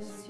It's 0.00 0.28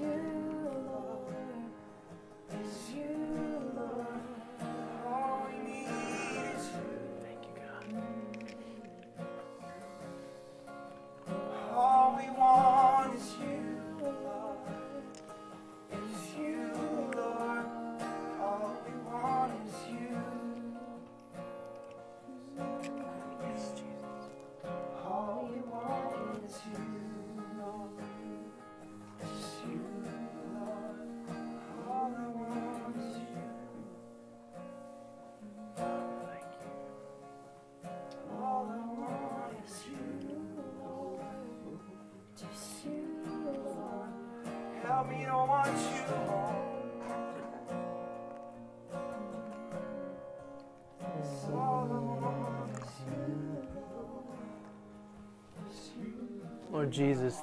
Lord 56.89 56.95
Jesus, 56.95 57.41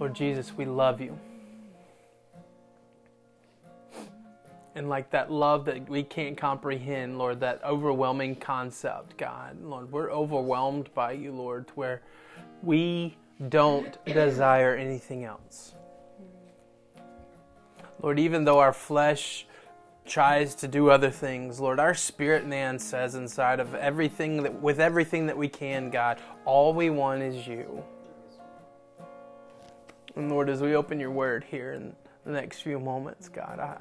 Lord 0.00 0.14
Jesus, 0.14 0.54
we 0.56 0.64
love 0.64 1.02
you. 1.02 1.18
And 4.74 4.88
like 4.88 5.10
that 5.10 5.30
love 5.30 5.66
that 5.66 5.86
we 5.86 6.02
can't 6.02 6.34
comprehend, 6.34 7.18
Lord, 7.18 7.40
that 7.40 7.62
overwhelming 7.62 8.36
concept, 8.36 9.18
God, 9.18 9.62
Lord, 9.62 9.92
we're 9.92 10.10
overwhelmed 10.10 10.88
by 10.94 11.12
you, 11.12 11.30
Lord, 11.30 11.66
where 11.74 12.00
we 12.62 13.18
don't 13.50 14.02
desire 14.06 14.74
anything 14.74 15.24
else. 15.24 15.74
Lord, 18.00 18.18
even 18.18 18.46
though 18.46 18.60
our 18.60 18.72
flesh 18.72 19.46
tries 20.06 20.54
to 20.54 20.68
do 20.68 20.88
other 20.88 21.10
things, 21.10 21.60
Lord, 21.60 21.78
our 21.78 21.92
spirit 21.92 22.46
man 22.46 22.78
says 22.78 23.14
inside 23.14 23.60
of 23.60 23.74
everything 23.74 24.42
that 24.42 24.62
with 24.62 24.80
everything 24.80 25.26
that 25.26 25.36
we 25.36 25.48
can, 25.48 25.90
God, 25.90 26.18
all 26.46 26.72
we 26.72 26.88
want 26.88 27.20
is 27.20 27.46
you. 27.46 27.84
And 30.16 30.30
Lord, 30.30 30.48
as 30.48 30.62
we 30.62 30.74
open 30.74 30.98
your 30.98 31.10
word 31.10 31.44
here 31.44 31.72
in 31.72 31.94
the 32.24 32.32
next 32.32 32.62
few 32.62 32.80
moments, 32.80 33.28
God, 33.28 33.60
I, 33.60 33.76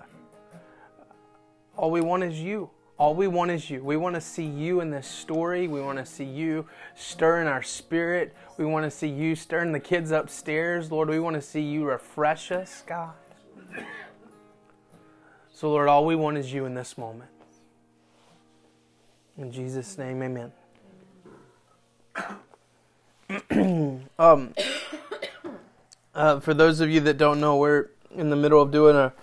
all 1.77 1.89
we 1.89 2.01
want 2.01 2.23
is 2.23 2.39
you. 2.39 2.69
All 2.97 3.15
we 3.15 3.27
want 3.27 3.51
is 3.51 3.69
you. 3.69 3.83
We 3.83 3.97
want 3.97 4.15
to 4.15 4.21
see 4.21 4.45
you 4.45 4.79
in 4.79 4.89
this 4.89 5.07
story. 5.07 5.67
We 5.67 5.81
want 5.81 5.97
to 5.97 6.05
see 6.05 6.23
you 6.23 6.65
stir 6.95 7.41
in 7.41 7.47
our 7.47 7.63
spirit. 7.63 8.33
We 8.57 8.65
want 8.65 8.85
to 8.85 8.91
see 8.91 9.07
you 9.07 9.35
stirring 9.35 9.71
the 9.73 9.79
kids 9.79 10.11
upstairs. 10.11 10.91
Lord, 10.91 11.09
we 11.09 11.19
want 11.19 11.35
to 11.35 11.41
see 11.41 11.61
you 11.61 11.85
refresh 11.85 12.51
us, 12.51 12.83
God. 12.85 13.13
So, 15.53 15.69
Lord, 15.69 15.87
all 15.87 16.05
we 16.05 16.15
want 16.15 16.37
is 16.37 16.53
you 16.53 16.65
in 16.65 16.73
this 16.73 16.97
moment. 16.97 17.31
In 19.37 19.51
Jesus' 19.51 19.97
name, 19.97 20.21
amen. 20.21 20.51
um, 24.19 24.53
uh, 26.15 26.39
for 26.39 26.53
those 26.53 26.79
of 26.79 26.89
you 26.89 27.01
that 27.01 27.17
don't 27.17 27.39
know, 27.39 27.57
we're 27.57 27.89
in 28.15 28.29
the 28.29 28.35
middle 28.35 28.61
of 28.61 28.71
doing 28.71 28.95
a, 28.95 29.13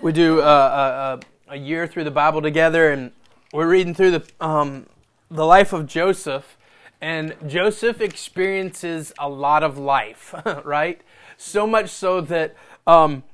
we 0.00 0.12
do 0.12 0.40
a, 0.40 0.44
a, 0.44 1.20
a 1.48 1.56
year 1.56 1.86
through 1.86 2.04
the 2.04 2.10
Bible 2.10 2.42
together, 2.42 2.90
and 2.90 3.10
we're 3.52 3.68
reading 3.68 3.94
through 3.94 4.10
the 4.12 4.26
um, 4.40 4.86
the 5.30 5.44
life 5.44 5.72
of 5.72 5.86
Joseph, 5.86 6.56
and 7.00 7.34
Joseph 7.46 8.00
experiences 8.00 9.12
a 9.18 9.28
lot 9.28 9.62
of 9.62 9.78
life, 9.78 10.34
right? 10.64 11.00
So 11.36 11.66
much 11.66 11.90
so 11.90 12.20
that 12.20 12.54
um, 12.86 13.24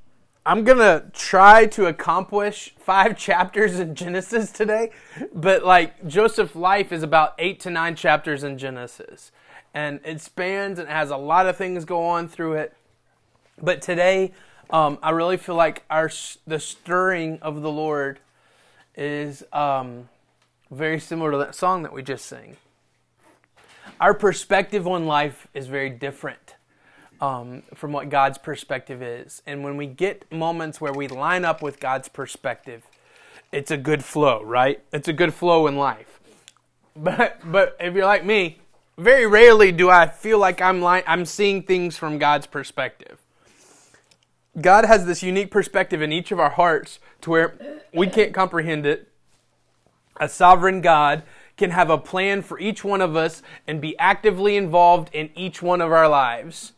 I'm 0.47 0.65
gonna 0.65 1.11
try 1.13 1.67
to 1.67 1.87
accomplish 1.87 2.75
five 2.79 3.19
chapters 3.19 3.79
in 3.79 3.95
Genesis 3.95 4.51
today, 4.53 4.91
but 5.35 5.65
like 5.65 6.07
Joseph's 6.07 6.57
life 6.57 6.93
is 6.93 7.03
about 7.03 7.35
eight 7.39 7.61
to 7.61 7.71
nine 7.71 7.97
chapters 7.97 8.45
in 8.45 8.59
Genesis, 8.59 9.33
and 9.75 10.01
it 10.05 10.21
spans 10.21 10.79
and 10.79 10.89
has 10.89 11.11
a 11.11 11.17
lot 11.17 11.47
of 11.47 11.57
things 11.57 11.85
go 11.85 12.05
on 12.05 12.29
through 12.29 12.55
it. 12.55 12.75
But 13.61 13.83
today, 13.83 14.33
um, 14.71 14.99
I 15.03 15.11
really 15.11 15.37
feel 15.37 15.55
like 15.55 15.85
our 15.91 16.11
the 16.47 16.59
stirring 16.59 17.39
of 17.43 17.63
the 17.63 17.71
Lord 17.71 18.21
is 18.97 19.45
um, 19.53 20.09
very 20.71 20.99
similar 20.99 21.33
to 21.33 21.39
that 21.39 21.55
song 21.55 21.83
that 21.83 21.93
we 21.93 22.03
just 22.03 22.27
sang. 22.27 22.57
Our 24.01 24.15
perspective 24.15 24.87
on 24.87 25.07
life 25.07 25.47
is 25.55 25.67
very 25.67 25.91
different 25.91 26.57
um, 27.21 27.63
from 27.75 27.93
what 27.93 28.09
God's 28.09 28.39
perspective 28.39 29.03
is, 29.03 29.43
and 29.47 29.63
when 29.63 29.77
we 29.77 29.87
get 29.87 30.31
moments 30.33 30.81
where 30.81 30.93
we 30.93 31.07
line 31.07 31.45
up 31.45 31.63
with 31.63 31.79
God's 31.79 32.09
perspective, 32.09 32.83
it's 33.53 33.71
a 33.71 33.77
good 33.77 34.03
flow, 34.03 34.43
right? 34.43 34.83
It's 34.93 35.09
a 35.09 35.13
good 35.13 35.33
flow 35.33 35.67
in 35.67 35.77
life. 35.77 36.19
But 36.97 37.39
but 37.45 37.77
if 37.79 37.95
you're 37.95 38.07
like 38.07 38.25
me, 38.25 38.59
very 38.99 39.27
rarely 39.27 39.73
do 39.73 39.89
I 39.89 40.07
feel 40.07 40.39
like 40.39 40.61
I'm 40.61 40.83
li- 40.83 41.05
I'm 41.07 41.25
seeing 41.25 41.63
things 41.63 41.97
from 41.97 42.19
God's 42.19 42.47
perspective. 42.47 43.19
God 44.61 44.85
has 44.85 45.07
this 45.07 45.23
unique 45.23 45.51
perspective 45.51 46.03
in 46.03 46.13
each 46.13 46.31
of 46.31 46.39
our 46.39 46.51
hearts 46.51 46.99
to 47.23 47.31
where 47.31 47.81
we 47.95 48.07
can't 48.07 48.35
comprehend 48.35 48.85
it. 48.85 49.09
A 50.21 50.29
sovereign 50.29 50.83
God 50.83 51.23
can 51.57 51.71
have 51.71 51.91
a 51.91 51.99
plan 51.99 52.43
for 52.43 52.59
each 52.59 52.85
one 52.85 53.01
of 53.01 53.17
us 53.17 53.43
and 53.67 53.81
be 53.81 53.99
actively 53.99 54.57
involved 54.57 55.09
in 55.15 55.31
each 55.35 55.63
one 55.63 55.81
of 55.81 55.91
our 55.91 56.09
lives 56.09 56.73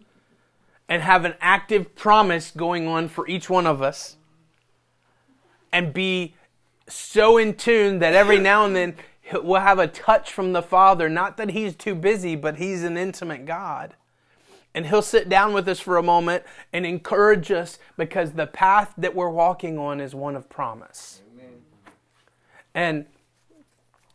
and 0.89 1.03
have 1.03 1.25
an 1.25 1.35
active 1.41 1.95
promise 1.97 2.51
going 2.51 2.87
on 2.87 3.09
for 3.09 3.27
each 3.27 3.51
one 3.51 3.67
of 3.67 3.83
us 3.83 4.17
and 5.73 5.93
be 5.93 6.35
so 6.89 7.39
in 7.39 7.55
tune 7.55 7.99
that 7.99 8.15
every 8.15 8.39
now 8.39 8.65
and 8.65 8.77
then 8.77 8.95
we'll 9.33 9.61
have 9.61 9.79
a 9.79 9.89
touch 9.89 10.33
from 10.33 10.53
the 10.53 10.63
Father. 10.63 11.09
Not 11.09 11.37
that 11.39 11.51
He's 11.51 11.75
too 11.75 11.95
busy, 11.95 12.37
but 12.37 12.57
He's 12.57 12.85
an 12.85 12.97
intimate 12.97 13.47
God. 13.47 13.95
And 14.75 14.87
He'll 14.87 15.03
sit 15.03 15.29
down 15.29 15.53
with 15.53 15.69
us 15.69 15.79
for 15.79 15.97
a 15.97 16.03
moment 16.03 16.45
and 16.73 16.85
encourage 16.85 17.53
us 17.53 17.79
because 17.97 18.33
the 18.33 18.47
path 18.47 18.93
that 18.99 19.15
we're 19.15 19.31
walking 19.31 19.79
on 19.79 20.01
is 20.01 20.15
one 20.15 20.35
of 20.35 20.49
promise. 20.49 21.23
Amen. 21.33 21.53
And 22.75 23.07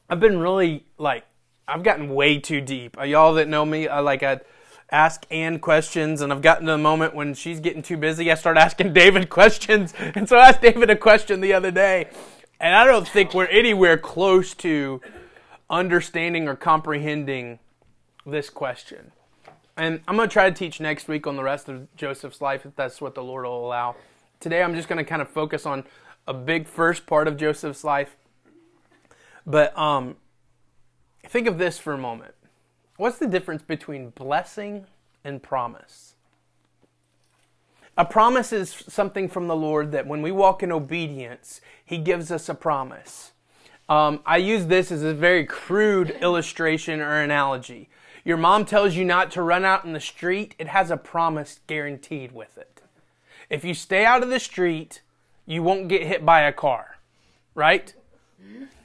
I've 0.10 0.20
been 0.20 0.40
really 0.40 0.86
like, 0.98 1.24
I've 1.68 1.84
gotten 1.84 2.14
way 2.14 2.40
too 2.40 2.62
deep. 2.62 2.98
Uh, 3.00 3.04
Y'all 3.04 3.36
that 3.36 3.48
know 3.48 3.66
me, 3.66 3.88
I 3.88 4.00
like, 4.00 4.24
I 4.24 4.42
ask 4.92 5.26
Ann 5.30 5.60
questions, 5.60 6.22
and 6.22 6.34
I've 6.34 6.42
gotten 6.42 6.66
to 6.66 6.74
the 6.74 6.78
moment 6.78 7.14
when 7.14 7.34
she's 7.34 7.60
getting 7.60 7.82
too 7.82 7.98
busy, 7.98 8.32
I 8.32 8.36
start 8.36 8.58
asking 8.58 8.94
David 8.94 9.30
questions. 9.30 9.94
And 9.98 10.28
so 10.28 10.38
I 10.38 10.50
asked 10.50 10.62
David 10.62 10.90
a 10.90 10.96
question 10.96 11.42
the 11.42 11.54
other 11.54 11.72
day, 11.72 12.10
and 12.60 12.76
I 12.76 12.86
don't 12.86 13.08
think 13.08 13.34
we're 13.34 13.46
anywhere 13.46 13.98
close 13.98 14.54
to 14.56 15.02
understanding 15.70 16.48
or 16.48 16.56
comprehending 16.56 17.60
this 18.26 18.50
question. 18.50 19.12
And 19.80 20.02
I'm 20.10 20.18
going 20.18 20.28
to 20.28 20.34
try 20.34 20.50
to 20.50 20.54
teach 20.54 20.82
next 20.82 21.08
week 21.08 21.26
on 21.26 21.38
the 21.38 21.44
rest 21.44 21.70
of 21.70 21.96
Joseph's 21.96 22.42
life 22.42 22.66
if 22.66 22.76
that's 22.76 23.00
what 23.00 23.16
the 23.16 23.24
Lord 23.24 23.46
will 23.46 23.66
allow. 23.66 23.96
Today 24.42 24.62
I'm 24.62 24.76
just 24.76 24.90
going 24.90 24.98
to 24.98 25.06
kind 25.06 25.22
of 25.22 25.30
focus 25.30 25.66
on 25.66 25.86
a 26.28 26.34
big 26.34 26.68
first 26.68 27.08
part 27.08 27.30
of 27.30 27.38
Joseph's 27.38 27.86
life. 27.86 28.18
But 29.48 29.76
um, 29.78 30.18
think 31.26 31.48
of 31.48 31.58
this 31.58 31.80
for 31.80 31.94
a 31.94 31.98
moment. 31.98 32.34
What's 32.98 33.20
the 33.20 33.26
difference 33.26 33.62
between 33.62 34.10
blessing 34.10 34.86
and 35.24 35.42
promise? 35.42 36.16
A 37.98 38.04
promise 38.04 38.52
is 38.52 38.84
something 38.90 39.30
from 39.30 39.48
the 39.48 39.56
Lord 39.56 39.94
that 39.94 40.06
when 40.06 40.22
we 40.22 40.32
walk 40.32 40.62
in 40.62 40.74
obedience, 40.74 41.62
He 41.86 42.00
gives 42.00 42.34
us 42.34 42.50
a 42.50 42.54
promise. 42.54 43.32
Um, 43.88 44.20
I 44.26 44.38
use 44.38 44.66
this 44.66 44.92
as 44.92 45.04
a 45.04 45.14
very 45.14 45.46
crude 45.46 46.10
illustration 46.22 47.00
or 47.00 47.22
analogy. 47.22 47.88
Your 48.24 48.38
mom 48.38 48.66
tells 48.66 48.96
you 48.96 49.06
not 49.06 49.32
to 49.32 49.42
run 49.42 49.66
out 49.66 49.86
in 49.86 49.94
the 49.94 50.00
street, 50.00 50.56
it 50.60 50.68
has 50.68 50.92
a 50.92 50.98
promise 50.98 51.60
guaranteed 51.68 52.32
with 52.32 52.58
it. 52.58 52.82
If 53.50 53.64
you 53.64 53.74
stay 53.74 54.06
out 54.06 54.24
of 54.24 54.30
the 54.30 54.40
street, 54.40 55.02
you 55.46 55.64
won't 55.64 55.88
get 55.88 56.04
hit 56.04 56.26
by 56.26 56.42
a 56.42 56.54
car, 56.54 56.98
right? 57.56 57.94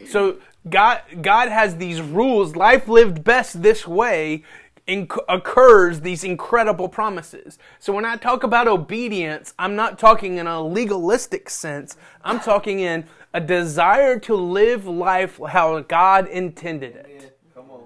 So 0.08 0.36
God, 0.68 1.02
God 1.20 1.48
has 1.48 1.76
these 1.76 2.00
rules. 2.00 2.56
Life 2.56 2.88
lived 2.88 3.22
best 3.22 3.62
this 3.62 3.86
way 3.86 4.44
inc- 4.88 5.24
occurs 5.28 6.00
these 6.00 6.24
incredible 6.24 6.88
promises. 6.88 7.58
So 7.78 7.92
when 7.92 8.04
I 8.04 8.16
talk 8.16 8.42
about 8.42 8.68
obedience, 8.68 9.52
I'm 9.58 9.76
not 9.76 9.98
talking 9.98 10.38
in 10.38 10.46
a 10.46 10.62
legalistic 10.62 11.50
sense. 11.50 11.96
I'm 12.22 12.40
talking 12.40 12.80
in 12.80 13.04
a 13.32 13.40
desire 13.40 14.18
to 14.20 14.34
live 14.34 14.86
life 14.86 15.40
how 15.48 15.80
God 15.80 16.28
intended 16.28 16.96
it. 16.96 17.38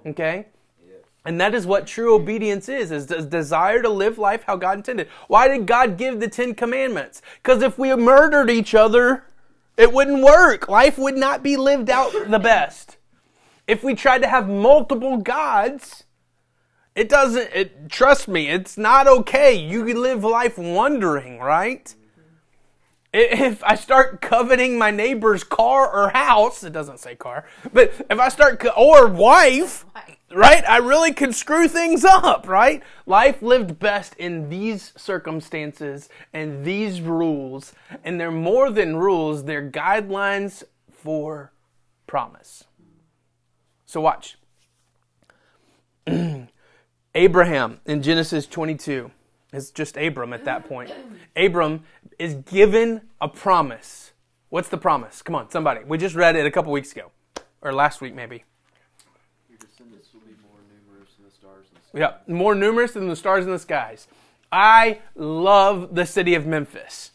Okay? 0.07 0.47
And 1.25 1.41
that 1.41 1.55
is 1.55 1.67
what 1.67 1.87
true 1.87 2.15
obedience 2.15 2.69
is, 2.69 2.91
is 2.91 3.07
desire 3.07 3.83
to 3.83 3.89
live 3.89 4.19
life 4.19 4.45
how 4.45 4.57
God 4.57 4.79
intended. 4.79 5.09
Why 5.27 5.49
did 5.49 5.67
God 5.67 5.99
give 5.99 6.21
the 6.21 6.29
Ten 6.29 6.55
Commandments? 6.55 7.21
Because 7.43 7.63
if 7.63 7.79
we 7.79 7.95
murdered 7.95 8.51
each 8.51 8.75
other, 8.75 9.25
it 9.77 9.93
wouldn't 9.93 10.23
work. 10.23 10.69
Life 10.69 10.97
would 10.97 11.17
not 11.17 11.43
be 11.43 11.57
lived 11.57 11.91
out 11.91 12.13
the 12.29 12.39
best. 12.39 12.97
If 13.67 13.85
we 13.85 13.95
tried 13.95 14.23
to 14.23 14.29
have 14.29 14.49
multiple 14.49 15.19
gods, 15.19 16.05
it 16.95 17.09
doesn't, 17.09 17.51
it, 17.55 17.89
trust 17.89 18.27
me, 18.27 18.49
it's 18.49 18.79
not 18.79 19.07
okay. 19.07 19.55
You 19.55 19.85
can 19.85 20.01
live 20.01 20.25
life 20.25 20.57
wondering, 20.59 21.39
right? 21.39 21.95
If 23.13 23.63
I 23.63 23.75
start 23.75 24.21
coveting 24.21 24.79
my 24.79 24.91
neighbor's 24.91 25.45
car 25.45 25.89
or 25.91 26.11
house, 26.11 26.65
it 26.65 26.73
doesn't 26.73 26.99
say 26.99 27.15
car, 27.15 27.47
but 27.73 27.93
if 28.11 28.19
I 28.19 28.29
start, 28.29 28.61
co- 28.61 28.71
or 28.71 29.07
wife, 29.07 29.87
right? 30.35 30.65
I 30.69 30.79
really 30.79 31.13
could 31.13 31.35
screw 31.35 31.69
things 31.69 32.05
up, 32.05 32.49
right? 32.49 32.83
Life 33.07 33.43
lived 33.43 33.79
best 33.79 34.15
in 34.17 34.49
these 34.49 34.93
circumstances 34.97 36.09
and 36.33 36.65
these 36.65 37.01
rules, 37.01 37.73
and 38.05 38.21
they're 38.21 38.31
more 38.31 38.71
than 38.71 38.97
rules, 38.97 39.45
they're 39.45 39.71
guidelines 39.71 40.63
for 40.91 41.53
promise. 42.07 42.65
So 43.87 44.01
watch. 44.01 44.37
Abraham 47.15 47.81
in 47.87 48.03
Genesis 48.03 48.47
22 48.47 49.11
is 49.53 49.71
just 49.71 49.97
Abram 49.97 50.33
at 50.33 50.45
that 50.45 50.69
point. 50.69 50.91
Abram 51.37 51.85
is 52.19 52.35
given 52.35 53.03
a 53.21 53.29
promise. 53.29 54.13
What's 54.51 54.69
the 54.69 54.79
promise? 54.79 55.23
Come 55.23 55.35
on, 55.35 55.51
somebody. 55.51 55.85
We 55.85 55.99
just 55.99 56.15
read 56.15 56.37
it 56.37 56.47
a 56.47 56.51
couple 56.51 56.73
weeks 56.73 56.93
ago, 56.93 57.11
or 57.63 57.73
last 57.73 58.01
week 58.01 58.15
maybe. 58.15 58.45
Your 59.49 59.59
descendants 59.59 60.09
will 60.13 60.21
be 60.21 60.35
more 60.43 60.61
numerous 60.69 61.11
than 61.17 61.25
the 61.27 61.31
stars 61.31 61.67
in 61.71 61.75
the 61.75 61.78
sky. 61.78 61.78
Yeah, 61.95 62.15
more 62.27 62.55
numerous 62.55 62.93
than 62.93 63.09
the 63.09 63.17
stars 63.17 63.45
in 63.45 63.51
the 63.51 63.59
skies. 63.59 64.09
I 64.53 65.01
love 65.15 65.95
the 65.95 66.07
city 66.07 66.35
of 66.35 66.47
Memphis. 66.47 67.13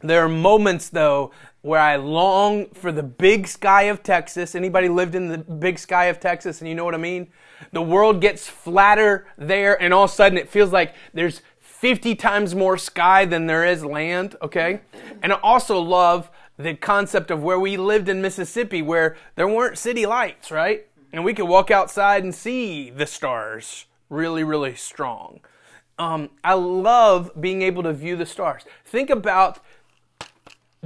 There 0.00 0.24
are 0.24 0.28
moments 0.28 0.90
though 0.90 1.30
where 1.62 1.80
I 1.80 1.96
long 1.96 2.66
for 2.74 2.92
the 2.92 3.02
big 3.02 3.48
sky 3.48 3.84
of 3.84 4.02
Texas. 4.02 4.54
Anybody 4.54 4.88
lived 4.88 5.14
in 5.14 5.28
the 5.28 5.38
big 5.38 5.78
sky 5.78 6.06
of 6.06 6.20
Texas 6.20 6.60
and 6.60 6.68
you 6.68 6.74
know 6.74 6.84
what 6.84 6.94
I 6.94 6.98
mean? 6.98 7.28
The 7.72 7.82
world 7.82 8.20
gets 8.20 8.46
flatter 8.46 9.26
there 9.38 9.80
and 9.80 9.94
all 9.94 10.04
of 10.04 10.10
a 10.10 10.12
sudden 10.12 10.36
it 10.36 10.50
feels 10.50 10.72
like 10.72 10.94
there's 11.14 11.40
50 11.60 12.14
times 12.16 12.54
more 12.54 12.76
sky 12.76 13.24
than 13.24 13.46
there 13.46 13.64
is 13.64 13.84
land, 13.84 14.36
okay? 14.42 14.80
And 15.22 15.32
I 15.32 15.36
also 15.36 15.80
love 15.80 16.30
the 16.58 16.74
concept 16.74 17.30
of 17.30 17.42
where 17.42 17.58
we 17.58 17.78
lived 17.78 18.08
in 18.08 18.20
Mississippi 18.20 18.82
where 18.82 19.16
there 19.36 19.48
weren't 19.48 19.78
city 19.78 20.04
lights, 20.04 20.50
right? 20.50 20.86
And 21.12 21.24
we 21.24 21.32
could 21.32 21.48
walk 21.48 21.70
outside 21.70 22.24
and 22.24 22.34
see 22.34 22.90
the 22.90 23.06
stars 23.06 23.86
really, 24.08 24.44
really 24.44 24.74
strong. 24.74 25.40
Um, 25.98 26.30
I 26.42 26.54
love 26.54 27.30
being 27.40 27.62
able 27.62 27.82
to 27.84 27.92
view 27.92 28.16
the 28.16 28.26
stars. 28.26 28.64
Think 28.84 29.10
about 29.10 29.60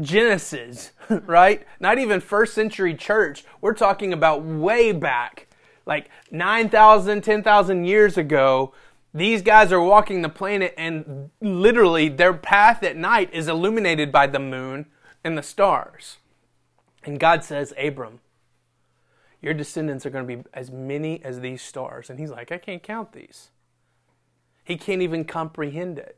Genesis, 0.01 0.93
right? 1.09 1.67
Not 1.81 1.99
even 1.99 2.21
first 2.21 2.55
century 2.55 2.95
church. 2.95 3.45
We're 3.61 3.75
talking 3.75 4.13
about 4.13 4.45
way 4.45 4.93
back, 4.93 5.49
like 5.87 6.09
9,000, 6.31 7.23
10,000 7.23 7.85
years 7.85 8.17
ago. 8.17 8.73
These 9.15 9.43
guys 9.43 9.73
are 9.73 9.81
walking 9.81 10.21
the 10.21 10.29
planet, 10.29 10.75
and 10.77 11.31
literally 11.41 12.09
their 12.11 12.35
path 12.35 12.83
at 12.83 12.97
night 12.97 13.31
is 13.33 13.49
illuminated 13.49 14.13
by 14.13 14.27
the 14.27 14.39
moon 14.39 14.87
and 15.25 15.37
the 15.37 15.43
stars. 15.43 16.19
And 17.03 17.19
God 17.19 17.43
says, 17.43 17.73
Abram, 17.79 18.21
your 19.41 19.55
descendants 19.55 20.05
are 20.05 20.11
going 20.11 20.27
to 20.27 20.37
be 20.37 20.43
as 20.53 20.71
many 20.71 21.23
as 21.25 21.41
these 21.41 21.63
stars. 21.63 22.11
And 22.11 22.19
he's 22.19 22.31
like, 22.31 22.51
I 22.51 22.59
can't 22.59 22.83
count 22.83 23.13
these. 23.13 23.51
He 24.65 24.77
can't 24.77 25.03
even 25.03 25.25
comprehend 25.25 25.99
it. 25.99 26.17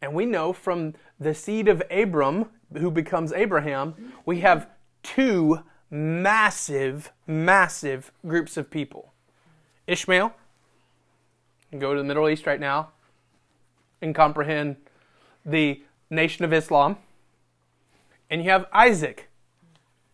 And 0.00 0.14
we 0.14 0.26
know 0.26 0.52
from 0.52 0.94
the 1.18 1.34
seed 1.34 1.68
of 1.68 1.82
Abram, 1.90 2.46
who 2.76 2.90
becomes 2.90 3.32
Abraham, 3.32 4.12
we 4.24 4.40
have 4.40 4.68
two 5.02 5.60
massive, 5.90 7.12
massive 7.26 8.12
groups 8.26 8.56
of 8.56 8.70
people 8.70 9.12
Ishmael, 9.86 10.32
go 11.78 11.92
to 11.92 11.98
the 11.98 12.04
Middle 12.04 12.28
East 12.28 12.46
right 12.46 12.60
now 12.60 12.90
and 14.00 14.14
comprehend 14.14 14.76
the 15.44 15.82
nation 16.08 16.44
of 16.44 16.52
Islam. 16.52 16.98
And 18.30 18.44
you 18.44 18.50
have 18.50 18.66
Isaac, 18.72 19.28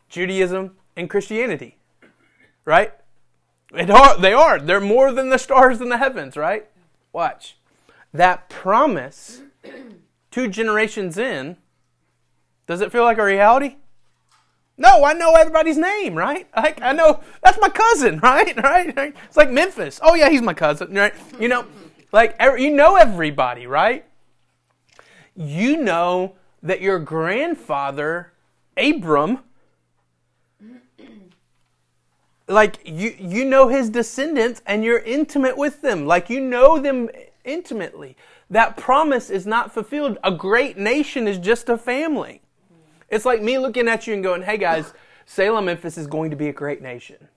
Judaism 0.09 0.77
and 0.99 1.09
Christianity, 1.09 1.77
right? 2.65 2.93
Are, 3.73 4.19
they 4.19 4.33
are. 4.33 4.59
They're 4.59 4.81
more 4.81 5.13
than 5.13 5.31
the 5.31 5.39
stars 5.39 5.81
in 5.81 5.89
the 5.89 5.99
heavens, 5.99 6.37
right? 6.37 6.67
Watch. 7.13 7.57
That 8.13 8.49
promise, 8.49 9.43
two 10.31 10.49
generations 10.49 11.17
in, 11.17 11.57
does 12.67 12.81
it 12.81 12.91
feel 12.91 13.05
like 13.05 13.19
a 13.19 13.25
reality? 13.25 13.77
No, 14.77 15.05
I 15.05 15.13
know 15.13 15.35
everybody's 15.35 15.79
name, 15.79 16.15
right? 16.15 16.49
Like 16.57 16.83
I 16.83 16.93
know 16.93 17.21
that's 17.43 17.59
my 17.61 17.69
cousin, 17.69 18.19
right? 18.23 18.57
Right? 18.63 19.15
It's 19.27 19.37
like 19.37 19.51
Memphis. 19.51 20.01
Oh 20.03 20.15
yeah, 20.15 20.29
he's 20.29 20.43
my 20.43 20.55
cousin, 20.55 20.93
right? 20.95 21.15
You 21.39 21.49
know, 21.49 21.65
like 22.13 22.35
every- 22.41 22.65
you 22.65 22.71
know 22.71 22.97
everybody, 22.97 23.67
right? 23.67 24.05
You 25.37 25.77
know 25.77 26.35
that 26.63 26.81
your 26.81 26.99
grandfather 26.99 28.33
Abram 28.77 29.41
like 32.49 32.79
you 32.85 33.15
you 33.19 33.45
know 33.45 33.69
his 33.69 33.91
descendants 33.91 34.63
and 34.67 34.83
you're 34.83 34.99
intimate 35.01 35.57
with 35.57 35.83
them. 35.83 36.07
Like 36.07 36.31
you 36.31 36.41
know 36.41 36.79
them 36.79 37.09
intimately. 37.45 38.17
That 38.51 38.77
promise 38.77 39.31
is 39.31 39.47
not 39.47 39.73
fulfilled. 39.73 40.19
A 40.25 40.33
great 40.33 40.79
nation 40.79 41.29
is 41.29 41.39
just 41.39 41.69
a 41.69 41.77
family. 41.77 42.41
It's 43.11 43.25
like 43.25 43.43
me 43.43 43.59
looking 43.59 43.89
at 43.89 44.07
you 44.07 44.15
and 44.15 44.23
going 44.23 44.43
hey 44.43 44.57
guys 44.57 44.93
salem 45.27 45.67
memphis 45.67 45.99
is 45.99 46.07
going 46.07 46.31
to 46.31 46.37
be 46.37 46.49
a 46.49 46.53
great 46.53 46.83
nation. 46.83 47.29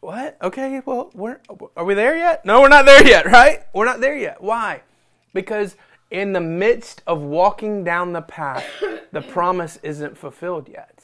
What? 0.00 0.36
Okay 0.40 0.80
well 0.84 1.10
we're, 1.14 1.40
are 1.76 1.84
we 1.84 1.94
there 1.94 2.16
yet? 2.16 2.44
No 2.44 2.62
we're 2.62 2.68
not 2.68 2.86
there 2.86 3.06
yet 3.06 3.26
right? 3.26 3.64
We're 3.74 3.84
not 3.84 4.00
there 4.00 4.16
yet. 4.16 4.40
Why? 4.40 4.82
Because 5.34 5.76
in 6.10 6.32
the 6.32 6.40
midst 6.40 7.02
of 7.06 7.20
walking 7.20 7.84
down 7.84 8.12
the 8.12 8.22
path 8.22 8.64
the 9.12 9.20
promise 9.20 9.78
isn't 9.82 10.16
fulfilled 10.16 10.68
yet 10.68 10.95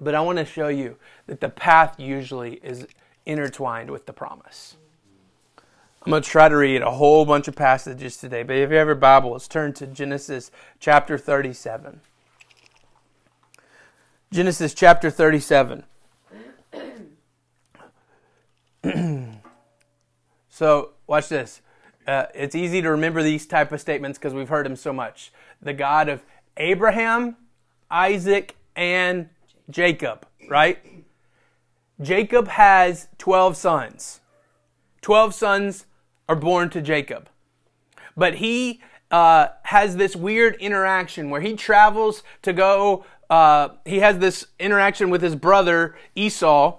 but 0.00 0.14
I 0.14 0.20
want 0.20 0.38
to 0.38 0.44
show 0.44 0.68
you 0.68 0.96
that 1.26 1.40
the 1.40 1.48
path 1.48 1.98
usually 1.98 2.54
is 2.62 2.86
intertwined 3.24 3.90
with 3.90 4.06
the 4.06 4.12
promise. 4.12 4.76
I'm 6.06 6.10
going 6.10 6.22
to 6.22 6.28
try 6.28 6.48
to 6.48 6.56
read 6.56 6.82
a 6.82 6.90
whole 6.92 7.24
bunch 7.24 7.48
of 7.48 7.56
passages 7.56 8.16
today, 8.16 8.44
but 8.44 8.54
if 8.54 8.70
you 8.70 8.76
have 8.76 8.86
your 8.86 8.94
Bible, 8.94 9.32
let's 9.32 9.48
turn 9.48 9.72
to 9.74 9.88
Genesis 9.88 10.52
chapter 10.78 11.18
37. 11.18 12.00
Genesis 14.32 14.72
chapter 14.72 15.10
37. 15.10 15.82
so, 20.48 20.90
watch 21.08 21.28
this. 21.28 21.60
Uh, 22.06 22.26
it's 22.34 22.54
easy 22.54 22.80
to 22.82 22.90
remember 22.90 23.22
these 23.22 23.46
type 23.46 23.72
of 23.72 23.80
statements 23.80 24.16
because 24.16 24.32
we've 24.32 24.48
heard 24.48 24.64
them 24.64 24.76
so 24.76 24.92
much. 24.92 25.32
The 25.60 25.72
God 25.72 26.08
of 26.08 26.22
Abraham, 26.56 27.36
Isaac, 27.90 28.54
and 28.76 29.28
Jacob, 29.70 30.26
right? 30.48 30.78
Jacob 32.00 32.48
has 32.48 33.08
12 33.18 33.56
sons. 33.56 34.20
12 35.02 35.34
sons 35.34 35.86
are 36.28 36.36
born 36.36 36.70
to 36.70 36.82
Jacob. 36.82 37.28
But 38.16 38.36
he 38.36 38.80
uh, 39.10 39.48
has 39.62 39.96
this 39.96 40.16
weird 40.16 40.56
interaction 40.56 41.30
where 41.30 41.40
he 41.40 41.54
travels 41.54 42.22
to 42.42 42.52
go, 42.52 43.04
uh, 43.30 43.68
he 43.84 43.98
has 43.98 44.18
this 44.18 44.46
interaction 44.58 45.10
with 45.10 45.22
his 45.22 45.36
brother 45.36 45.96
Esau, 46.14 46.78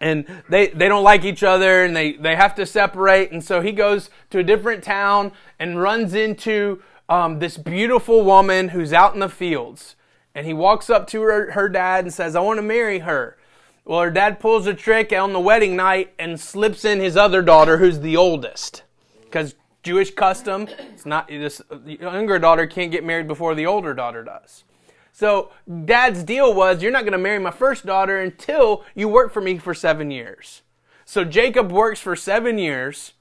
and 0.00 0.26
they, 0.48 0.68
they 0.68 0.88
don't 0.88 1.04
like 1.04 1.24
each 1.24 1.42
other 1.42 1.84
and 1.84 1.96
they, 1.96 2.12
they 2.12 2.36
have 2.36 2.54
to 2.56 2.66
separate. 2.66 3.32
And 3.32 3.42
so 3.42 3.60
he 3.60 3.72
goes 3.72 4.10
to 4.30 4.38
a 4.38 4.42
different 4.42 4.84
town 4.84 5.32
and 5.58 5.80
runs 5.80 6.14
into 6.14 6.82
um, 7.08 7.38
this 7.38 7.56
beautiful 7.56 8.22
woman 8.22 8.68
who's 8.68 8.92
out 8.92 9.14
in 9.14 9.20
the 9.20 9.28
fields. 9.28 9.96
And 10.34 10.46
he 10.46 10.52
walks 10.52 10.90
up 10.90 11.06
to 11.08 11.22
her, 11.22 11.52
her 11.52 11.68
dad 11.68 12.04
and 12.04 12.12
says, 12.12 12.34
I 12.34 12.40
want 12.40 12.58
to 12.58 12.62
marry 12.62 13.00
her. 13.00 13.36
Well, 13.84 14.00
her 14.00 14.10
dad 14.10 14.40
pulls 14.40 14.66
a 14.66 14.74
trick 14.74 15.12
on 15.12 15.32
the 15.32 15.40
wedding 15.40 15.76
night 15.76 16.14
and 16.18 16.40
slips 16.40 16.84
in 16.84 17.00
his 17.00 17.16
other 17.16 17.42
daughter, 17.42 17.76
who's 17.76 18.00
the 18.00 18.16
oldest. 18.16 18.82
Because 19.22 19.54
Jewish 19.82 20.14
custom, 20.14 20.68
it's 20.92 21.04
not 21.04 21.28
this 21.28 21.60
the 21.70 21.98
younger 22.00 22.38
daughter 22.38 22.66
can't 22.66 22.90
get 22.90 23.04
married 23.04 23.28
before 23.28 23.54
the 23.54 23.66
older 23.66 23.92
daughter 23.92 24.24
does. 24.24 24.64
So 25.12 25.52
dad's 25.84 26.24
deal 26.24 26.52
was, 26.52 26.82
you're 26.82 26.90
not 26.90 27.02
going 27.02 27.12
to 27.12 27.18
marry 27.18 27.38
my 27.38 27.50
first 27.52 27.86
daughter 27.86 28.18
until 28.18 28.84
you 28.94 29.06
work 29.08 29.32
for 29.32 29.40
me 29.40 29.58
for 29.58 29.74
seven 29.74 30.10
years. 30.10 30.62
So 31.04 31.22
Jacob 31.24 31.70
works 31.70 32.00
for 32.00 32.16
seven 32.16 32.58
years, 32.58 33.12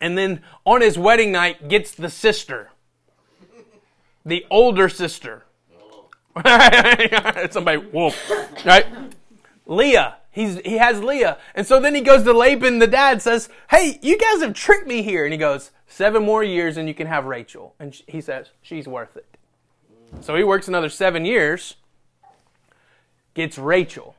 and 0.00 0.16
then 0.16 0.40
on 0.64 0.80
his 0.80 0.96
wedding 0.96 1.32
night 1.32 1.68
gets 1.68 1.90
the 1.90 2.08
sister, 2.08 2.70
the 4.24 4.46
older 4.50 4.88
sister. 4.88 5.44
Somebody, 7.50 7.78
whoa, 7.78 8.12
right? 8.64 8.86
Leah, 9.66 10.16
He's, 10.34 10.58
he 10.64 10.78
has 10.78 11.00
Leah. 11.00 11.38
And 11.54 11.64
so 11.64 11.78
then 11.78 11.94
he 11.94 12.00
goes 12.00 12.24
to 12.24 12.32
Laban, 12.32 12.80
the 12.80 12.88
dad 12.88 13.22
says, 13.22 13.48
Hey, 13.70 14.00
you 14.02 14.18
guys 14.18 14.42
have 14.42 14.52
tricked 14.52 14.88
me 14.88 15.00
here. 15.00 15.22
And 15.22 15.32
he 15.32 15.38
goes, 15.38 15.70
Seven 15.86 16.24
more 16.24 16.42
years 16.42 16.76
and 16.76 16.88
you 16.88 16.94
can 16.94 17.06
have 17.06 17.24
Rachel. 17.24 17.76
And 17.78 17.96
he 18.08 18.20
says, 18.20 18.50
She's 18.60 18.88
worth 18.88 19.16
it. 19.16 19.26
So 20.20 20.34
he 20.34 20.42
works 20.42 20.66
another 20.66 20.88
seven 20.88 21.24
years, 21.24 21.76
gets 23.34 23.58
Rachel. 23.58 24.16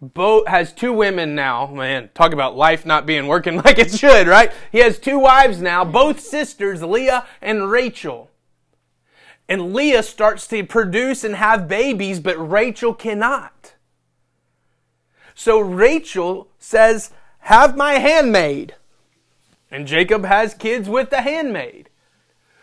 Both 0.00 0.46
has 0.46 0.72
two 0.72 0.92
women 0.92 1.34
now. 1.34 1.66
Man, 1.66 2.08
talk 2.14 2.32
about 2.32 2.56
life 2.56 2.86
not 2.86 3.04
being 3.04 3.26
working 3.26 3.56
like 3.64 3.80
it 3.80 3.92
should, 3.92 4.28
right? 4.28 4.52
He 4.70 4.78
has 4.78 4.96
two 4.96 5.18
wives 5.18 5.60
now, 5.60 5.84
both 5.84 6.20
sisters, 6.20 6.84
Leah 6.84 7.26
and 7.42 7.68
Rachel. 7.68 8.30
And 9.48 9.72
Leah 9.72 10.02
starts 10.02 10.46
to 10.48 10.64
produce 10.64 11.22
and 11.22 11.36
have 11.36 11.68
babies, 11.68 12.18
but 12.20 12.36
Rachel 12.36 12.92
cannot. 12.92 13.74
So 15.34 15.60
Rachel 15.60 16.48
says, 16.58 17.10
Have 17.40 17.76
my 17.76 17.94
handmaid. 17.94 18.74
And 19.70 19.86
Jacob 19.86 20.24
has 20.24 20.54
kids 20.54 20.88
with 20.88 21.10
the 21.10 21.22
handmaid. 21.22 21.90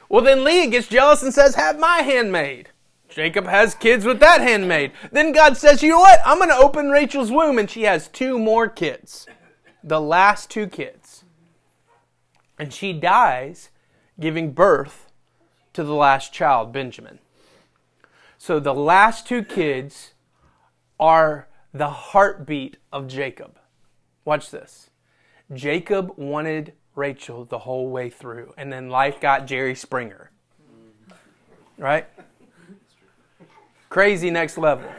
Well, 0.09 0.23
then 0.23 0.43
Leah 0.43 0.67
gets 0.67 0.87
jealous 0.87 1.23
and 1.23 1.33
says, 1.33 1.55
Have 1.55 1.79
my 1.79 1.99
handmaid. 1.99 2.69
Jacob 3.09 3.45
has 3.45 3.75
kids 3.75 4.05
with 4.05 4.19
that 4.19 4.41
handmaid. 4.41 4.91
Then 5.11 5.31
God 5.31 5.55
says, 5.55 5.83
You 5.83 5.89
know 5.89 5.99
what? 5.99 6.19
I'm 6.25 6.37
going 6.37 6.49
to 6.49 6.55
open 6.55 6.89
Rachel's 6.89 7.31
womb. 7.31 7.59
And 7.59 7.69
she 7.69 7.83
has 7.83 8.07
two 8.07 8.39
more 8.39 8.67
kids. 8.67 9.27
The 9.83 10.01
last 10.01 10.49
two 10.49 10.67
kids. 10.67 11.23
And 12.57 12.73
she 12.73 12.91
dies 12.91 13.69
giving 14.19 14.51
birth 14.51 15.02
to 15.73 15.83
the 15.83 15.93
last 15.93 16.31
child, 16.31 16.71
Benjamin. 16.71 17.19
So 18.37 18.59
the 18.59 18.73
last 18.73 19.27
two 19.27 19.43
kids 19.43 20.13
are 20.99 21.47
the 21.73 21.89
heartbeat 21.89 22.77
of 22.91 23.07
Jacob. 23.07 23.57
Watch 24.25 24.51
this. 24.51 24.89
Jacob 25.53 26.13
wanted 26.17 26.73
Rachel 26.95 27.45
the 27.45 27.59
whole 27.59 27.89
way 27.89 28.09
through, 28.09 28.53
and 28.57 28.71
then 28.71 28.89
life 28.89 29.19
got 29.19 29.47
Jerry 29.47 29.75
Springer. 29.75 30.31
Right? 31.77 32.07
Crazy 33.89 34.29
next 34.29 34.57
level. 34.57 34.89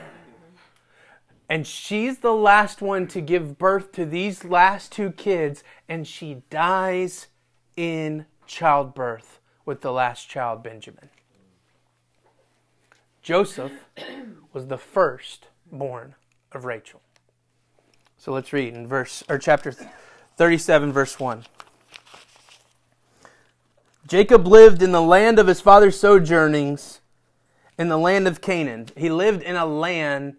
And 1.49 1.67
she's 1.67 2.19
the 2.19 2.33
last 2.33 2.83
one 2.83 3.07
to 3.09 3.21
give 3.21 3.59
birth 3.59 3.93
to 3.93 4.05
these 4.05 4.45
last 4.45 4.91
two 4.91 5.13
kids, 5.13 5.63
and 5.89 6.07
she 6.07 6.43
dies 6.51 7.29
in 7.77 8.27
childbirth 8.47 9.41
with 9.65 9.81
the 9.81 9.93
last 9.93 10.29
child, 10.29 10.63
Benjamin. 10.63 11.09
Joseph 13.23 13.73
was 14.53 14.67
the 14.67 14.79
first 14.79 15.49
born 15.71 16.15
of 16.53 16.65
Rachel. 16.65 17.01
So 18.19 18.33
let's 18.33 18.53
read 18.53 18.75
in 18.75 18.87
verse 18.87 19.23
or 19.29 19.39
chapter 19.39 19.75
37 20.37 20.93
verse 20.93 21.19
1. 21.19 21.45
Jacob 24.07 24.47
lived 24.47 24.83
in 24.83 24.93
the 24.93 25.03
land 25.03 25.39
of 25.39 25.47
his 25.47 25.61
father's 25.61 25.99
sojournings 25.99 27.01
in 27.79 27.89
the 27.89 27.99
land 27.99 28.29
of 28.29 28.41
Canaan. 28.41 28.89
He 28.97 29.11
lived 29.11 29.43
in 29.43 29.57
a 29.57 29.67
land 29.67 30.37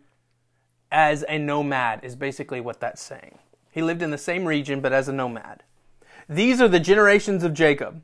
as 0.91 1.25
a 1.27 1.37
nomad 1.37 1.99
is 2.03 2.15
basically 2.15 2.61
what 2.61 2.79
that's 2.79 3.01
saying. 3.01 3.39
He 3.71 3.81
lived 3.81 4.01
in 4.01 4.11
the 4.11 4.17
same 4.17 4.45
region 4.45 4.79
but 4.79 4.93
as 4.93 5.07
a 5.07 5.13
nomad. 5.13 5.63
These 6.29 6.61
are 6.61 6.67
the 6.67 6.79
generations 6.79 7.43
of 7.43 7.53
Jacob. 7.53 8.01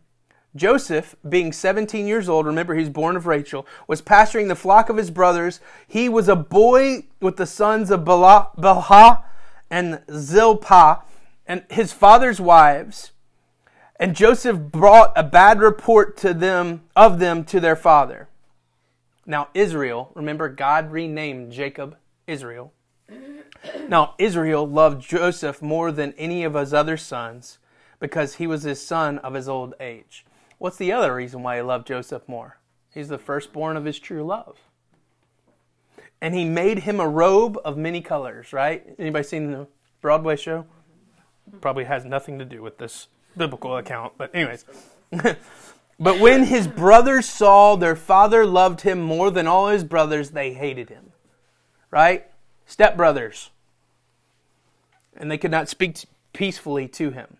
Joseph, 0.55 1.15
being 1.27 1.53
17 1.53 2.05
years 2.05 2.27
old, 2.27 2.45
remember 2.45 2.75
he's 2.75 2.89
born 2.89 3.15
of 3.15 3.25
Rachel, 3.25 3.65
was 3.87 4.01
pasturing 4.01 4.49
the 4.49 4.55
flock 4.55 4.89
of 4.89 4.97
his 4.97 5.09
brothers. 5.09 5.61
He 5.87 6.09
was 6.09 6.27
a 6.27 6.35
boy 6.35 7.05
with 7.21 7.37
the 7.37 7.45
sons 7.45 7.89
of 7.89 8.01
Bilhah 8.01 9.23
and 9.69 10.01
Zilpah 10.11 11.03
and 11.47 11.63
his 11.69 11.93
father's 11.93 12.41
wives. 12.41 13.11
And 13.97 14.15
Joseph 14.15 14.59
brought 14.59 15.13
a 15.15 15.23
bad 15.23 15.61
report 15.61 16.17
to 16.17 16.33
them 16.33 16.81
of 16.95 17.19
them 17.19 17.45
to 17.45 17.59
their 17.59 17.75
father. 17.75 18.27
Now 19.25 19.49
Israel, 19.53 20.11
remember 20.15 20.49
God 20.49 20.91
renamed 20.91 21.51
Jacob 21.51 21.97
Israel. 22.27 22.73
Now 23.87 24.15
Israel 24.17 24.67
loved 24.67 25.07
Joseph 25.07 25.61
more 25.61 25.91
than 25.91 26.15
any 26.17 26.43
of 26.43 26.55
his 26.55 26.73
other 26.73 26.97
sons 26.97 27.59
because 27.99 28.35
he 28.35 28.47
was 28.47 28.63
his 28.63 28.83
son 28.83 29.19
of 29.19 29.35
his 29.35 29.47
old 29.47 29.75
age. 29.79 30.25
What's 30.61 30.77
the 30.77 30.91
other 30.91 31.15
reason 31.15 31.41
why 31.41 31.55
he 31.55 31.63
loved 31.63 31.87
Joseph 31.87 32.21
more? 32.27 32.59
He's 32.93 33.07
the 33.07 33.17
firstborn 33.17 33.77
of 33.77 33.85
his 33.85 33.97
true 33.97 34.23
love. 34.23 34.59
And 36.21 36.35
he 36.35 36.45
made 36.45 36.77
him 36.77 36.99
a 36.99 37.09
robe 37.09 37.57
of 37.65 37.77
many 37.77 37.99
colors, 37.99 38.53
right? 38.53 38.85
Anybody 38.99 39.23
seen 39.23 39.51
the 39.51 39.67
Broadway 40.01 40.35
show? 40.35 40.67
Probably 41.61 41.85
has 41.85 42.05
nothing 42.05 42.37
to 42.37 42.45
do 42.45 42.61
with 42.61 42.77
this 42.77 43.07
biblical 43.35 43.75
account, 43.75 44.13
but 44.19 44.35
anyways. 44.35 44.65
but 45.99 46.19
when 46.19 46.43
his 46.43 46.67
brothers 46.67 47.25
saw 47.25 47.75
their 47.75 47.95
father 47.95 48.45
loved 48.45 48.81
him 48.81 49.01
more 49.01 49.31
than 49.31 49.47
all 49.47 49.69
his 49.69 49.83
brothers, 49.83 50.29
they 50.29 50.53
hated 50.53 50.89
him. 50.89 51.11
Right? 51.89 52.27
Stepbrothers. 52.69 53.49
And 55.17 55.31
they 55.31 55.39
could 55.39 55.49
not 55.49 55.69
speak 55.69 56.05
peacefully 56.33 56.87
to 56.89 57.09
him. 57.09 57.37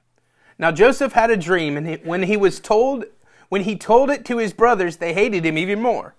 Now 0.62 0.72
Joseph 0.72 1.14
had 1.14 1.32
a 1.32 1.36
dream, 1.36 1.76
and 1.76 1.88
he, 1.88 1.96
when 1.96 2.22
he 2.24 2.38
was 2.38 2.60
told, 2.60 3.06
when 3.50 3.64
he 3.64 3.76
told 3.76 4.12
it 4.12 4.24
to 4.26 4.38
his 4.38 4.54
brothers, 4.54 4.98
they 4.98 5.12
hated 5.12 5.44
him 5.44 5.58
even 5.58 5.82
more. 5.82 6.14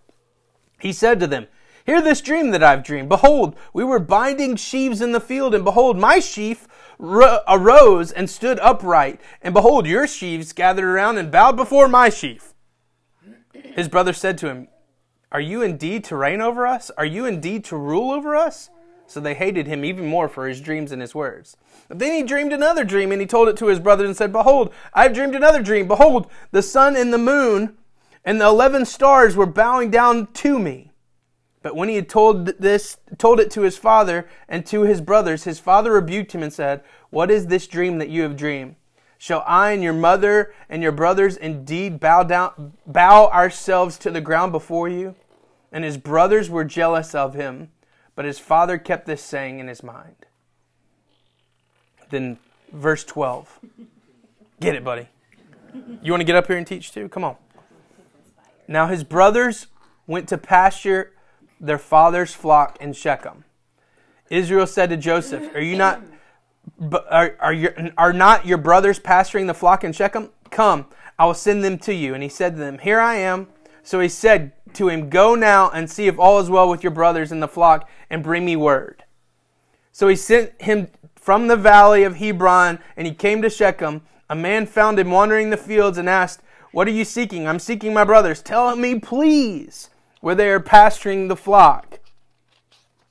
He 0.81 0.93
said 0.93 1.21
to 1.21 1.29
them, 1.29 1.47
Hear 1.87 2.03
this 2.03 2.21
dream 2.21 2.51
that 2.51 2.63
I've 2.63 2.83
dreamed. 2.83 3.09
Behold, 3.09 3.57
we 3.73 3.85
were 3.85 4.01
binding 4.01 4.57
sheaves 4.57 5.01
in 5.01 5.13
the 5.13 5.21
field, 5.21 5.55
and 5.55 5.65
behold, 5.65 5.97
my 5.97 6.19
sheaf 6.19 6.67
ro- 6.99 7.39
arose 7.49 8.11
and 8.11 8.29
stood 8.29 8.59
upright, 8.59 9.21
and 9.43 9.55
behold, 9.55 9.87
your 9.87 10.09
sheaves 10.09 10.53
gathered 10.53 10.85
around 10.85 11.19
and 11.19 11.31
bowed 11.31 11.57
before 11.57 11.87
my 11.87 12.09
sheaf. 12.09 12.53
His 13.53 13.89
brother 13.89 14.13
said 14.13 14.39
to 14.39 14.49
him, 14.49 14.69
Are 15.31 15.41
you 15.41 15.63
indeed 15.63 16.03
to 16.05 16.17
reign 16.17 16.41
over 16.41 16.67
us? 16.67 16.91
Are 16.99 17.05
you 17.05 17.27
indeed 17.27 17.65
to 17.67 17.77
rule 17.77 18.11
over 18.11 18.35
us? 18.35 18.71
So 19.13 19.21
they 19.21 19.35
hated 19.35 19.67
him 19.67 19.85
even 19.85 20.07
more 20.07 20.27
for 20.27 20.49
his 20.49 20.61
dreams 20.61 20.91
and 20.91 21.03
his 21.03 21.15
words. 21.15 21.57
But 21.89 21.99
then 21.99 22.15
he 22.15 22.23
dreamed 22.23 22.53
another 22.53 22.83
dream, 22.83 23.13
and 23.13 23.21
he 23.21 23.27
told 23.27 23.49
it 23.49 23.59
to 23.59 23.67
his 23.67 23.79
brothers 23.79 24.09
and 24.09 24.17
said, 24.17 24.33
Behold, 24.33 24.73
I 24.95 25.03
have 25.03 25.13
dreamed 25.13 25.35
another 25.35 25.63
dream. 25.63 25.87
Behold, 25.87 26.31
the 26.51 26.63
sun 26.63 26.97
and 26.97 27.13
the 27.13 27.19
moon 27.19 27.77
and 28.25 28.41
the 28.41 28.47
eleven 28.47 28.87
stars 28.87 29.37
were 29.37 29.45
bowing 29.45 29.91
down 29.91 30.29
to 30.29 30.59
me. 30.59 30.93
But 31.61 31.77
when 31.77 31.91
he 31.91 31.97
had 31.97 32.09
told 32.09 32.47
this, 32.47 32.97
told 33.19 33.39
it 33.39 33.51
to 33.51 33.61
his 33.61 33.77
father 33.77 34.27
and 34.49 34.65
to 34.67 34.83
his 34.83 35.03
brothers, 35.03 35.45
his 35.45 35.61
father 35.61 35.93
rebuked 35.93 36.33
him 36.33 36.43
and 36.43 36.53
said, 36.53 36.83
What 37.11 37.31
is 37.31 37.49
this 37.49 37.67
dream 37.67 37.99
that 37.99 38.09
you 38.09 38.23
have 38.23 38.37
dreamed? 38.37 38.77
Shall 39.19 39.45
I 39.47 39.73
and 39.73 39.83
your 39.83 39.93
mother 39.93 40.55
and 40.71 40.83
your 40.83 40.91
brothers 40.91 41.37
indeed 41.37 42.01
bow 42.01 42.23
down, 42.23 42.73
bow 42.87 43.29
ourselves 43.29 43.99
to 43.99 44.11
the 44.11 44.23
ground 44.23 44.53
before 44.53 44.89
you? 44.89 45.15
And 45.71 45.85
his 45.85 45.99
brothers 45.99 46.49
were 46.49 46.65
jealous 46.65 47.15
of 47.15 47.35
him. 47.35 47.69
But 48.15 48.25
his 48.25 48.39
father 48.39 48.79
kept 48.79 49.07
this 49.07 49.23
saying 49.23 49.59
in 49.59 49.69
his 49.69 49.83
mind. 49.83 50.27
Then, 52.11 52.39
verse 52.73 53.05
12. 53.05 53.61
Get 54.61 54.75
it, 54.75 54.85
buddy. 54.85 55.09
You 56.03 56.13
want 56.13 56.21
to 56.21 56.25
get 56.25 56.37
up 56.37 56.47
here 56.47 56.57
and 56.57 56.67
teach 56.67 56.93
too? 56.93 57.09
Come 57.09 57.25
on. 57.25 57.37
Now 58.69 58.87
his 58.87 59.05
brothers 59.05 59.67
went 60.07 60.29
to 60.29 60.39
pasture 60.39 61.13
their 61.61 61.79
father's 61.79 62.35
flock 62.35 62.77
in 62.81 62.93
Shechem. 62.93 63.45
Israel 64.29 64.67
said 64.67 64.91
to 64.91 64.97
Joseph, 64.97 65.55
Are 65.55 65.61
you 65.61 65.77
not. 65.77 66.03
Are, 67.11 67.37
are, 67.41 67.53
your, 67.53 67.75
are 67.99 68.13
not 68.13 68.47
your 68.47 68.59
brothers 68.59 68.99
pasturing 68.99 69.47
the 69.47 69.55
flock 69.55 69.85
in 69.85 69.93
Shechem? 69.93 70.31
Come, 70.51 70.87
I 71.19 71.27
will 71.27 71.35
send 71.35 71.65
them 71.65 71.79
to 71.79 71.95
you. 71.95 72.15
And 72.15 72.23
he 72.23 72.29
said 72.29 72.55
to 72.55 72.59
them, 72.59 72.79
Here 72.79 73.01
I 73.01 73.17
am. 73.17 73.49
So 73.83 74.01
he 74.01 74.09
said 74.09 74.53
to 74.75 74.89
him, 74.89 75.11
Go 75.11 75.35
now 75.35 75.71
and 75.71 75.91
see 75.91 76.07
if 76.07 76.19
all 76.19 76.39
is 76.41 76.51
well 76.51 76.69
with 76.69 76.83
your 76.83 76.93
brothers 76.93 77.33
in 77.33 77.41
the 77.41 77.49
flock, 77.49 77.89
and 78.11 78.23
bring 78.23 78.45
me 78.45 78.57
word. 78.57 79.05
So 79.93 80.09
he 80.09 80.17
sent 80.17 80.61
him 80.61 80.89
from 81.15 81.49
the 81.49 81.57
valley 81.57 82.03
of 82.03 82.17
Hebron, 82.17 82.79
and 82.97 83.07
he 83.07 83.15
came 83.15 83.43
to 83.43 83.51
Shechem. 83.51 84.03
A 84.29 84.35
man 84.35 84.67
found 84.67 84.99
him 84.99 85.11
wandering 85.11 85.51
the 85.51 85.57
fields 85.57 85.99
and 85.99 86.09
asked, 86.09 86.41
What 86.73 86.89
are 86.89 86.93
you 86.93 87.05
seeking? 87.05 87.47
I'm 87.47 87.59
seeking 87.59 87.93
my 87.93 88.05
brothers. 88.05 88.43
Tell 88.43 88.75
me, 88.75 88.99
please, 88.99 89.91
where 90.21 90.35
they 90.35 90.49
are 90.49 90.61
pasturing 90.61 91.29
the 91.29 91.37
flock. 91.37 92.01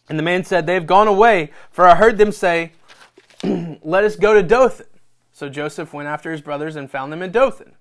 And 0.10 0.20
the 0.20 0.24
man 0.24 0.44
said, 0.44 0.66
They 0.66 0.74
have 0.74 0.88
gone 0.88 1.08
away, 1.08 1.52
for 1.70 1.88
I 1.88 1.96
heard 1.96 2.18
them 2.18 2.32
say, 2.32 2.74
Let 3.44 4.04
us 4.04 4.16
go 4.16 4.34
to 4.34 4.44
Dothan. 4.44 4.88
So 5.32 5.48
Joseph 5.48 5.94
went 5.94 6.10
after 6.10 6.32
his 6.32 6.42
brothers 6.42 6.76
and 6.76 6.92
found 6.92 7.14
them 7.14 7.22
in 7.22 7.32
Dothan. 7.32 7.74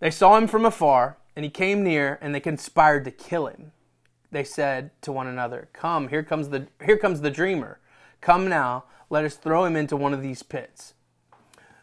They 0.00 0.10
saw 0.10 0.36
him 0.36 0.46
from 0.46 0.64
afar 0.64 1.16
and 1.38 1.44
he 1.44 1.50
came 1.50 1.84
near, 1.84 2.18
and 2.20 2.34
they 2.34 2.40
conspired 2.40 3.04
to 3.04 3.12
kill 3.12 3.46
him. 3.46 3.70
They 4.32 4.42
said 4.42 4.90
to 5.02 5.12
one 5.12 5.28
another, 5.28 5.68
Come, 5.72 6.08
here 6.08 6.24
comes 6.24 6.48
the, 6.48 6.66
here 6.84 6.96
comes 6.96 7.20
the 7.20 7.30
dreamer. 7.30 7.78
Come 8.20 8.48
now, 8.48 8.86
let 9.08 9.24
us 9.24 9.36
throw 9.36 9.64
him 9.64 9.76
into 9.76 9.96
one 9.96 10.12
of 10.12 10.20
these 10.20 10.42
pits. 10.42 10.94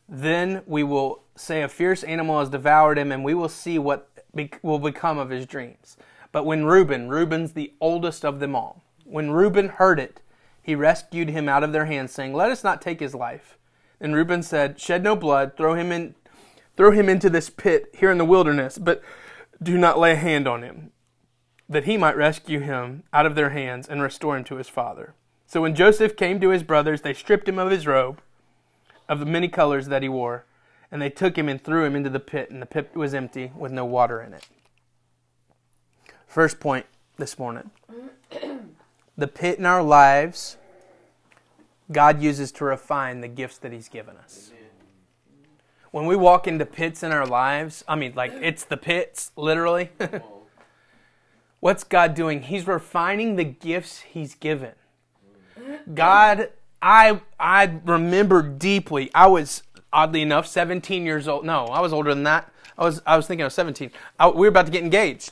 Then 0.10 0.62
we 0.66 0.84
will 0.84 1.24
say 1.38 1.62
a 1.62 1.70
fierce 1.70 2.04
animal 2.04 2.42
has 2.42 2.50
devoured 2.50 2.98
him, 2.98 3.14
and 3.14 3.24
we 3.24 3.34
will 3.34 3.48
see 3.48 3.80
what 3.80 4.10
be, 4.36 4.52
will 4.62 4.78
become 4.78 5.18
of 5.18 5.30
his 5.30 5.46
dreams. 5.46 5.96
But 6.34 6.46
when 6.46 6.66
Reuben, 6.66 7.08
Reuben's 7.08 7.54
the 7.54 7.72
oldest 7.80 8.26
of 8.26 8.42
them 8.42 8.58
all, 8.58 8.84
when 9.06 9.32
Reuben 9.32 9.70
heard 9.70 10.02
it, 10.02 10.20
he 10.62 10.76
rescued 10.76 11.30
him 11.30 11.48
out 11.48 11.64
of 11.64 11.72
their 11.72 11.86
hands, 11.86 12.12
saying, 12.12 12.34
Let 12.34 12.52
us 12.52 12.66
not 12.66 12.82
take 12.82 13.00
his 13.00 13.16
life. 13.16 13.58
And 14.02 14.14
Reuben 14.16 14.44
said, 14.44 14.82
Shed 14.82 15.02
no 15.02 15.16
blood, 15.16 15.56
throw 15.56 15.76
him 15.76 15.94
in 15.94 16.16
throw 16.76 16.92
him 16.92 17.08
into 17.08 17.30
this 17.30 17.50
pit 17.50 17.90
here 17.98 18.12
in 18.12 18.18
the 18.18 18.26
wilderness, 18.26 18.78
but 18.78 19.02
do 19.62 19.78
not 19.78 20.00
lay 20.00 20.12
a 20.12 20.18
hand 20.18 20.48
on 20.48 20.64
him, 20.64 20.92
that 21.68 21.86
he 21.86 21.98
might 21.98 22.18
rescue 22.18 22.60
him 22.60 23.04
out 23.14 23.26
of 23.26 23.36
their 23.36 23.50
hands 23.52 23.88
and 23.88 24.02
restore 24.02 24.38
him 24.38 24.44
to 24.46 24.56
his 24.56 24.70
father. 24.70 25.14
So 25.48 25.62
when 25.62 25.76
Joseph 25.76 26.16
came 26.16 26.40
to 26.40 26.50
his 26.50 26.64
brothers, 26.64 27.02
they 27.02 27.14
stripped 27.14 27.48
him 27.48 27.60
of 27.60 27.72
his 27.72 27.88
robe, 27.88 28.22
of 29.08 29.20
the 29.20 29.26
many 29.26 29.48
colors 29.48 29.88
that 29.88 30.04
he 30.04 30.10
wore, 30.10 30.46
and 30.92 31.02
they 31.02 31.10
took 31.10 31.38
him 31.38 31.50
and 31.50 31.62
threw 31.62 31.86
him 31.86 31.96
into 31.96 32.10
the 32.10 32.20
pit, 32.20 32.50
and 32.50 32.62
the 32.62 32.66
pit 32.66 32.92
was 32.96 33.14
empty 33.14 33.52
with 33.56 33.72
no 33.72 33.86
water 33.86 34.22
in 34.22 34.34
it. 34.34 34.48
First 36.28 36.60
point 36.60 36.86
this 37.18 37.40
morning 37.40 37.72
the 39.18 39.28
pit 39.28 39.60
in 39.60 39.66
our 39.66 39.84
lives, 39.84 40.58
God 41.92 42.22
uses 42.22 42.52
to 42.54 42.66
refine 42.66 43.22
the 43.22 43.28
gifts 43.28 43.58
that 43.60 43.72
He's 43.72 43.88
given 43.88 44.18
us. 44.18 44.52
When 45.96 46.08
we 46.08 46.18
walk 46.18 46.46
into 46.46 46.66
pits 46.66 47.04
in 47.04 47.14
our 47.14 47.26
lives, 47.26 47.86
I 47.88 47.96
mean, 47.96 48.12
like 48.18 48.34
it's 48.42 48.66
the 48.66 48.76
pits, 48.76 49.32
literally. 49.38 49.92
What's 51.62 51.86
God 51.86 52.16
doing? 52.16 52.42
He's 52.42 52.68
refining 52.68 53.38
the 53.38 53.46
gifts 53.46 54.02
He's 54.02 54.36
given. 54.36 54.74
God, 55.94 56.50
I 56.82 57.22
I 57.40 57.80
remember 57.86 58.42
deeply. 58.42 59.10
I 59.16 59.28
was 59.28 59.64
oddly 59.94 60.22
enough 60.22 60.48
17 60.48 61.06
years 61.06 61.30
old. 61.30 61.46
No, 61.46 61.68
I 61.68 61.80
was 61.80 61.94
older 61.94 62.14
than 62.14 62.24
that. 62.24 62.52
I 62.78 62.84
was 62.84 63.02
I 63.06 63.16
was 63.16 63.26
thinking 63.26 63.44
I 63.44 63.46
was 63.46 63.54
17. 63.54 63.90
I, 64.20 64.28
we 64.28 64.42
were 64.42 64.48
about 64.48 64.66
to 64.66 64.74
get 64.74 64.84
engaged. 64.84 65.32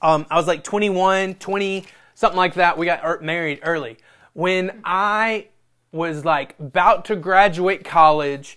Um, 0.00 0.24
I 0.30 0.36
was 0.36 0.46
like 0.46 0.62
21, 0.62 1.34
20, 1.34 1.84
something 2.14 2.36
like 2.36 2.54
that. 2.54 2.78
We 2.78 2.86
got 2.86 3.00
er- 3.04 3.18
married 3.20 3.58
early. 3.64 3.96
When 4.34 4.82
I 4.84 5.48
was 5.90 6.24
like 6.24 6.54
about 6.60 7.06
to 7.06 7.16
graduate 7.16 7.84
college, 7.84 8.56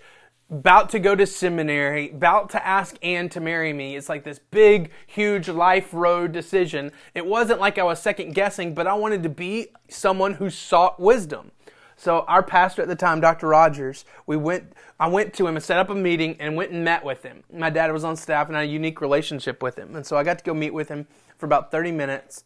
about 0.51 0.89
to 0.89 0.99
go 0.99 1.15
to 1.15 1.25
seminary, 1.25 2.11
about 2.11 2.49
to 2.49 2.67
ask 2.67 2.97
Anne 3.01 3.29
to 3.29 3.39
marry 3.39 3.71
me. 3.71 3.95
It's 3.95 4.09
like 4.09 4.25
this 4.25 4.37
big, 4.37 4.91
huge 5.07 5.47
life 5.47 5.93
road 5.93 6.33
decision. 6.33 6.91
It 7.15 7.25
wasn't 7.25 7.61
like 7.61 7.77
I 7.77 7.83
was 7.83 8.01
second 8.01 8.35
guessing, 8.35 8.73
but 8.73 8.85
I 8.85 8.93
wanted 8.93 9.23
to 9.23 9.29
be 9.29 9.69
someone 9.87 10.33
who 10.33 10.49
sought 10.49 10.99
wisdom. 10.99 11.51
So 11.95 12.25
our 12.27 12.43
pastor 12.43 12.81
at 12.81 12.89
the 12.89 12.95
time, 12.95 13.21
Dr. 13.21 13.47
Rogers, 13.47 14.05
we 14.25 14.35
went. 14.35 14.73
I 14.99 15.07
went 15.07 15.33
to 15.35 15.47
him 15.47 15.55
and 15.55 15.63
set 15.63 15.77
up 15.77 15.89
a 15.89 15.95
meeting 15.95 16.35
and 16.39 16.55
went 16.55 16.71
and 16.71 16.83
met 16.83 17.03
with 17.03 17.23
him. 17.23 17.43
My 17.51 17.69
dad 17.69 17.91
was 17.91 18.03
on 18.03 18.15
staff 18.15 18.47
and 18.47 18.57
I 18.57 18.61
had 18.61 18.69
a 18.69 18.71
unique 18.71 19.01
relationship 19.01 19.63
with 19.63 19.77
him, 19.77 19.95
and 19.95 20.05
so 20.05 20.17
I 20.17 20.23
got 20.23 20.37
to 20.39 20.43
go 20.43 20.53
meet 20.53 20.73
with 20.73 20.89
him 20.89 21.07
for 21.37 21.45
about 21.45 21.71
30 21.71 21.91
minutes. 21.91 22.43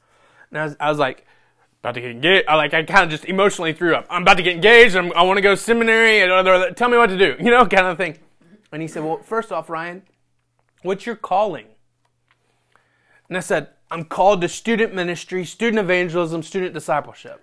And 0.52 0.60
I 0.60 0.64
was, 0.66 0.76
I 0.80 0.90
was 0.90 1.00
like, 1.00 1.26
about 1.86 1.94
to 1.94 2.02
get 2.02 2.10
engaged. 2.12 2.48
I 2.48 2.56
like 2.56 2.74
I 2.74 2.82
kind 2.84 3.04
of 3.04 3.12
just 3.12 3.26
emotionally 3.26 3.72
threw 3.72 3.94
up. 3.96 4.08
I'm 4.10 4.24
about 4.24 4.38
to 4.38 4.44
get 4.44 4.56
engaged. 4.56 4.96
I'm, 4.96 5.14
i 5.14 5.22
want 5.22 5.38
to 5.38 5.42
go 5.42 5.52
to 5.52 5.58
seminary. 5.58 6.22
And 6.22 6.76
tell 6.76 6.90
me 6.90 6.98
what 6.98 7.10
to 7.12 7.18
do, 7.18 7.36
you 7.40 7.52
know, 7.52 7.66
kind 7.68 7.86
of 7.86 7.98
thing. 7.98 8.18
And 8.72 8.82
he 8.82 8.88
said, 8.88 9.04
"Well, 9.04 9.22
first 9.24 9.52
off, 9.52 9.70
Ryan, 9.70 10.02
what's 10.82 11.06
your 11.06 11.16
calling?" 11.16 11.68
And 13.30 13.38
I 13.38 13.40
said, 13.40 13.70
"I'm 13.92 14.04
called 14.04 14.42
to 14.42 14.50
student 14.50 14.96
ministry, 14.96 15.46
student 15.46 15.80
evangelism, 15.80 16.42
student 16.42 16.74
discipleship." 16.74 17.40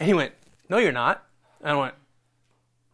And 0.00 0.06
he 0.06 0.14
went, 0.14 0.32
"No, 0.70 0.78
you're 0.78 0.90
not." 0.90 1.22
And 1.60 1.72
I 1.72 1.74
went, 1.76 1.94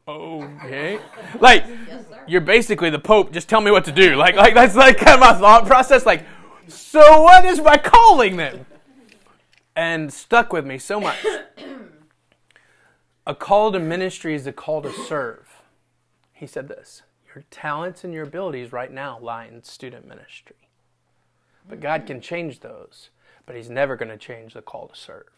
"Okay." 0.08 0.98
like 1.40 1.64
yes, 1.86 2.04
you're 2.26 2.40
basically 2.40 2.90
the 2.90 2.98
Pope. 2.98 3.32
Just 3.32 3.48
tell 3.48 3.60
me 3.60 3.70
what 3.70 3.84
to 3.84 3.92
do. 3.92 4.16
Like 4.16 4.34
like 4.34 4.54
that's 4.54 4.74
like 4.74 4.98
kind 4.98 5.10
of 5.14 5.20
my 5.20 5.34
thought 5.34 5.66
process. 5.66 6.04
Like 6.04 6.26
so 6.66 7.22
what 7.22 7.44
is 7.44 7.60
my 7.60 7.78
calling 7.78 8.36
then? 8.36 8.66
And 9.78 10.12
stuck 10.12 10.52
with 10.52 10.66
me 10.66 10.76
so 10.76 11.00
much. 11.00 11.24
a 13.24 13.32
call 13.32 13.70
to 13.70 13.78
ministry 13.78 14.34
is 14.34 14.44
a 14.44 14.52
call 14.52 14.82
to 14.82 14.92
serve. 14.92 15.62
He 16.32 16.48
said 16.48 16.66
this 16.66 17.02
Your 17.32 17.44
talents 17.52 18.02
and 18.02 18.12
your 18.12 18.24
abilities 18.24 18.72
right 18.72 18.92
now 18.92 19.20
lie 19.20 19.44
in 19.44 19.62
student 19.62 20.04
ministry. 20.04 20.56
But 21.68 21.78
God 21.78 22.06
can 22.08 22.20
change 22.20 22.58
those, 22.58 23.10
but 23.46 23.54
He's 23.54 23.70
never 23.70 23.94
going 23.94 24.08
to 24.08 24.16
change 24.16 24.54
the 24.54 24.62
call 24.62 24.88
to 24.88 24.96
serve. 24.96 25.30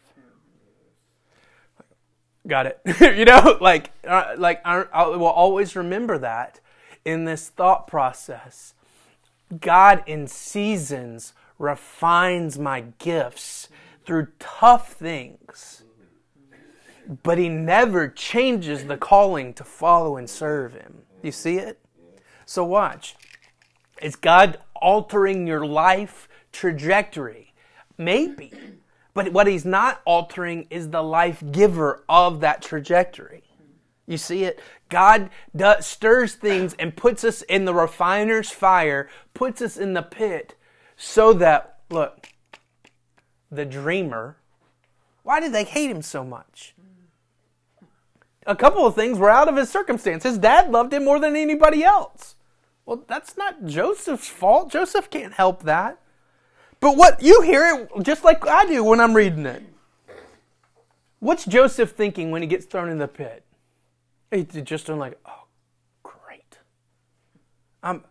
Got 2.47 2.65
it? 2.65 2.81
you 3.19 3.27
know, 3.27 3.59
like, 3.61 3.91
uh, 4.09 4.37
like 4.39 4.63
I, 4.65 4.87
I 4.91 5.07
will 5.09 5.27
always 5.27 5.77
remember 5.77 6.17
that 6.17 6.61
in 7.05 7.27
this 7.27 7.51
thought 7.51 7.87
process 7.87 8.73
God 9.61 10.03
in 10.07 10.27
seasons 10.27 11.35
refines 11.59 12.59
my 12.59 12.85
gifts 12.99 13.69
through 14.11 14.27
tough 14.41 14.95
things, 14.95 15.85
but 17.23 17.39
He 17.39 17.49
never 17.49 18.09
changes 18.09 18.87
the 18.87 18.97
calling 18.97 19.55
to 19.55 19.63
follow 19.63 20.17
and 20.17 20.29
serve 20.29 20.73
Him. 20.73 21.03
You 21.23 21.31
see 21.31 21.59
it? 21.59 21.79
So, 22.45 22.65
watch. 22.65 23.15
Is 24.03 24.17
God 24.17 24.59
altering 24.75 25.47
your 25.47 25.65
life 25.65 26.29
trajectory? 26.51 27.55
Maybe. 27.99 28.53
But 29.15 29.33
what 29.33 29.47
He's 29.47 29.65
not 29.65 30.01
altering 30.05 30.67
is 30.71 30.91
the 30.91 31.05
life 31.05 31.41
giver 31.53 32.03
of 32.09 32.41
that 32.41 32.63
trajectory. 32.63 33.45
You 34.09 34.17
see 34.17 34.43
it? 34.43 34.59
God 34.89 35.31
does, 35.55 35.87
stirs 35.87 36.35
things 36.35 36.75
and 36.81 36.97
puts 36.97 37.23
us 37.23 37.43
in 37.43 37.65
the 37.65 37.75
refiner's 37.75 38.51
fire, 38.51 39.09
puts 39.35 39.63
us 39.63 39.77
in 39.77 39.93
the 39.93 40.03
pit, 40.03 40.57
so 40.97 41.33
that, 41.35 41.79
look, 41.91 42.30
the 43.51 43.65
dreamer, 43.65 44.37
why 45.23 45.41
did 45.41 45.53
they 45.53 45.65
hate 45.65 45.91
him 45.91 46.03
so 46.03 46.25
much? 46.25 46.75
A 48.47 48.57
couple 48.57 48.87
of 48.87 48.95
things 48.95 49.19
were 49.19 49.31
out 49.31 49.49
of 49.49 49.57
his 49.57 49.69
circumstance. 49.71 50.25
His 50.25 50.39
dad 50.39 50.71
loved 50.71 50.95
him 50.95 51.05
more 51.05 51.19
than 51.21 51.37
anybody 51.37 51.85
else. 51.85 52.37
Well, 52.87 53.05
that's 53.07 53.37
not 53.37 53.67
Joseph's 53.67 54.29
fault. 54.29 54.71
Joseph 54.71 55.11
can't 55.11 55.35
help 55.35 55.63
that. 55.65 55.99
But 56.81 56.97
what 56.97 57.23
you 57.23 57.43
hear 57.43 57.89
it 57.95 58.03
just 58.03 58.25
like 58.25 58.47
I 58.47 58.65
do 58.67 58.83
when 58.83 59.01
I'm 59.01 59.15
reading 59.15 59.47
it. 59.47 59.63
What's 61.19 61.45
Joseph 61.45 61.91
thinking 61.91 62.31
when 62.31 62.41
he 62.41 62.49
gets 62.49 62.65
thrown 62.65 62.89
in 62.89 62.99
the 62.99 63.07
pit? 63.07 63.45
He's 64.31 64.47
just 64.63 64.89
I'm 64.89 64.99
like, 64.99 65.19
oh, 65.27 65.45
great. 66.03 66.59
I'm 67.83 68.05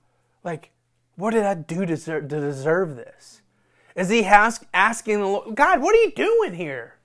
like, 0.44 0.70
what 1.16 1.32
did 1.32 1.44
I 1.44 1.56
do 1.56 1.80
to 1.82 1.86
deserve, 1.88 2.28
to 2.30 2.40
deserve 2.40 2.96
this? 2.96 3.42
Is 3.96 4.10
he 4.10 4.24
ask, 4.24 4.66
asking 4.74 5.20
the 5.20 5.28
Lord, 5.28 5.56
God, 5.56 5.82
what 5.82 5.96
are 5.96 6.02
you 6.02 6.12
doing 6.12 6.54
here? 6.54 6.96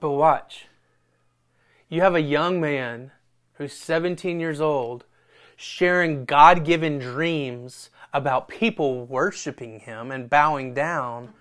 But 0.00 0.10
watch. 0.10 0.66
You 1.88 2.00
have 2.00 2.14
a 2.14 2.20
young 2.20 2.60
man 2.60 3.12
who's 3.54 3.72
17 3.72 4.40
years 4.40 4.60
old 4.60 5.04
sharing 5.56 6.24
God 6.24 6.64
given 6.64 6.98
dreams 6.98 7.90
about 8.12 8.48
people 8.48 9.06
worshiping 9.06 9.80
him 9.80 10.10
and 10.10 10.28
bowing 10.28 10.74
down 10.74 11.32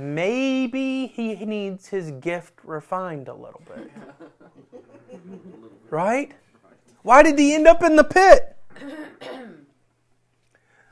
maybe 0.00 1.08
he 1.08 1.34
needs 1.34 1.88
his 1.88 2.10
gift 2.12 2.54
refined 2.64 3.28
a 3.28 3.34
little 3.34 3.62
bit. 3.66 3.90
Right? 5.90 6.30
Why 7.02 7.24
did 7.24 7.36
he 7.36 7.52
end 7.52 7.66
up 7.66 7.82
in 7.82 7.96
the 7.96 8.04
pit? 8.04 8.56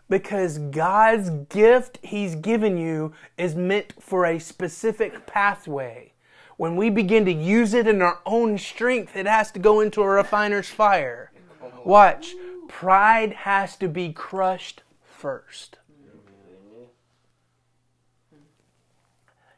Because 0.08 0.58
God's 0.58 1.30
gift 1.48 1.98
He's 2.02 2.34
given 2.34 2.76
you 2.78 3.12
is 3.36 3.54
meant 3.54 3.94
for 4.00 4.24
a 4.24 4.38
specific 4.38 5.26
pathway. 5.26 6.12
When 6.56 6.76
we 6.76 6.90
begin 6.90 7.24
to 7.26 7.32
use 7.32 7.74
it 7.74 7.86
in 7.86 8.02
our 8.02 8.20
own 8.26 8.58
strength, 8.58 9.16
it 9.16 9.26
has 9.26 9.52
to 9.52 9.58
go 9.58 9.80
into 9.80 10.02
a 10.02 10.08
refiner's 10.08 10.68
fire. 10.68 11.30
Watch. 11.84 12.34
Pride 12.68 13.32
has 13.32 13.76
to 13.76 13.88
be 13.88 14.12
crushed 14.12 14.82
first. 15.04 15.78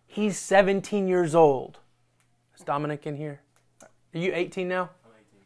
He's 0.07 0.39
17 0.39 1.07
years 1.07 1.35
old. 1.35 1.79
Is 2.57 2.65
Dominic 2.65 3.07
in 3.07 3.17
here? 3.17 3.41
Are 3.83 4.19
you 4.19 4.33
18 4.35 4.69
now? 4.69 4.91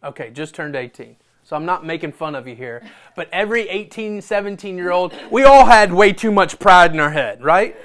Okay, 0.02 0.30
just 0.30 0.54
turned 0.54 0.74
18. 0.74 1.16
So 1.44 1.54
I'm 1.56 1.66
not 1.66 1.84
making 1.84 2.12
fun 2.12 2.34
of 2.34 2.48
you 2.48 2.56
here. 2.56 2.82
But 3.14 3.28
every 3.30 3.68
18, 3.68 4.22
17 4.22 4.78
year 4.78 4.90
old, 4.90 5.12
we 5.30 5.44
all 5.44 5.66
had 5.66 5.92
way 5.92 6.12
too 6.12 6.32
much 6.32 6.58
pride 6.58 6.92
in 6.92 7.00
our 7.00 7.10
head, 7.10 7.44
right? 7.44 7.76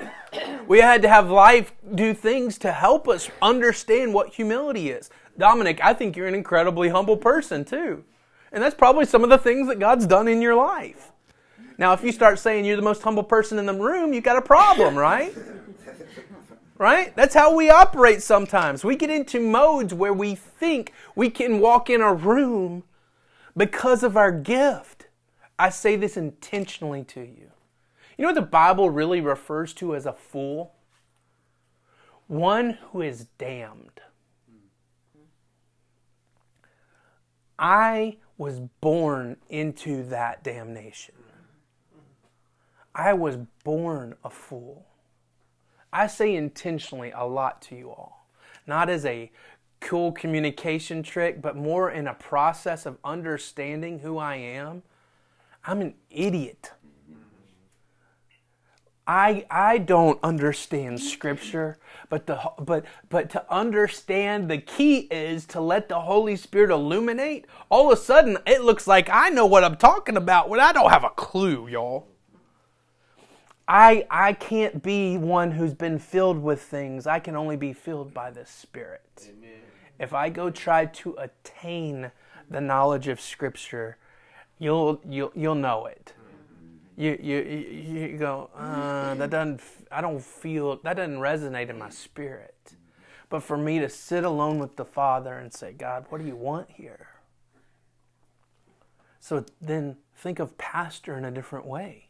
We 0.68 0.80
had 0.80 1.02
to 1.02 1.10
have 1.10 1.30
life 1.30 1.74
do 1.94 2.14
things 2.14 2.58
to 2.60 2.72
help 2.72 3.10
us 3.10 3.30
understand 3.42 4.14
what 4.14 4.30
humility 4.30 4.92
is. 4.92 5.10
Dominic, 5.38 5.84
I 5.84 5.94
think 5.94 6.16
you're 6.16 6.28
an 6.28 6.36
incredibly 6.36 6.90
humble 6.90 7.18
person 7.18 7.66
too. 7.66 8.06
And 8.52 8.64
that's 8.64 8.76
probably 8.76 9.06
some 9.06 9.24
of 9.24 9.30
the 9.30 9.38
things 9.38 9.68
that 9.68 9.80
God's 9.80 10.08
done 10.08 10.28
in 10.28 10.42
your 10.42 10.56
life. 10.56 11.12
Now, 11.78 11.94
if 11.94 12.04
you 12.04 12.12
start 12.12 12.40
saying 12.40 12.66
you're 12.66 12.76
the 12.76 12.82
most 12.82 13.02
humble 13.02 13.24
person 13.24 13.60
in 13.60 13.66
the 13.66 13.74
room, 13.74 14.14
you've 14.14 14.24
got 14.24 14.38
a 14.38 14.42
problem, 14.42 14.96
right? 14.98 15.36
right? 16.78 17.16
That's 17.16 17.34
how 17.34 17.54
we 17.56 17.70
operate 17.70 18.22
sometimes. 18.22 18.84
We 18.84 18.96
get 18.96 19.10
into 19.10 19.40
modes 19.40 19.94
where 19.94 20.14
we 20.14 20.36
think 20.36 20.94
we 21.16 21.30
can 21.30 21.60
walk 21.60 21.90
in 21.90 22.02
a 22.02 22.14
room 22.14 22.84
because 23.60 24.02
of 24.02 24.18
our 24.18 24.32
gift. 24.32 25.06
I 25.60 25.70
say 25.70 25.96
this 25.96 26.18
intentionally 26.18 27.04
to 27.04 27.20
you. 27.20 27.52
You 28.18 28.24
know 28.24 28.30
what 28.30 28.36
the 28.36 28.42
Bible 28.42 28.90
really 28.90 29.22
refers 29.22 29.74
to 29.76 29.96
as 29.96 30.08
a 30.08 30.14
fool? 30.14 30.74
one 32.30 32.78
who 32.92 33.02
is 33.02 33.26
damned. 33.40 34.02
I 37.58 38.18
was 38.38 38.60
born 38.60 39.36
into 39.50 40.04
that 40.06 40.44
damnation. 40.44 41.16
I 42.94 43.14
was 43.14 43.38
born 43.64 44.16
a 44.24 44.30
fool. 44.30 44.86
I 45.92 46.06
say 46.06 46.36
intentionally 46.36 47.12
a 47.16 47.26
lot 47.26 47.64
to 47.64 47.76
you 47.76 47.90
all, 47.90 48.28
not 48.68 48.90
as 48.90 49.06
a 49.06 49.32
cool 49.82 50.12
communication 50.12 51.04
trick, 51.04 51.42
but 51.42 51.56
more 51.56 51.90
in 51.90 52.08
a 52.08 52.14
process 52.14 52.86
of 52.86 52.98
understanding 53.04 54.00
who 54.00 54.18
I 54.18 54.36
am. 54.36 54.84
I'm 55.66 55.82
an 55.82 55.94
idiot. 56.10 56.72
I 59.10 59.46
I 59.50 59.80
don't 59.80 60.20
understand 60.22 61.02
scripture, 61.02 61.80
but 62.10 62.28
the 62.28 62.40
but 62.60 62.86
but 63.10 63.32
to 63.32 63.44
understand 63.52 64.52
the 64.52 64.60
key 64.60 65.08
is 65.10 65.48
to 65.48 65.60
let 65.60 65.90
the 65.90 66.02
Holy 66.02 66.36
Spirit 66.36 66.70
illuminate. 66.70 67.46
All 67.70 67.92
of 67.92 67.98
a 67.98 68.02
sudden, 68.02 68.38
it 68.46 68.62
looks 68.62 68.86
like 68.86 69.10
I 69.10 69.30
know 69.30 69.48
what 69.48 69.64
I'm 69.64 69.78
talking 69.78 70.16
about 70.16 70.48
when 70.48 70.60
I 70.60 70.72
don't 70.74 70.92
have 70.92 71.04
a 71.04 71.10
clue, 71.10 71.68
y'all. 71.68 72.08
I 73.68 74.06
I 74.12 74.34
can't 74.34 74.84
be 74.84 75.18
one 75.18 75.52
who's 75.52 75.74
been 75.74 75.98
filled 75.98 76.38
with 76.38 76.62
things. 76.62 77.08
I 77.08 77.18
can 77.18 77.36
only 77.36 77.56
be 77.56 77.74
filled 77.74 78.14
by 78.14 78.30
the 78.30 78.46
Spirit. 78.46 79.28
Amen. 79.28 79.69
If 80.00 80.14
I 80.14 80.30
go 80.30 80.50
try 80.50 80.86
to 80.86 81.16
attain 81.18 82.12
the 82.50 82.62
knowledge 82.62 83.08
of 83.08 83.20
Scripture, 83.20 83.98
you'll 84.58 85.02
you'll 85.08 85.32
you'll 85.36 85.56
know 85.56 85.86
it 85.86 86.14
you 87.00 87.18
you 87.22 87.38
you 87.40 88.18
go 88.18 88.50
uh, 88.56 89.16
that 89.16 89.30
doesn't 89.30 89.62
I 89.90 90.02
don't 90.02 90.22
feel 90.22 90.80
that 90.84 90.98
doesn't 90.98 91.18
resonate 91.18 91.70
in 91.70 91.80
my 91.80 91.90
spirit. 91.90 92.74
But 93.30 93.42
for 93.42 93.58
me 93.58 93.80
to 93.80 93.88
sit 93.88 94.24
alone 94.24 94.60
with 94.60 94.76
the 94.76 94.84
Father 94.84 95.36
and 95.36 95.54
say, 95.54 95.72
God, 95.72 96.06
what 96.10 96.20
do 96.20 96.28
you 96.28 96.36
want 96.36 96.72
here? 96.72 97.08
So 99.20 99.46
then 99.62 99.98
think 100.16 100.40
of 100.40 100.58
pastor 100.58 101.16
in 101.16 101.24
a 101.24 101.32
different 101.32 101.68
way. 101.68 102.10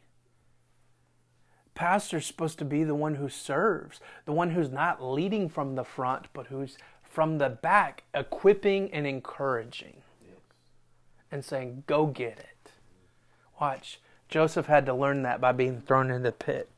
Pastor's 1.76 2.26
supposed 2.26 2.58
to 2.60 2.66
be 2.66 2.84
the 2.84 2.96
one 2.96 3.16
who 3.16 3.28
serves, 3.28 4.00
the 4.26 4.32
one 4.32 4.52
who's 4.52 4.70
not 4.70 5.04
leading 5.04 5.50
from 5.50 5.76
the 5.76 5.84
front, 5.84 6.28
but 6.34 6.48
who's 6.48 6.78
from 7.20 7.38
the 7.38 7.50
back, 7.50 8.04
equipping 8.14 8.90
and 8.94 9.06
encouraging 9.06 9.98
and 11.30 11.44
saying, 11.44 11.84
Go 11.86 12.06
get 12.06 12.40
it. 12.40 12.72
Watch. 13.60 14.00
Joseph 14.30 14.68
had 14.68 14.86
to 14.86 14.94
learn 14.94 15.24
that 15.24 15.42
by 15.42 15.52
being 15.52 15.82
thrown 15.82 16.12
in 16.12 16.24
the 16.24 16.32
pit. 16.32 16.70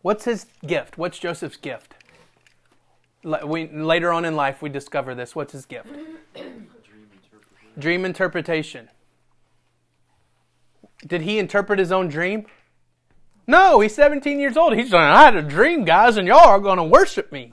What's 0.00 0.26
his 0.26 0.46
gift? 0.64 0.96
What's 0.96 1.18
Joseph's 1.18 1.56
gift? 1.56 1.94
We, 3.24 3.66
later 3.66 4.12
on 4.12 4.24
in 4.24 4.36
life, 4.36 4.62
we 4.62 4.68
discover 4.68 5.12
this. 5.12 5.34
What's 5.34 5.52
his 5.52 5.66
gift? 5.66 5.88
Dream 5.92 6.04
interpretation. 6.54 7.80
Dream 7.80 8.04
interpretation. 8.04 8.88
Did 11.04 11.22
he 11.22 11.40
interpret 11.40 11.80
his 11.80 11.90
own 11.90 12.06
dream? 12.06 12.46
No, 13.48 13.80
he's 13.80 13.96
17 13.96 14.38
years 14.38 14.56
old. 14.56 14.76
He's 14.76 14.90
saying, 14.90 15.02
I 15.02 15.24
had 15.24 15.34
a 15.34 15.42
dream, 15.42 15.84
guys, 15.84 16.16
and 16.16 16.28
y'all 16.28 16.46
are 16.46 16.60
going 16.60 16.78
to 16.78 16.84
worship 16.84 17.32
me. 17.32 17.52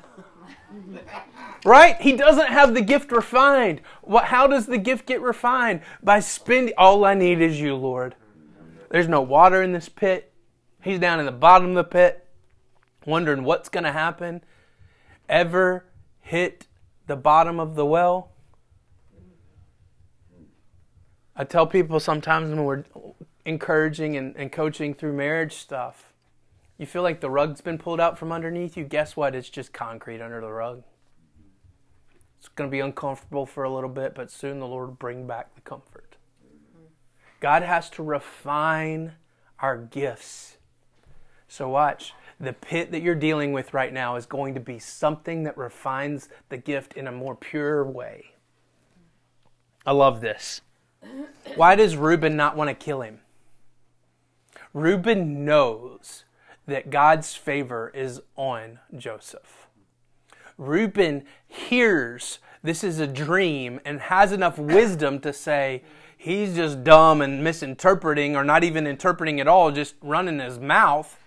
Right? 1.65 1.99
He 2.01 2.13
doesn't 2.13 2.47
have 2.47 2.73
the 2.73 2.81
gift 2.81 3.11
refined. 3.11 3.81
What, 4.01 4.25
how 4.25 4.47
does 4.47 4.65
the 4.65 4.77
gift 4.77 5.05
get 5.05 5.21
refined? 5.21 5.81
By 6.01 6.19
spending, 6.19 6.73
all 6.77 7.05
I 7.05 7.13
need 7.13 7.41
is 7.41 7.59
you, 7.59 7.75
Lord. 7.75 8.15
There's 8.89 9.07
no 9.07 9.21
water 9.21 9.63
in 9.63 9.71
this 9.71 9.89
pit. 9.89 10.33
He's 10.83 10.99
down 10.99 11.19
in 11.19 11.25
the 11.25 11.31
bottom 11.31 11.69
of 11.69 11.75
the 11.75 11.83
pit, 11.83 12.27
wondering 13.05 13.43
what's 13.43 13.69
going 13.69 13.85
to 13.85 13.91
happen. 13.91 14.43
Ever 15.29 15.85
hit 16.19 16.67
the 17.07 17.15
bottom 17.15 17.59
of 17.59 17.75
the 17.75 17.85
well? 17.85 18.31
I 21.35 21.43
tell 21.43 21.65
people 21.65 21.99
sometimes 21.99 22.49
when 22.49 22.63
we're 22.63 22.83
encouraging 23.45 24.17
and, 24.17 24.35
and 24.35 24.51
coaching 24.51 24.93
through 24.93 25.13
marriage 25.13 25.55
stuff, 25.55 26.12
you 26.83 26.87
feel 26.87 27.01
like 27.01 27.21
the 27.21 27.29
rug's 27.29 27.61
been 27.61 27.77
pulled 27.77 28.01
out 28.01 28.19
from 28.19 28.33
underneath 28.33 28.75
you. 28.75 28.83
Guess 28.83 29.15
what? 29.15 29.35
It's 29.35 29.49
just 29.49 29.71
concrete 29.71 30.21
under 30.21 30.41
the 30.41 30.51
rug. 30.51 30.83
It's 32.37 32.49
going 32.49 32.69
to 32.69 32.71
be 32.71 32.81
uncomfortable 32.81 33.45
for 33.45 33.63
a 33.63 33.73
little 33.73 33.89
bit, 33.89 34.13
but 34.13 34.29
soon 34.29 34.59
the 34.59 34.67
Lord 34.67 34.89
will 34.89 34.95
bring 34.95 35.25
back 35.25 35.55
the 35.55 35.61
comfort. 35.61 36.17
God 37.39 37.63
has 37.63 37.89
to 37.91 38.03
refine 38.03 39.13
our 39.59 39.77
gifts. 39.77 40.57
So, 41.47 41.69
watch. 41.69 42.13
The 42.37 42.51
pit 42.51 42.91
that 42.91 43.01
you're 43.01 43.15
dealing 43.15 43.53
with 43.53 43.73
right 43.73 43.93
now 43.93 44.17
is 44.17 44.25
going 44.25 44.53
to 44.55 44.59
be 44.59 44.77
something 44.77 45.43
that 45.43 45.57
refines 45.57 46.27
the 46.49 46.57
gift 46.57 46.95
in 46.95 47.07
a 47.07 47.13
more 47.13 47.33
pure 47.35 47.85
way. 47.85 48.33
I 49.85 49.93
love 49.93 50.19
this. 50.19 50.59
Why 51.55 51.75
does 51.75 51.95
Reuben 51.95 52.35
not 52.35 52.57
want 52.57 52.69
to 52.69 52.73
kill 52.73 52.99
him? 52.99 53.21
Reuben 54.73 55.45
knows 55.45 56.25
that 56.67 56.89
God's 56.89 57.35
favor 57.35 57.91
is 57.93 58.21
on 58.35 58.79
Joseph. 58.95 59.67
Reuben 60.57 61.25
hears 61.47 62.39
this 62.61 62.83
is 62.83 62.99
a 62.99 63.07
dream 63.07 63.81
and 63.83 63.99
has 63.99 64.31
enough 64.31 64.57
wisdom 64.57 65.19
to 65.19 65.33
say, 65.33 65.83
he's 66.17 66.55
just 66.55 66.83
dumb 66.83 67.21
and 67.21 67.43
misinterpreting 67.43 68.35
or 68.35 68.43
not 68.43 68.63
even 68.63 68.87
interpreting 68.87 69.41
at 69.41 69.47
all, 69.47 69.71
just 69.71 69.95
running 70.01 70.39
his 70.39 70.57
mouth. 70.59 71.19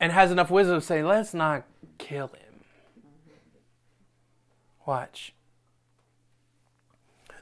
And 0.00 0.12
has 0.12 0.30
enough 0.30 0.50
wisdom 0.50 0.80
to 0.80 0.86
say, 0.86 1.02
let's 1.02 1.34
not 1.34 1.64
kill 1.98 2.28
him. 2.28 2.64
Watch. 4.86 5.34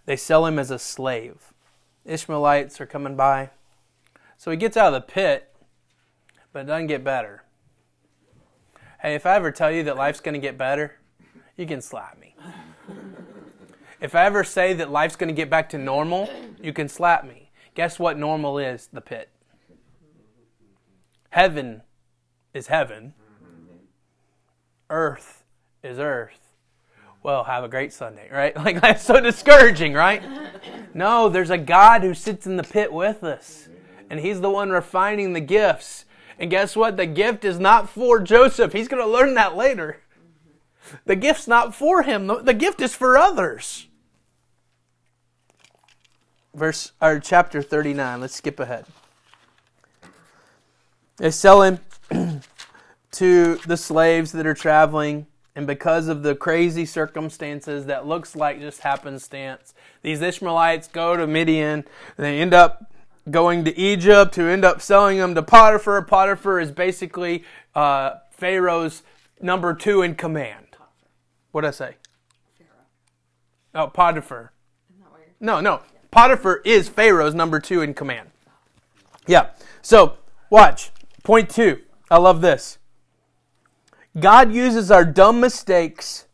They 0.07 0.17
sell 0.17 0.47
him 0.47 0.59
as 0.59 0.71
a 0.71 0.79
slave. 0.79 1.53
Ishmaelites 2.05 2.81
are 2.81 2.87
coming 2.87 3.17
by. 3.17 3.51
So 4.37 4.51
he 4.51 4.57
gets 4.57 4.77
out 4.77 4.93
of 4.93 4.95
the 4.95 5.13
pit, 5.13 5.55
but 6.53 6.61
it 6.61 6.67
doesn't 6.67 6.89
get 6.89 7.05
better. 7.05 7.45
Hey, 9.01 9.15
if 9.15 9.27
I 9.27 9.37
ever 9.37 9.51
tell 9.51 9.71
you 9.71 9.83
that 9.85 9.97
life's 9.97 10.21
going 10.21 10.35
to 10.35 10.41
get 10.41 10.57
better, 10.57 10.99
you 11.57 11.67
can 11.67 11.81
slap 11.81 12.19
me. 12.19 12.35
If 14.01 14.15
I 14.15 14.25
ever 14.25 14.45
say 14.45 14.73
that 14.75 14.91
life's 14.91 15.17
going 15.17 15.29
to 15.29 15.35
get 15.35 15.49
back 15.49 15.69
to 15.71 15.79
normal, 15.79 16.29
you 16.63 16.73
can 16.73 16.89
slap 16.89 17.25
me. 17.27 17.51
Guess 17.75 17.99
what 17.99 18.19
normal 18.19 18.59
is? 18.59 18.89
The 18.93 19.01
pit. 19.01 19.31
Heaven 21.31 21.83
is 22.53 22.69
heaven. 22.69 23.15
Earth 24.91 25.45
is 25.83 25.99
earth. 25.99 26.53
Well, 27.23 27.45
have 27.45 27.65
a 27.65 27.69
great 27.69 27.93
Sunday, 27.93 28.29
right? 28.31 28.55
Like 28.65 28.81
that's 28.81 29.05
so 29.05 29.21
discouraging, 29.21 29.95
right? 29.95 30.23
No, 30.93 31.29
there's 31.29 31.51
a 31.51 31.59
God 31.59 32.03
who 32.03 32.15
sits 32.15 32.47
in 32.47 32.57
the 32.57 32.63
pit 32.63 32.93
with 32.93 33.25
us. 33.25 33.69
And 34.11 34.21
he's 34.21 34.41
the 34.41 34.51
one 34.51 34.71
refining 34.71 35.33
the 35.33 35.41
gifts. 35.41 36.05
And 36.39 36.51
guess 36.51 36.77
what? 36.77 36.97
The 36.97 37.07
gift 37.07 37.45
is 37.45 37.59
not 37.59 37.89
for 37.89 38.21
Joseph. 38.21 38.73
He's 38.73 38.89
going 38.89 39.03
to 39.03 39.09
learn 39.09 39.35
that 39.35 39.57
later. 39.57 40.01
The 41.07 41.17
gift's 41.17 41.49
not 41.49 41.75
for 41.75 42.03
him. 42.03 42.27
The 42.27 42.55
gift 42.55 42.81
is 42.81 42.95
for 42.95 43.17
others. 43.17 43.87
Verse 46.55 46.93
or 47.01 47.19
chapter 47.19 47.63
39. 47.63 48.21
Let's 48.21 48.37
skip 48.37 48.61
ahead. 48.61 48.87
They 51.17 51.31
sell 51.31 51.63
him 51.63 51.81
to 53.13 53.57
the 53.67 53.77
slaves 53.77 54.33
that 54.33 54.47
are 54.47 54.55
traveling 54.55 55.27
and 55.57 55.67
because 55.67 56.09
of 56.09 56.23
the 56.23 56.35
crazy 56.35 56.85
circumstances 56.85 57.87
that 57.87 58.07
looks 58.07 58.35
like 58.35 58.61
just 58.61 58.81
happenstance, 58.81 59.73
these 60.03 60.21
Ishmaelites 60.21 60.89
go 60.89 61.17
to 61.17 61.27
Midian. 61.27 61.85
they 62.17 62.41
end 62.41 62.53
up 62.53 62.93
going 63.31 63.65
to 63.65 63.79
Egypt, 63.79 64.37
who 64.37 64.49
end 64.49 64.65
up 64.65 64.81
selling 64.81 65.19
them 65.19 65.35
to 65.35 65.43
Potiphar. 65.43 66.03
Potiphar 66.03 66.61
is 66.61 66.71
basically 66.71 67.45
uh, 67.75 68.17
Pharaoh's 68.31 69.03
number 69.41 69.75
two 69.75 70.03
in 70.03 70.15
command. 70.15 70.77
What 71.53 71.63
did 71.63 71.69
I 71.69 71.71
say? 71.73 71.97
Pharaoh. 72.59 73.85
Oh, 73.87 73.89
Potiphar. 73.89 74.53
Isn't 74.91 75.03
that 75.03 75.11
what 75.11 75.21
you're 75.21 75.35
No, 75.41 75.61
no. 75.61 75.83
Potiphar 76.11 76.61
is 76.65 76.89
Pharaoh's 76.89 77.35
number 77.35 77.61
two 77.61 77.81
in 77.83 77.95
command. 77.95 78.31
Yeah. 79.27 79.51
So, 79.83 80.19
watch. 80.51 80.91
Point 81.23 81.49
two. 81.49 81.81
I 82.11 82.19
love 82.19 82.41
this. 82.41 82.79
God 84.19 84.53
uses 84.53 84.91
our 84.91 85.05
dumb 85.05 85.41
mistakes 85.41 86.27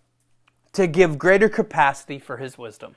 to 0.73 0.87
give 0.87 1.19
greater 1.19 1.49
capacity 1.49 2.19
for 2.19 2.37
his 2.37 2.59
wisdom. 2.59 2.97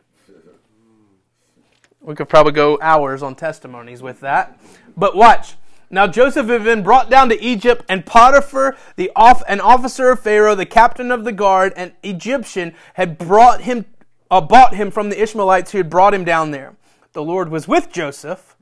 We 2.04 2.16
could 2.16 2.28
probably 2.28 2.52
go 2.52 2.78
hours 2.82 3.24
on 3.24 3.36
testimonies 3.36 4.02
with 4.02 4.20
that. 4.20 4.60
But 4.96 5.16
watch. 5.16 5.56
Now 5.90 6.06
Joseph 6.06 6.48
had 6.48 6.64
been 6.64 6.84
brought 6.84 7.10
down 7.10 7.30
to 7.30 7.42
Egypt, 7.42 7.86
and 7.88 8.06
Potiphar, 8.06 8.76
the 8.98 9.12
off, 9.16 9.42
an 9.48 9.62
officer 9.62 10.12
of 10.12 10.20
Pharaoh, 10.20 10.56
the 10.56 10.66
captain 10.66 11.12
of 11.12 11.24
the 11.24 11.32
guard, 11.32 11.72
an 11.78 11.94
Egyptian, 12.04 12.74
had 12.96 13.18
brought 13.18 13.62
him, 13.62 13.86
uh, 14.30 14.42
bought 14.42 14.76
him 14.76 14.92
from 14.92 15.10
the 15.10 15.22
Ishmaelites 15.22 15.72
who 15.72 15.78
had 15.78 15.90
brought 15.90 16.14
him 16.14 16.26
down 16.26 16.52
there. 16.52 16.76
The 17.14 17.24
Lord 17.24 17.50
was 17.50 17.68
with 17.68 17.92
Joseph, 17.92 18.58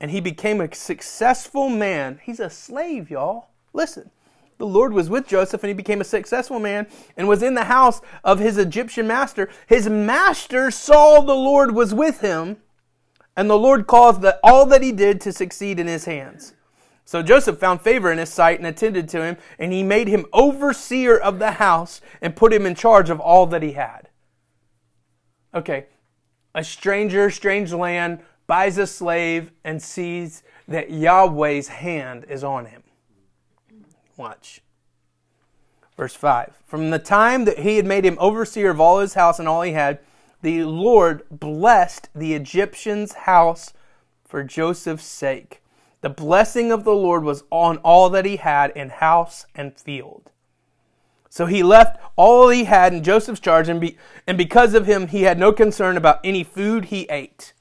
and 0.00 0.10
he 0.10 0.20
became 0.20 0.60
a 0.60 0.72
successful 0.74 1.68
man. 1.68 2.20
He's 2.22 2.40
a 2.40 2.48
slave, 2.48 3.10
y'all. 3.10 3.48
Listen. 3.72 4.10
The 4.58 4.66
Lord 4.66 4.92
was 4.92 5.10
with 5.10 5.26
Joseph 5.26 5.62
and 5.62 5.68
he 5.68 5.74
became 5.74 6.00
a 6.00 6.04
successful 6.04 6.60
man 6.60 6.86
and 7.16 7.28
was 7.28 7.42
in 7.42 7.54
the 7.54 7.64
house 7.64 8.00
of 8.22 8.38
his 8.38 8.56
Egyptian 8.58 9.06
master. 9.06 9.48
His 9.66 9.88
master 9.88 10.70
saw 10.70 11.20
the 11.20 11.34
Lord 11.34 11.74
was 11.74 11.92
with 11.92 12.20
him 12.20 12.58
and 13.36 13.50
the 13.50 13.58
Lord 13.58 13.86
caused 13.86 14.22
that 14.22 14.38
all 14.42 14.66
that 14.66 14.82
he 14.82 14.92
did 14.92 15.20
to 15.22 15.32
succeed 15.32 15.80
in 15.80 15.86
his 15.86 16.04
hands. 16.04 16.54
So 17.04 17.22
Joseph 17.22 17.58
found 17.58 17.82
favor 17.82 18.10
in 18.10 18.18
his 18.18 18.32
sight 18.32 18.58
and 18.58 18.66
attended 18.66 19.08
to 19.10 19.22
him, 19.22 19.36
and 19.58 19.72
he 19.72 19.82
made 19.82 20.08
him 20.08 20.24
overseer 20.32 21.18
of 21.18 21.38
the 21.38 21.52
house 21.52 22.00
and 22.22 22.36
put 22.36 22.52
him 22.52 22.64
in 22.64 22.74
charge 22.74 23.10
of 23.10 23.20
all 23.20 23.46
that 23.46 23.62
he 23.62 23.72
had. 23.72 24.08
Okay, 25.54 25.86
a 26.54 26.64
stranger, 26.64 27.30
strange 27.30 27.72
land, 27.72 28.20
buys 28.46 28.78
a 28.78 28.86
slave 28.86 29.52
and 29.64 29.82
sees 29.82 30.42
that 30.66 30.90
Yahweh's 30.90 31.68
hand 31.68 32.24
is 32.28 32.42
on 32.42 32.66
him. 32.66 32.83
Watch. 34.16 34.60
Verse 35.96 36.14
5 36.14 36.54
From 36.66 36.90
the 36.90 36.98
time 36.98 37.44
that 37.44 37.60
he 37.60 37.76
had 37.76 37.86
made 37.86 38.04
him 38.04 38.16
overseer 38.20 38.70
of 38.70 38.80
all 38.80 39.00
his 39.00 39.14
house 39.14 39.38
and 39.38 39.48
all 39.48 39.62
he 39.62 39.72
had, 39.72 39.98
the 40.42 40.64
Lord 40.64 41.22
blessed 41.30 42.10
the 42.14 42.34
Egyptian's 42.34 43.14
house 43.14 43.72
for 44.24 44.42
Joseph's 44.42 45.06
sake. 45.06 45.62
The 46.00 46.10
blessing 46.10 46.70
of 46.70 46.84
the 46.84 46.92
Lord 46.94 47.24
was 47.24 47.44
on 47.50 47.78
all 47.78 48.10
that 48.10 48.26
he 48.26 48.36
had 48.36 48.70
in 48.72 48.90
house 48.90 49.46
and 49.54 49.74
field. 49.74 50.32
So 51.30 51.46
he 51.46 51.62
left 51.62 51.98
all 52.14 52.50
he 52.50 52.64
had 52.64 52.92
in 52.92 53.02
Joseph's 53.02 53.40
charge, 53.40 53.68
and, 53.68 53.80
be, 53.80 53.96
and 54.26 54.36
because 54.36 54.74
of 54.74 54.86
him, 54.86 55.08
he 55.08 55.22
had 55.22 55.38
no 55.38 55.52
concern 55.52 55.96
about 55.96 56.20
any 56.22 56.44
food 56.44 56.86
he 56.86 57.04
ate. 57.04 57.54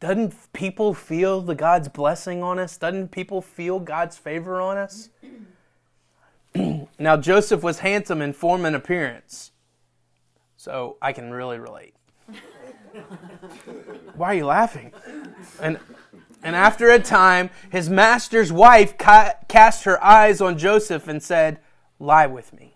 Doesn't 0.00 0.52
people 0.54 0.94
feel 0.94 1.42
the 1.42 1.54
God's 1.54 1.88
blessing 1.88 2.42
on 2.42 2.58
us? 2.58 2.78
Doesn't 2.78 3.10
people 3.10 3.42
feel 3.42 3.78
God's 3.78 4.16
favor 4.16 4.60
on 4.60 4.78
us? 4.78 5.10
now 6.98 7.18
Joseph 7.18 7.62
was 7.62 7.80
handsome 7.80 8.22
in 8.22 8.32
form 8.32 8.64
and 8.64 8.74
appearance. 8.74 9.52
So 10.56 10.96
I 11.02 11.12
can 11.12 11.30
really 11.30 11.58
relate. 11.58 11.94
Why 14.14 14.28
are 14.28 14.34
you 14.34 14.46
laughing? 14.46 14.92
And 15.60 15.78
and 16.42 16.56
after 16.56 16.90
a 16.90 16.98
time, 16.98 17.50
his 17.70 17.90
master's 17.90 18.50
wife 18.50 18.96
ca- 18.96 19.34
cast 19.48 19.84
her 19.84 20.02
eyes 20.02 20.40
on 20.40 20.56
Joseph 20.56 21.06
and 21.06 21.22
said, 21.22 21.60
Lie 21.98 22.26
with 22.26 22.54
me. 22.54 22.69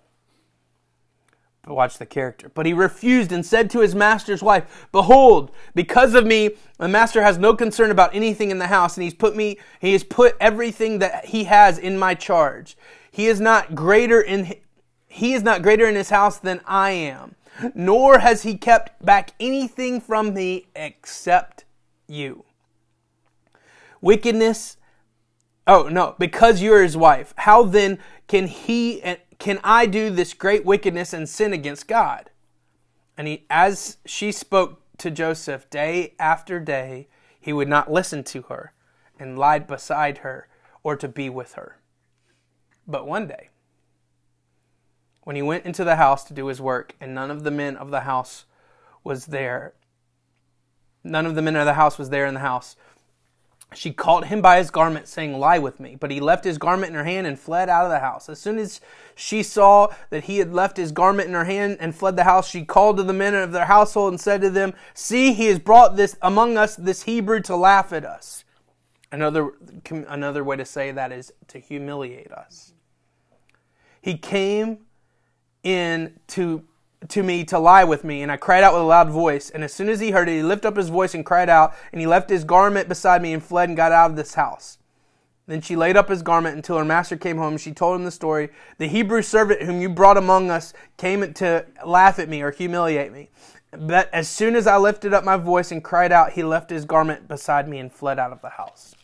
Watch 1.67 1.99
the 1.99 2.07
character. 2.07 2.51
But 2.53 2.67
he 2.67 2.73
refused 2.73 3.33
and 3.33 3.45
said 3.45 3.71
to 3.71 3.81
his 3.81 3.95
master's 3.95 4.43
wife, 4.43 4.87
Behold, 4.93 5.51
because 5.75 6.15
of 6.15 6.27
me, 6.27 6.51
the 6.79 6.89
master 6.89 7.23
has 7.23 7.39
no 7.39 7.55
concern 7.55 7.91
about 7.91 8.15
anything 8.15 8.51
in 8.51 8.59
the 8.59 8.67
house, 8.67 8.97
and 8.97 9.05
he's 9.05 9.15
put 9.15 9.35
me, 9.35 9.59
he 9.81 9.93
has 9.93 10.05
put 10.05 10.37
everything 10.41 10.99
that 10.99 11.27
he 11.27 11.45
has 11.45 11.79
in 11.79 11.99
my 11.99 12.15
charge. 12.15 12.77
He 13.11 13.27
is 13.27 13.41
not 13.41 13.75
greater 13.75 14.21
in 14.21 14.55
he 15.07 15.33
is 15.33 15.45
not 15.45 15.63
greater 15.63 15.87
in 15.87 15.95
his 15.95 16.11
house 16.11 16.39
than 16.39 16.61
I 16.67 16.91
am, 16.91 17.37
nor 17.73 18.19
has 18.19 18.43
he 18.43 18.57
kept 18.57 19.05
back 19.05 19.31
anything 19.39 20.01
from 20.01 20.35
me 20.35 20.67
except 20.75 21.65
you 22.09 22.45
wickedness. 24.05 24.77
Oh, 25.67 25.89
no, 25.89 26.15
because 26.19 26.61
you're 26.61 26.83
his 26.83 26.97
wife. 26.97 27.33
How 27.37 27.63
then 27.63 27.99
can 28.29 28.47
he 28.47 29.03
and 29.03 29.19
can 29.39 29.61
I 29.65 29.87
do 29.87 30.11
this 30.11 30.35
great 30.35 30.65
wickedness 30.65 31.13
and 31.13 31.29
sin 31.29 31.53
against 31.53 31.89
God? 31.89 32.31
And 33.17 33.29
he, 33.29 33.45
as 33.49 33.99
she 34.05 34.33
spoke 34.33 34.81
to 34.99 35.11
Joseph 35.11 35.69
day 35.71 36.15
after 36.19 36.61
day, 36.61 37.09
he 37.41 37.53
would 37.53 37.69
not 37.69 37.93
listen 37.93 38.25
to 38.25 38.43
her 38.43 38.73
and 39.19 39.39
lied 39.39 39.67
beside 39.67 40.19
her 40.19 40.49
or 40.83 40.97
to 40.97 41.09
be 41.09 41.29
with 41.29 41.55
her. 41.55 41.79
But 42.87 43.07
one 43.07 43.27
day, 43.27 43.51
when 45.23 45.37
he 45.37 45.43
went 45.43 45.65
into 45.65 45.85
the 45.85 45.97
house 45.97 46.25
to 46.25 46.35
do 46.35 46.47
his 46.47 46.61
work, 46.61 46.95
and 47.01 47.15
none 47.15 47.31
of 47.31 47.45
the 47.45 47.51
men 47.51 47.77
of 47.77 47.91
the 47.91 48.01
house 48.01 48.45
was 49.03 49.27
there, 49.27 49.75
none 51.03 51.27
of 51.27 51.35
the 51.35 51.43
men 51.43 51.57
of 51.57 51.67
the 51.67 51.75
house 51.75 51.99
was 51.99 52.11
there 52.11 52.27
in 52.27 52.35
the 52.35 52.41
house, 52.41 52.77
she 53.75 53.93
caught 53.93 54.27
him 54.27 54.41
by 54.41 54.59
his 54.59 54.71
garment, 54.71 55.09
saying, 55.09 55.39
Lie 55.39 55.59
with 55.59 55.81
me. 55.81 55.97
But 55.99 56.11
he 56.11 56.21
left 56.21 56.45
his 56.45 56.59
garment 56.59 56.91
in 56.91 56.95
her 56.95 57.05
hand 57.05 57.27
and 57.27 57.39
fled 57.39 57.69
out 57.69 57.85
of 57.85 57.91
the 57.91 57.99
house. 57.99 58.29
As 58.29 58.39
soon 58.39 58.59
as 58.59 58.81
she 59.15 59.43
saw 59.43 59.89
that 60.11 60.25
he 60.25 60.39
had 60.39 60.53
left 60.53 60.77
his 60.77 60.93
garment 60.93 61.29
in 61.29 61.35
her 61.35 61.45
hand 61.45 61.79
and 61.81 61.95
fled 61.95 62.17
the 62.17 62.25
house, 62.25 62.49
she 62.49 62.65
called 62.65 62.97
to 62.97 63.03
the 63.03 63.13
men 63.13 63.35
of 63.35 63.53
their 63.53 63.67
household 63.67 64.13
and 64.13 64.21
said 64.21 64.41
to 64.43 64.51
them, 64.51 64.75
See, 64.95 65.33
he 65.33 65.47
has 65.47 65.59
brought 65.59 65.97
this 65.97 66.17
among 66.23 66.57
us, 66.57 66.77
this 66.77 67.03
Hebrew, 67.03 67.41
to 67.43 67.57
laugh 67.57 67.93
at 67.93 68.05
us. 68.05 68.45
Another, 69.11 69.53
another 69.91 70.43
way 70.43 70.57
to 70.57 70.65
say 70.65 70.91
that 70.91 71.13
is 71.13 71.33
to 71.49 71.59
humiliate 71.59 72.33
us. 72.33 72.73
He 74.01 74.19
came 74.19 74.81
in 75.63 76.19
to 76.29 76.65
to 77.09 77.23
me 77.23 77.45
to 77.45 77.59
lie 77.59 77.85
with 77.85 78.05
me. 78.05 78.23
And 78.23 78.31
I 78.31 78.37
cried 78.37 78.63
out 78.63 78.73
with 78.73 78.83
a 78.83 78.87
loud 78.87 79.11
voice. 79.11 79.51
And 79.51 79.65
as 79.65 79.73
soon 79.73 79.89
as 79.89 80.01
he 80.01 80.11
heard 80.11 80.29
it, 80.29 80.37
he 80.37 80.43
lifted 80.43 80.69
up 80.69 80.77
his 80.77 80.89
voice 80.89 81.15
and 81.15 81.25
cried 81.25 81.49
out. 81.49 81.75
And 81.93 82.01
he 82.01 82.07
left 82.07 82.31
his 82.31 82.45
garment 82.45 82.89
beside 82.89 83.23
me 83.23 83.33
and 83.33 83.43
fled 83.43 83.69
and 83.69 83.77
got 83.77 83.93
out 83.93 84.11
of 84.11 84.17
this 84.17 84.35
house. 84.35 84.79
Then 85.47 85.61
she 85.61 85.77
laid 85.77 85.97
up 85.97 86.09
his 86.09 86.23
garment 86.23 86.57
until 86.57 86.79
her 86.79 86.85
master 86.85 87.17
came 87.17 87.37
home. 87.37 87.59
She 87.59 87.73
told 87.73 87.97
him 87.97 88.05
the 88.05 88.11
story. 88.11 88.49
The 88.79 88.89
Hebrew 88.89 89.21
servant 89.21 89.63
whom 89.63 89.81
you 89.81 89.91
brought 89.91 90.17
among 90.17 90.51
us 90.51 90.73
came 90.97 91.35
to 91.35 91.67
laugh 91.85 92.19
at 92.19 92.29
me 92.29 92.41
or 92.41 92.51
humiliate 92.51 93.13
me. 93.13 93.29
But 93.71 94.09
as 94.15 94.29
soon 94.29 94.57
as 94.57 94.67
I 94.67 94.79
lifted 94.79 95.13
up 95.13 95.25
my 95.25 95.37
voice 95.37 95.71
and 95.73 95.83
cried 95.83 96.13
out, 96.13 96.33
he 96.33 96.43
left 96.43 96.71
his 96.71 96.85
garment 96.85 97.29
beside 97.29 97.69
me 97.69 97.79
and 97.79 97.93
fled 97.93 98.19
out 98.19 98.33
of 98.33 98.41
the 98.41 98.51
house. 98.51 98.95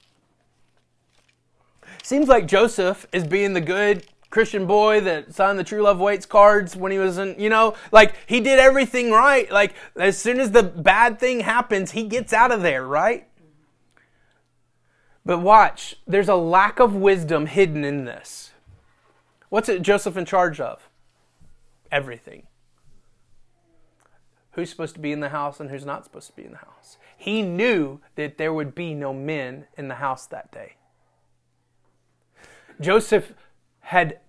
Seems 2.03 2.29
like 2.29 2.47
Joseph 2.47 3.07
is 3.13 3.27
being 3.27 3.53
the 3.53 3.61
good 3.61 4.07
Christian 4.31 4.66
boy 4.66 5.01
that 5.01 5.35
signed 5.35 5.59
the 5.59 5.64
True 5.64 5.83
Love 5.83 5.99
Waits 5.99 6.25
cards 6.25 6.77
when 6.77 6.93
he 6.93 6.99
was 6.99 7.19
in, 7.19 7.35
you 7.38 7.51
know, 7.51 7.75
like 7.90 8.14
he 8.27 8.40
did 8.40 8.61
everything 8.61 9.11
right. 9.11 9.51
Like 9.51 9.75
as 9.97 10.16
soon 10.16 10.38
as 10.38 10.53
the 10.53 10.62
bad 10.62 11.19
thing 11.19 11.40
happens, 11.40 11.90
he 11.90 12.05
gets 12.05 12.33
out 12.33 12.53
of 12.53 12.62
there, 12.62 12.87
right? 12.87 13.27
But 15.27 15.40
watch, 15.40 15.97
there's 16.07 16.29
a 16.29 16.37
lack 16.37 16.79
of 16.79 16.95
wisdom 16.95 17.47
hidden 17.47 17.85
in 17.85 18.05
this. 18.05 18.53
What's 19.49 19.69
it 19.69 19.83
Joseph 19.83 20.16
in 20.16 20.25
charge 20.25 20.61
of? 20.61 20.88
Everything. 21.90 22.47
Who's 24.53 24.71
supposed 24.71 24.95
to 24.95 25.01
be 25.01 25.12
in 25.12 25.21
the 25.21 25.29
house 25.31 25.61
and 25.61 25.71
who's 25.71 25.85
not 25.85 26.05
supposed 26.05 26.29
to 26.29 26.37
be 26.37 26.45
in 26.45 26.53
the 26.53 26.59
house? 26.59 26.99
He 27.16 27.43
knew 27.43 28.01
that 28.14 28.38
there 28.38 28.53
would 28.53 28.75
be 28.75 28.95
no 28.95 29.12
men 29.12 29.66
in 29.77 29.88
the 29.88 29.97
house 29.97 30.27
that 30.27 30.53
day. 30.53 30.77
Joseph 32.81 33.35
had 33.90 34.20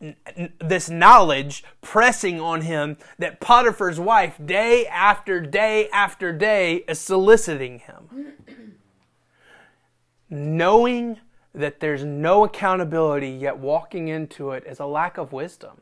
this 0.59 0.89
knowledge 0.89 1.63
pressing 1.81 2.41
on 2.41 2.61
him 2.61 2.97
that 3.19 3.39
Potiphar's 3.39 3.99
wife, 3.99 4.33
day 4.43 4.87
after 4.87 5.39
day 5.39 5.87
after 5.89 6.33
day, 6.33 6.77
is 6.87 6.97
soliciting 6.97 7.77
him. 7.77 8.33
Knowing 10.31 11.19
that 11.53 11.79
there's 11.79 12.03
no 12.03 12.43
accountability, 12.43 13.29
yet 13.29 13.55
walking 13.59 14.07
into 14.07 14.49
it 14.49 14.63
is 14.65 14.79
a 14.79 14.85
lack 14.87 15.19
of 15.19 15.31
wisdom, 15.31 15.79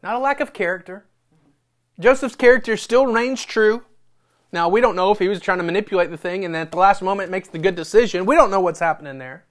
not 0.00 0.14
a 0.14 0.20
lack 0.20 0.38
of 0.38 0.52
character. 0.52 1.04
Joseph's 1.98 2.36
character 2.36 2.76
still 2.76 3.08
reigns 3.08 3.44
true. 3.44 3.82
Now, 4.52 4.68
we 4.68 4.80
don't 4.80 4.94
know 4.94 5.10
if 5.10 5.18
he 5.18 5.26
was 5.26 5.40
trying 5.40 5.58
to 5.58 5.64
manipulate 5.64 6.12
the 6.12 6.16
thing 6.16 6.44
and 6.44 6.54
then 6.54 6.62
at 6.62 6.70
the 6.70 6.78
last 6.78 7.02
moment 7.02 7.32
makes 7.32 7.48
the 7.48 7.58
good 7.58 7.74
decision. 7.74 8.26
We 8.26 8.36
don't 8.36 8.52
know 8.52 8.60
what's 8.60 8.78
happening 8.78 9.18
there. 9.18 9.44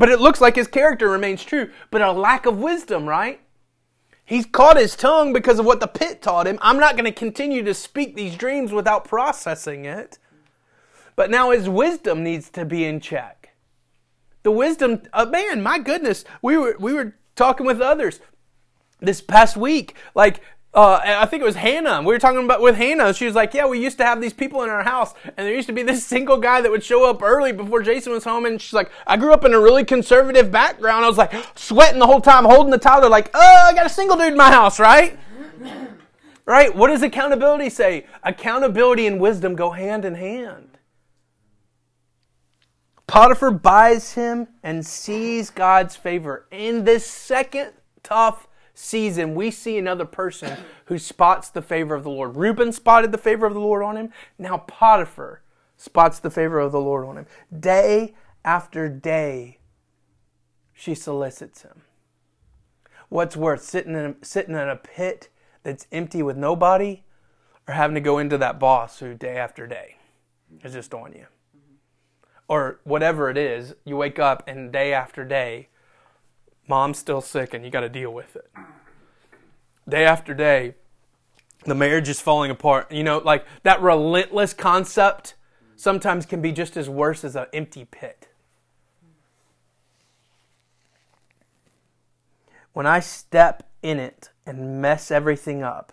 But 0.00 0.08
it 0.08 0.18
looks 0.18 0.40
like 0.40 0.56
his 0.56 0.66
character 0.66 1.10
remains 1.10 1.44
true, 1.44 1.68
but 1.90 2.00
a 2.00 2.10
lack 2.10 2.46
of 2.46 2.56
wisdom, 2.56 3.06
right? 3.06 3.38
He's 4.24 4.46
caught 4.46 4.78
his 4.78 4.96
tongue 4.96 5.34
because 5.34 5.58
of 5.58 5.66
what 5.66 5.80
the 5.80 5.86
pit 5.86 6.22
taught 6.22 6.46
him. 6.46 6.58
I'm 6.62 6.78
not 6.78 6.94
going 6.96 7.04
to 7.04 7.12
continue 7.12 7.62
to 7.64 7.74
speak 7.74 8.16
these 8.16 8.34
dreams 8.34 8.72
without 8.72 9.04
processing 9.04 9.84
it. 9.84 10.18
But 11.16 11.30
now 11.30 11.50
his 11.50 11.68
wisdom 11.68 12.24
needs 12.24 12.48
to 12.52 12.64
be 12.64 12.86
in 12.86 13.00
check. 13.00 13.50
The 14.42 14.50
wisdom, 14.50 15.02
uh, 15.12 15.26
man, 15.26 15.62
my 15.62 15.78
goodness, 15.78 16.24
we 16.40 16.56
were 16.56 16.76
we 16.80 16.94
were 16.94 17.16
talking 17.36 17.66
with 17.66 17.82
others 17.82 18.20
this 19.00 19.20
past 19.20 19.54
week. 19.54 19.96
Like 20.14 20.40
uh, 20.72 21.00
I 21.04 21.26
think 21.26 21.42
it 21.42 21.44
was 21.44 21.56
Hannah. 21.56 22.00
We 22.00 22.14
were 22.14 22.18
talking 22.18 22.44
about 22.44 22.60
with 22.60 22.76
Hannah. 22.76 23.12
She 23.12 23.26
was 23.26 23.34
like, 23.34 23.54
"Yeah, 23.54 23.66
we 23.66 23.82
used 23.82 23.98
to 23.98 24.04
have 24.04 24.20
these 24.20 24.32
people 24.32 24.62
in 24.62 24.70
our 24.70 24.84
house, 24.84 25.14
and 25.24 25.44
there 25.46 25.54
used 25.54 25.66
to 25.66 25.72
be 25.72 25.82
this 25.82 26.04
single 26.06 26.36
guy 26.36 26.60
that 26.60 26.70
would 26.70 26.84
show 26.84 27.08
up 27.08 27.22
early 27.22 27.50
before 27.50 27.82
Jason 27.82 28.12
was 28.12 28.22
home." 28.22 28.46
And 28.46 28.60
she's 28.60 28.72
like, 28.72 28.90
"I 29.06 29.16
grew 29.16 29.32
up 29.32 29.44
in 29.44 29.52
a 29.52 29.58
really 29.58 29.84
conservative 29.84 30.52
background. 30.52 31.04
I 31.04 31.08
was 31.08 31.18
like 31.18 31.32
sweating 31.56 31.98
the 31.98 32.06
whole 32.06 32.20
time, 32.20 32.44
holding 32.44 32.70
the 32.70 32.78
toddler, 32.78 33.08
like, 33.08 33.30
oh, 33.34 33.66
I 33.68 33.74
got 33.74 33.86
a 33.86 33.90
single 33.90 34.16
dude 34.16 34.28
in 34.28 34.36
my 34.36 34.50
house, 34.50 34.78
right?" 34.78 35.18
right? 36.46 36.74
What 36.74 36.88
does 36.88 37.02
accountability 37.02 37.70
say? 37.70 38.06
Accountability 38.22 39.06
and 39.06 39.20
wisdom 39.20 39.54
go 39.56 39.70
hand 39.70 40.04
in 40.04 40.14
hand. 40.14 40.78
Potiphar 43.06 43.50
buys 43.50 44.12
him 44.14 44.46
and 44.62 44.86
sees 44.86 45.50
God's 45.50 45.96
favor 45.96 46.46
in 46.52 46.84
this 46.84 47.04
second 47.04 47.72
tough 48.04 48.46
season, 48.74 49.34
we 49.34 49.50
see 49.50 49.78
another 49.78 50.04
person 50.04 50.58
who 50.86 50.98
spots 50.98 51.48
the 51.48 51.62
favor 51.62 51.94
of 51.94 52.02
the 52.02 52.10
Lord. 52.10 52.36
Reuben 52.36 52.72
spotted 52.72 53.12
the 53.12 53.18
favor 53.18 53.46
of 53.46 53.54
the 53.54 53.60
Lord 53.60 53.82
on 53.82 53.96
him. 53.96 54.12
Now 54.38 54.58
Potiphar 54.58 55.42
spots 55.76 56.18
the 56.18 56.30
favor 56.30 56.58
of 56.58 56.72
the 56.72 56.80
Lord 56.80 57.06
on 57.06 57.16
him. 57.16 57.26
Day 57.58 58.14
after 58.44 58.88
day, 58.88 59.58
she 60.72 60.94
solicits 60.94 61.62
him. 61.62 61.82
What's 63.08 63.36
worth 63.36 63.62
sitting 63.62 63.94
in 63.94 64.16
sitting 64.22 64.54
in 64.54 64.68
a 64.68 64.76
pit 64.76 65.28
that's 65.62 65.86
empty 65.90 66.22
with 66.22 66.36
nobody, 66.36 67.02
or 67.66 67.74
having 67.74 67.94
to 67.94 68.00
go 68.00 68.18
into 68.18 68.38
that 68.38 68.60
boss 68.60 69.00
who 69.00 69.14
day 69.14 69.36
after 69.36 69.66
day 69.66 69.96
is 70.62 70.72
just 70.72 70.94
on 70.94 71.12
you, 71.12 71.26
or 72.48 72.80
whatever 72.84 73.28
it 73.28 73.36
is, 73.36 73.74
you 73.84 73.96
wake 73.96 74.18
up 74.18 74.42
and 74.46 74.72
day 74.72 74.92
after 74.92 75.24
day, 75.24 75.68
mom's 76.68 76.98
still 76.98 77.20
sick 77.20 77.54
and 77.54 77.64
you 77.64 77.70
got 77.70 77.80
to 77.80 77.88
deal 77.88 78.12
with 78.12 78.36
it. 78.36 78.50
Day 79.88 80.04
after 80.04 80.34
day, 80.34 80.74
the 81.66 81.74
marriage 81.74 82.08
is 82.08 82.20
falling 82.20 82.50
apart. 82.50 82.90
You 82.92 83.04
know, 83.04 83.18
like 83.18 83.44
that 83.62 83.80
relentless 83.80 84.54
concept 84.54 85.34
sometimes 85.76 86.26
can 86.26 86.40
be 86.40 86.52
just 86.52 86.76
as 86.76 86.88
worse 86.88 87.24
as 87.24 87.36
an 87.36 87.46
empty 87.52 87.84
pit. 87.84 88.28
When 92.72 92.86
I 92.86 93.00
step 93.00 93.68
in 93.82 93.98
it 93.98 94.30
and 94.46 94.80
mess 94.80 95.10
everything 95.10 95.62
up, 95.62 95.92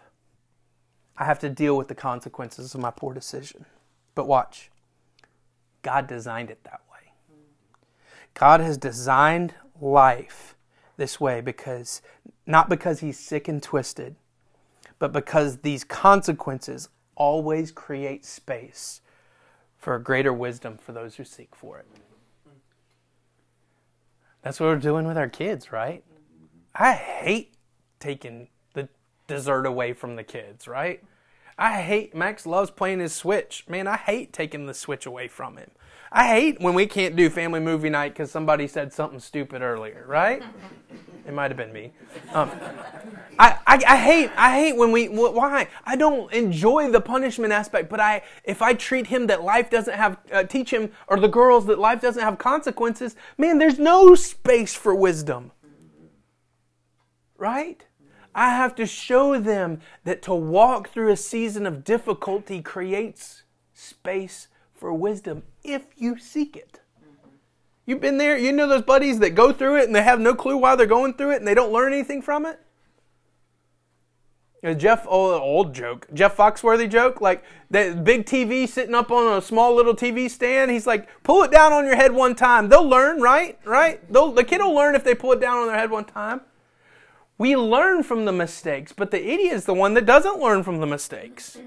I 1.17 1.25
have 1.25 1.39
to 1.39 1.49
deal 1.49 1.75
with 1.75 1.87
the 1.87 1.95
consequences 1.95 2.75
of 2.75 2.81
my 2.81 2.91
poor 2.91 3.13
decision. 3.13 3.65
But 4.13 4.27
watch, 4.27 4.69
God 5.81 6.07
designed 6.07 6.51
it 6.51 6.63
that 6.63 6.81
way. 6.91 7.13
God 8.35 8.59
has 8.59 8.77
designed 8.77 9.55
life 9.81 10.55
this 10.97 11.19
way 11.19 11.41
because 11.41 12.01
not 12.45 12.69
because 12.69 12.99
he's 12.99 13.19
sick 13.19 13.47
and 13.47 13.61
twisted, 13.61 14.15
but 14.99 15.13
because 15.13 15.57
these 15.59 15.83
consequences 15.83 16.89
always 17.15 17.71
create 17.71 18.25
space 18.25 19.01
for 19.77 19.97
greater 19.99 20.33
wisdom 20.33 20.77
for 20.77 20.91
those 20.91 21.15
who 21.15 21.23
seek 21.23 21.55
for 21.55 21.79
it. 21.79 21.85
That's 24.41 24.59
what 24.59 24.67
we're 24.67 24.77
doing 24.77 25.07
with 25.07 25.17
our 25.17 25.29
kids, 25.29 25.71
right? 25.71 26.03
I 26.73 26.93
hate 26.93 27.53
taking 27.99 28.49
the 28.73 28.89
dessert 29.27 29.65
away 29.65 29.93
from 29.93 30.15
the 30.15 30.23
kids, 30.23 30.67
right? 30.67 31.03
I 31.57 31.81
hate 31.81 32.15
Max 32.15 32.45
loves 32.45 32.69
playing 32.69 32.99
his 32.99 33.13
Switch. 33.13 33.65
Man, 33.67 33.87
I 33.87 33.97
hate 33.97 34.31
taking 34.31 34.67
the 34.67 34.73
Switch 34.73 35.05
away 35.05 35.27
from 35.27 35.57
him. 35.57 35.71
I 36.11 36.27
hate 36.27 36.61
when 36.61 36.73
we 36.73 36.85
can't 36.85 37.15
do 37.15 37.29
family 37.29 37.59
movie 37.59 37.89
night 37.89 38.13
because 38.13 38.31
somebody 38.31 38.67
said 38.67 38.93
something 38.93 39.19
stupid 39.19 39.61
earlier, 39.61 40.05
right? 40.07 40.41
It 41.27 41.33
might 41.33 41.51
have 41.51 41.57
been 41.57 41.73
me. 41.73 41.91
Um, 42.31 42.49
I, 43.37 43.57
I, 43.67 43.83
I, 43.85 43.97
hate 43.97 44.31
I 44.37 44.55
hate 44.55 44.77
when 44.77 44.93
we 44.93 45.09
why 45.09 45.67
I 45.85 45.97
don't 45.97 46.31
enjoy 46.31 46.89
the 46.89 47.01
punishment 47.01 47.51
aspect, 47.51 47.89
but 47.89 47.99
I 47.99 48.23
if 48.45 48.61
I 48.61 48.73
treat 48.73 49.07
him 49.07 49.27
that 49.27 49.43
life 49.43 49.69
doesn't 49.69 49.93
have 49.93 50.17
uh, 50.31 50.43
teach 50.43 50.71
him 50.71 50.91
or 51.09 51.19
the 51.19 51.27
girls 51.27 51.65
that 51.65 51.79
life 51.79 52.01
doesn't 52.01 52.23
have 52.23 52.37
consequences, 52.37 53.17
man, 53.37 53.57
there's 53.57 53.77
no 53.77 54.15
space 54.15 54.73
for 54.73 54.95
wisdom. 54.95 55.51
Right? 57.37 57.85
I 58.33 58.51
have 58.51 58.73
to 58.75 58.85
show 58.85 59.39
them 59.39 59.81
that 60.05 60.21
to 60.23 60.33
walk 60.33 60.89
through 60.89 61.11
a 61.11 61.17
season 61.17 61.65
of 61.65 61.83
difficulty 61.83 62.61
creates 62.61 63.43
space 63.73 64.47
for 64.73 64.93
wisdom 64.93 65.43
if 65.67 65.85
you 65.95 66.17
seek 66.17 66.55
it. 66.55 66.79
You've 67.85 68.01
been 68.01 68.17
there, 68.17 68.37
you 68.37 68.51
know 68.51 68.67
those 68.67 68.81
buddies 68.81 69.19
that 69.19 69.31
go 69.31 69.53
through 69.53 69.77
it 69.77 69.85
and 69.85 69.95
they 69.95 70.03
have 70.03 70.19
no 70.19 70.35
clue 70.35 70.57
why 70.57 70.75
they're 70.75 70.85
going 70.85 71.13
through 71.13 71.31
it 71.31 71.37
and 71.37 71.47
they 71.47 71.53
don't 71.53 71.71
learn 71.71 71.93
anything 71.93 72.21
from 72.21 72.45
it? 72.45 72.59
Jeff, 74.75 75.05
oh, 75.07 75.39
old 75.39 75.73
joke, 75.73 76.07
Jeff 76.13 76.35
Foxworthy 76.35 76.89
joke, 76.89 77.21
like 77.21 77.43
that 77.69 78.03
big 78.03 78.25
TV 78.25 78.67
sitting 78.67 78.95
up 78.95 79.11
on 79.11 79.37
a 79.37 79.41
small 79.41 79.73
little 79.73 79.95
TV 79.95 80.29
stand. 80.29 80.71
He's 80.71 80.87
like, 80.87 81.07
pull 81.23 81.43
it 81.43 81.51
down 81.51 81.71
on 81.71 81.85
your 81.85 81.95
head 81.95 82.11
one 82.11 82.35
time. 82.35 82.67
They'll 82.67 82.87
learn, 82.87 83.21
right? 83.21 83.57
Right? 83.63 84.11
They'll, 84.11 84.31
the 84.31 84.43
kid 84.43 84.61
will 84.61 84.73
learn 84.73 84.95
if 84.95 85.03
they 85.03 85.15
pull 85.15 85.31
it 85.31 85.39
down 85.39 85.57
on 85.59 85.67
their 85.67 85.77
head 85.77 85.91
one 85.91 86.05
time. 86.05 86.41
We 87.37 87.55
learn 87.55 88.03
from 88.03 88.25
the 88.25 88.31
mistakes, 88.31 88.91
but 88.91 89.11
the 89.11 89.23
idiot 89.23 89.53
is 89.53 89.65
the 89.65 89.73
one 89.73 89.93
that 89.93 90.05
doesn't 90.05 90.39
learn 90.39 90.63
from 90.63 90.79
the 90.79 90.87
mistakes. 90.87 91.57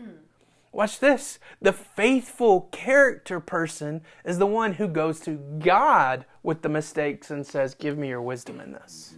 Watch 0.73 1.01
this. 1.01 1.39
The 1.61 1.73
faithful 1.73 2.69
character 2.73 3.41
person 3.41 4.03
is 4.25 4.39
the 4.39 4.47
one 4.47 4.75
who 4.75 4.87
goes 4.87 5.19
to 5.21 5.33
God 5.59 6.27
with 6.43 6.63
the 6.63 6.69
mistakes 6.69 7.31
and 7.31 7.47
says, 7.47 7.75
Give 7.75 7.99
me 7.99 8.09
your 8.09 8.23
wisdom 8.23 8.61
in 8.61 8.73
this. 8.73 9.15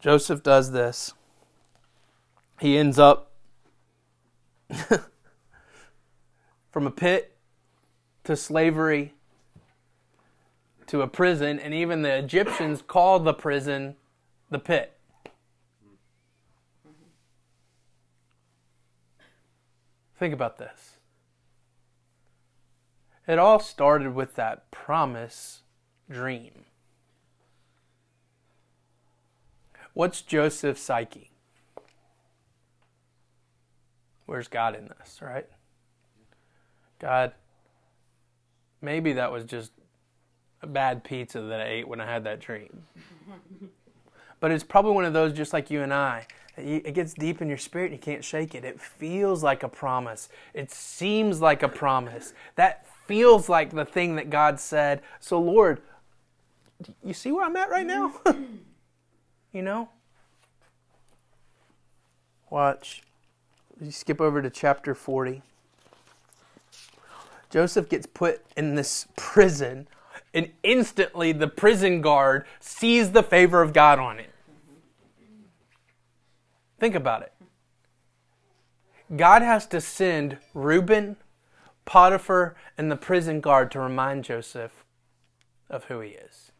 Joseph 0.00 0.42
does 0.42 0.72
this. 0.72 1.12
He 2.60 2.78
ends 2.78 2.98
up 2.98 3.32
from 6.70 6.86
a 6.86 6.90
pit 6.90 7.36
to 8.24 8.36
slavery 8.36 9.14
to 10.86 11.02
a 11.02 11.06
prison, 11.06 11.58
and 11.58 11.74
even 11.74 12.02
the 12.02 12.16
Egyptians 12.16 12.82
call 12.82 13.20
the 13.20 13.34
prison 13.34 13.96
the 14.50 14.58
pit. 14.58 14.97
Think 20.18 20.34
about 20.34 20.58
this. 20.58 20.96
It 23.26 23.38
all 23.38 23.60
started 23.60 24.14
with 24.14 24.34
that 24.36 24.70
promise 24.70 25.62
dream. 26.10 26.64
What's 29.94 30.22
Joseph's 30.22 30.80
psyche? 30.80 31.30
Where's 34.26 34.48
God 34.48 34.74
in 34.74 34.90
this, 34.98 35.20
right? 35.22 35.46
God, 36.98 37.32
maybe 38.82 39.12
that 39.14 39.30
was 39.30 39.44
just 39.44 39.72
a 40.62 40.66
bad 40.66 41.04
pizza 41.04 41.40
that 41.40 41.60
I 41.60 41.68
ate 41.68 41.88
when 41.88 42.00
I 42.00 42.06
had 42.06 42.24
that 42.24 42.40
dream. 42.40 42.82
but 44.40 44.50
it's 44.50 44.64
probably 44.64 44.92
one 44.92 45.04
of 45.04 45.12
those 45.12 45.32
just 45.32 45.52
like 45.52 45.70
you 45.70 45.82
and 45.82 45.92
I. 45.92 46.26
It 46.56 46.94
gets 46.94 47.14
deep 47.14 47.40
in 47.40 47.48
your 47.48 47.58
spirit 47.58 47.86
and 47.86 47.94
you 47.94 47.98
can't 47.98 48.24
shake 48.24 48.54
it. 48.54 48.64
It 48.64 48.80
feels 48.80 49.44
like 49.44 49.62
a 49.62 49.68
promise. 49.68 50.28
It 50.54 50.72
seems 50.72 51.40
like 51.40 51.62
a 51.62 51.68
promise. 51.68 52.34
That 52.56 52.86
feels 53.06 53.48
like 53.48 53.70
the 53.70 53.84
thing 53.84 54.16
that 54.16 54.28
God 54.28 54.58
said. 54.58 55.02
So, 55.20 55.40
Lord, 55.40 55.80
you 57.04 57.14
see 57.14 57.30
where 57.30 57.44
I'm 57.44 57.56
at 57.56 57.70
right 57.70 57.86
now? 57.86 58.12
you 59.52 59.62
know? 59.62 59.88
Watch. 62.50 63.02
You 63.80 63.92
skip 63.92 64.20
over 64.20 64.42
to 64.42 64.50
chapter 64.50 64.94
40. 64.94 65.42
Joseph 67.50 67.88
gets 67.88 68.06
put 68.06 68.42
in 68.56 68.74
this 68.74 69.06
prison 69.16 69.86
and 70.34 70.50
instantly 70.62 71.32
the 71.32 71.48
prison 71.48 72.00
guard 72.00 72.44
sees 72.60 73.12
the 73.12 73.22
favor 73.22 73.62
of 73.62 73.72
God 73.72 73.98
on 73.98 74.18
it. 74.18 74.30
Think 76.78 76.94
about 76.94 77.22
it. 77.22 77.32
God 79.16 79.42
has 79.42 79.66
to 79.68 79.80
send 79.80 80.38
Reuben, 80.54 81.16
Potiphar, 81.84 82.54
and 82.76 82.90
the 82.90 82.96
prison 82.96 83.40
guard 83.40 83.70
to 83.72 83.80
remind 83.80 84.24
Joseph 84.24 84.84
of 85.70 85.84
who 85.84 86.00
he 86.00 86.10
is. 86.10 86.52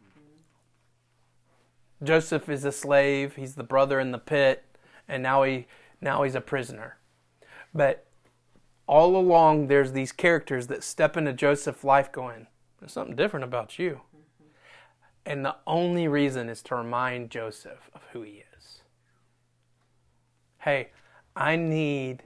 Joseph 2.03 2.49
is 2.49 2.65
a 2.65 2.73
slave, 2.73 3.37
he's 3.37 3.55
the 3.55 3.65
brother 3.65 3.99
in 4.01 4.13
the 4.13 4.19
pit, 4.19 4.65
and 5.09 5.23
now 5.23 5.43
he 5.43 5.67
now 6.01 6.23
he's 6.23 6.37
a 6.37 6.41
prisoner. 6.41 6.97
But 7.75 8.07
all 8.87 9.17
along 9.17 9.67
there's 9.67 9.93
these 9.93 10.13
characters 10.13 10.69
that 10.69 10.85
step 10.85 11.17
into 11.17 11.33
Joseph's 11.33 11.85
life 11.85 12.13
going, 12.13 12.47
there's 12.79 12.93
something 12.93 13.17
different 13.17 13.45
about 13.45 13.79
you. 13.79 14.01
Mm-hmm. 14.15 14.45
And 15.27 15.45
the 15.45 15.57
only 15.67 16.09
reason 16.09 16.49
is 16.49 16.63
to 16.63 16.77
remind 16.77 17.31
Joseph 17.31 17.91
of 17.95 18.03
who 18.13 18.23
he 18.23 18.45
is. 18.57 18.83
Hey, 20.59 20.91
I 21.37 21.57
need 21.57 22.23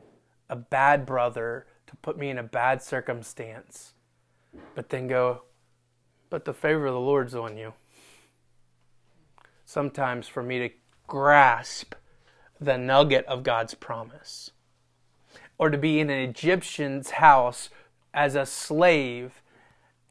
a 0.48 0.56
bad 0.56 1.04
brother 1.06 1.66
to 1.86 1.96
put 1.96 2.16
me 2.16 2.30
in 2.30 2.38
a 2.38 2.42
bad 2.42 2.82
circumstance, 2.82 3.94
but 4.74 4.90
then 4.90 5.06
go, 5.06 5.42
but 6.30 6.44
the 6.44 6.54
favor 6.54 6.86
of 6.86 6.94
the 6.94 7.00
Lord's 7.00 7.34
on 7.34 7.56
you. 7.56 7.74
Sometimes 9.64 10.28
for 10.28 10.42
me 10.42 10.58
to 10.58 10.70
grasp 11.06 11.94
the 12.60 12.78
nugget 12.78 13.26
of 13.26 13.42
God's 13.42 13.74
promise, 13.74 14.50
or 15.58 15.68
to 15.70 15.78
be 15.78 16.00
in 16.00 16.10
an 16.10 16.18
Egyptian's 16.18 17.10
house 17.10 17.68
as 18.14 18.34
a 18.34 18.46
slave 18.46 19.41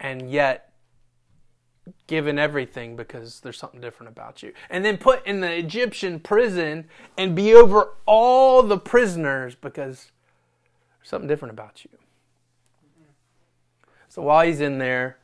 and 0.01 0.29
yet 0.29 0.73
given 2.07 2.37
everything 2.37 2.95
because 2.95 3.39
there's 3.39 3.57
something 3.57 3.79
different 3.79 4.11
about 4.11 4.43
you. 4.43 4.51
And 4.69 4.83
then 4.83 4.97
put 4.97 5.25
in 5.25 5.39
the 5.39 5.51
Egyptian 5.51 6.19
prison 6.19 6.89
and 7.17 7.35
be 7.35 7.53
over 7.53 7.91
all 8.05 8.63
the 8.63 8.77
prisoners 8.77 9.55
because 9.55 10.11
there's 10.99 11.09
something 11.09 11.27
different 11.27 11.53
about 11.53 11.85
you. 11.85 11.91
So 14.09 14.21
while 14.23 14.45
he's 14.45 14.59
in 14.59 14.77
there, 14.77 15.17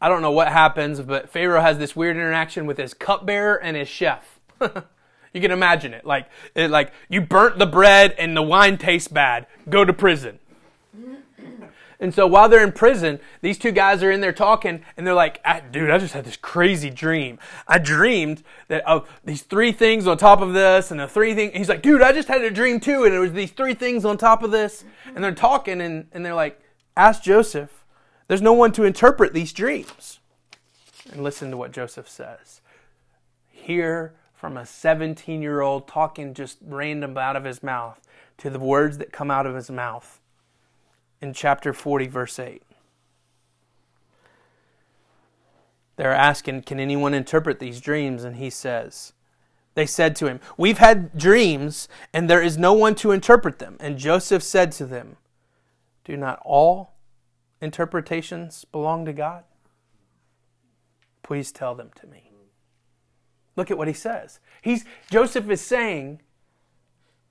I 0.00 0.08
don't 0.08 0.22
know 0.22 0.32
what 0.32 0.48
happens, 0.48 1.00
but 1.00 1.30
Pharaoh 1.30 1.60
has 1.60 1.78
this 1.78 1.94
weird 1.94 2.16
interaction 2.16 2.66
with 2.66 2.78
his 2.78 2.92
cupbearer 2.92 3.54
and 3.54 3.76
his 3.76 3.88
chef. 3.88 4.40
You 5.32 5.40
can 5.40 5.50
imagine 5.50 5.94
it. 5.94 6.04
Like, 6.04 6.28
it, 6.54 6.70
like 6.70 6.92
you 7.08 7.22
burnt 7.22 7.58
the 7.58 7.66
bread 7.66 8.14
and 8.18 8.36
the 8.36 8.42
wine 8.42 8.76
tastes 8.76 9.08
bad. 9.08 9.46
Go 9.68 9.82
to 9.82 9.92
prison. 9.92 10.38
And 12.02 12.12
so 12.12 12.26
while 12.26 12.48
they're 12.48 12.64
in 12.64 12.72
prison, 12.72 13.20
these 13.42 13.56
two 13.56 13.70
guys 13.70 14.02
are 14.02 14.10
in 14.10 14.20
there 14.20 14.32
talking, 14.32 14.82
and 14.96 15.06
they're 15.06 15.14
like, 15.14 15.40
"Ah, 15.44 15.60
"Dude, 15.70 15.88
I 15.88 15.98
just 15.98 16.14
had 16.14 16.24
this 16.24 16.36
crazy 16.36 16.90
dream. 16.90 17.38
I 17.68 17.78
dreamed 17.78 18.42
that 18.66 18.84
of 18.88 19.08
these 19.24 19.42
three 19.42 19.70
things 19.70 20.08
on 20.08 20.18
top 20.18 20.40
of 20.40 20.52
this, 20.52 20.90
and 20.90 20.98
the 20.98 21.06
three 21.06 21.32
things." 21.32 21.52
He's 21.54 21.68
like, 21.68 21.80
"Dude, 21.80 22.02
I 22.02 22.10
just 22.10 22.26
had 22.26 22.42
a 22.42 22.50
dream 22.50 22.80
too, 22.80 23.04
and 23.04 23.14
it 23.14 23.20
was 23.20 23.32
these 23.32 23.52
three 23.52 23.74
things 23.74 24.04
on 24.04 24.18
top 24.18 24.42
of 24.42 24.50
this." 24.50 24.84
And 25.14 25.22
they're 25.22 25.32
talking, 25.32 25.80
and, 25.80 26.08
and 26.10 26.26
they're 26.26 26.34
like, 26.34 26.60
"Ask 26.96 27.22
Joseph. 27.22 27.84
There's 28.26 28.42
no 28.42 28.52
one 28.52 28.72
to 28.72 28.82
interpret 28.82 29.32
these 29.32 29.52
dreams." 29.52 30.18
And 31.12 31.22
listen 31.22 31.52
to 31.52 31.56
what 31.56 31.70
Joseph 31.70 32.08
says. 32.08 32.62
Hear 33.48 34.12
from 34.34 34.56
a 34.56 34.66
17 34.66 35.40
year 35.40 35.60
old 35.60 35.86
talking 35.86 36.34
just 36.34 36.58
random 36.66 37.16
out 37.16 37.36
of 37.36 37.44
his 37.44 37.62
mouth 37.62 38.00
to 38.38 38.50
the 38.50 38.58
words 38.58 38.98
that 38.98 39.12
come 39.12 39.30
out 39.30 39.46
of 39.46 39.54
his 39.54 39.70
mouth 39.70 40.18
in 41.22 41.32
chapter 41.32 41.72
40, 41.72 42.08
verse 42.08 42.38
8. 42.38 42.62
They're 45.96 46.12
asking, 46.12 46.62
Can 46.62 46.80
anyone 46.80 47.14
interpret 47.14 47.60
these 47.60 47.80
dreams? 47.80 48.24
And 48.24 48.36
he 48.36 48.50
says, 48.50 49.12
They 49.74 49.86
said 49.86 50.16
to 50.16 50.26
him, 50.26 50.40
We've 50.56 50.78
had 50.78 51.16
dreams, 51.16 51.88
and 52.12 52.28
there 52.28 52.42
is 52.42 52.58
no 52.58 52.72
one 52.72 52.96
to 52.96 53.12
interpret 53.12 53.60
them. 53.60 53.76
And 53.78 53.98
Joseph 53.98 54.42
said 54.42 54.72
to 54.72 54.84
them, 54.84 55.16
Do 56.04 56.16
not 56.16 56.40
all 56.44 56.94
interpretations 57.60 58.64
belong 58.64 59.04
to 59.04 59.12
God? 59.12 59.44
Please 61.22 61.52
tell 61.52 61.76
them 61.76 61.90
to 62.00 62.06
me. 62.08 62.32
Look 63.54 63.70
at 63.70 63.78
what 63.78 63.86
he 63.86 63.94
says. 63.94 64.40
He's 64.60 64.84
Joseph 65.10 65.48
is 65.50 65.60
saying, 65.60 66.20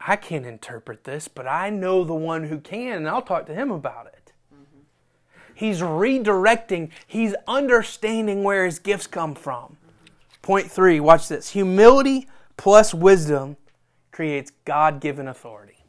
I 0.06 0.16
can't 0.16 0.45
interpret 0.45 1.04
this, 1.04 1.28
but 1.28 1.47
I 1.47 1.70
know 1.70 2.04
the 2.04 2.14
one 2.14 2.45
who 2.45 2.60
can, 2.60 2.97
and 2.97 3.10
I'll 3.10 3.22
talk 3.22 3.45
to 3.47 3.54
him 3.54 3.72
about 3.72 4.08
it. 4.08 4.32
Mm-hmm. 4.54 4.82
He's 5.54 5.82
redirecting, 5.82 6.89
he's 7.06 7.36
understanding 7.47 8.43
where 8.43 8.66
his 8.66 8.80
gifts 8.80 9.08
come 9.08 9.36
from. 9.36 9.78
Point 10.41 10.72
three, 10.72 10.99
watch 10.99 11.28
this. 11.28 11.52
Humility 11.52 12.28
plus 12.58 12.93
wisdom 12.93 13.58
creates 14.12 14.52
God 14.66 14.99
given 14.99 15.28
authority. 15.28 15.84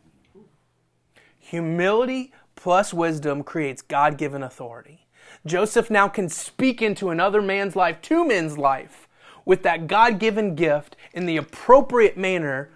Humility 1.39 2.33
plus 2.55 2.95
wisdom 2.95 3.43
creates 3.43 3.83
God 3.83 4.17
given 4.19 4.43
authority. 4.43 5.07
Joseph 5.45 5.91
now 5.91 6.09
can 6.09 6.29
speak 6.29 6.81
into 6.81 7.11
another 7.11 7.43
man's 7.43 7.75
life, 7.75 8.01
two 8.01 8.27
men's 8.27 8.57
life, 8.57 9.09
with 9.45 9.63
that 9.63 9.87
God 9.87 10.19
given 10.19 10.55
gift 10.55 10.97
in 11.13 11.27
the 11.27 11.37
appropriate 11.37 12.17
manner 12.17 12.71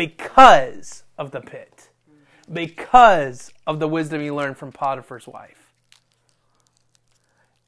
because 0.00 1.04
of 1.18 1.30
the 1.30 1.42
pit, 1.42 1.90
because 2.50 3.52
of 3.66 3.80
the 3.80 3.86
wisdom 3.86 4.22
he 4.22 4.30
learned 4.30 4.56
from 4.56 4.72
Potiphar's 4.72 5.26
wife. 5.26 5.74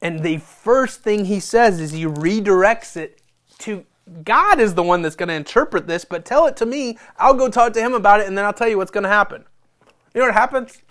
And 0.01 0.23
the 0.23 0.37
first 0.37 1.01
thing 1.01 1.25
he 1.25 1.39
says 1.39 1.79
is 1.79 1.91
he 1.91 2.05
redirects 2.05 2.97
it 2.97 3.21
to 3.59 3.85
God 4.23 4.59
is 4.59 4.73
the 4.73 4.81
one 4.81 5.03
that's 5.03 5.15
going 5.15 5.29
to 5.29 5.35
interpret 5.35 5.85
this, 5.85 6.05
but 6.05 6.25
tell 6.25 6.47
it 6.47 6.57
to 6.57 6.65
me. 6.65 6.97
I'll 7.17 7.35
go 7.35 7.49
talk 7.49 7.71
to 7.73 7.79
him 7.79 7.93
about 7.93 8.19
it, 8.19 8.25
and 8.25 8.35
then 8.35 8.45
I'll 8.45 8.51
tell 8.51 8.67
you 8.67 8.79
what's 8.79 8.89
going 8.89 9.03
to 9.03 9.09
happen. 9.09 9.45
You 10.15 10.21
know 10.21 10.25
what 10.25 10.33
happens? 10.33 10.81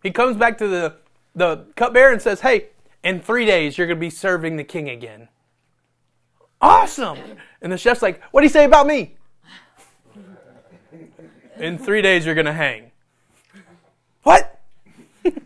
He 0.00 0.12
comes 0.12 0.36
back 0.36 0.58
to 0.58 0.68
the, 0.68 0.94
the 1.34 1.66
cupbearer 1.74 2.12
and 2.12 2.22
says, 2.22 2.40
Hey, 2.40 2.68
in 3.02 3.20
three 3.20 3.46
days, 3.46 3.76
you're 3.76 3.88
going 3.88 3.98
to 3.98 4.00
be 4.00 4.10
serving 4.10 4.56
the 4.56 4.64
king 4.64 4.88
again. 4.88 5.26
Awesome! 6.60 7.18
And 7.60 7.72
the 7.72 7.76
chef's 7.76 8.00
like, 8.00 8.22
What 8.30 8.42
do 8.42 8.44
you 8.44 8.52
say 8.52 8.64
about 8.64 8.86
me? 8.86 9.16
In 11.62 11.78
three 11.78 12.02
days, 12.02 12.26
you're 12.26 12.34
going 12.34 12.46
to 12.46 12.52
hang. 12.52 12.90
What? 14.24 14.60
and 15.24 15.36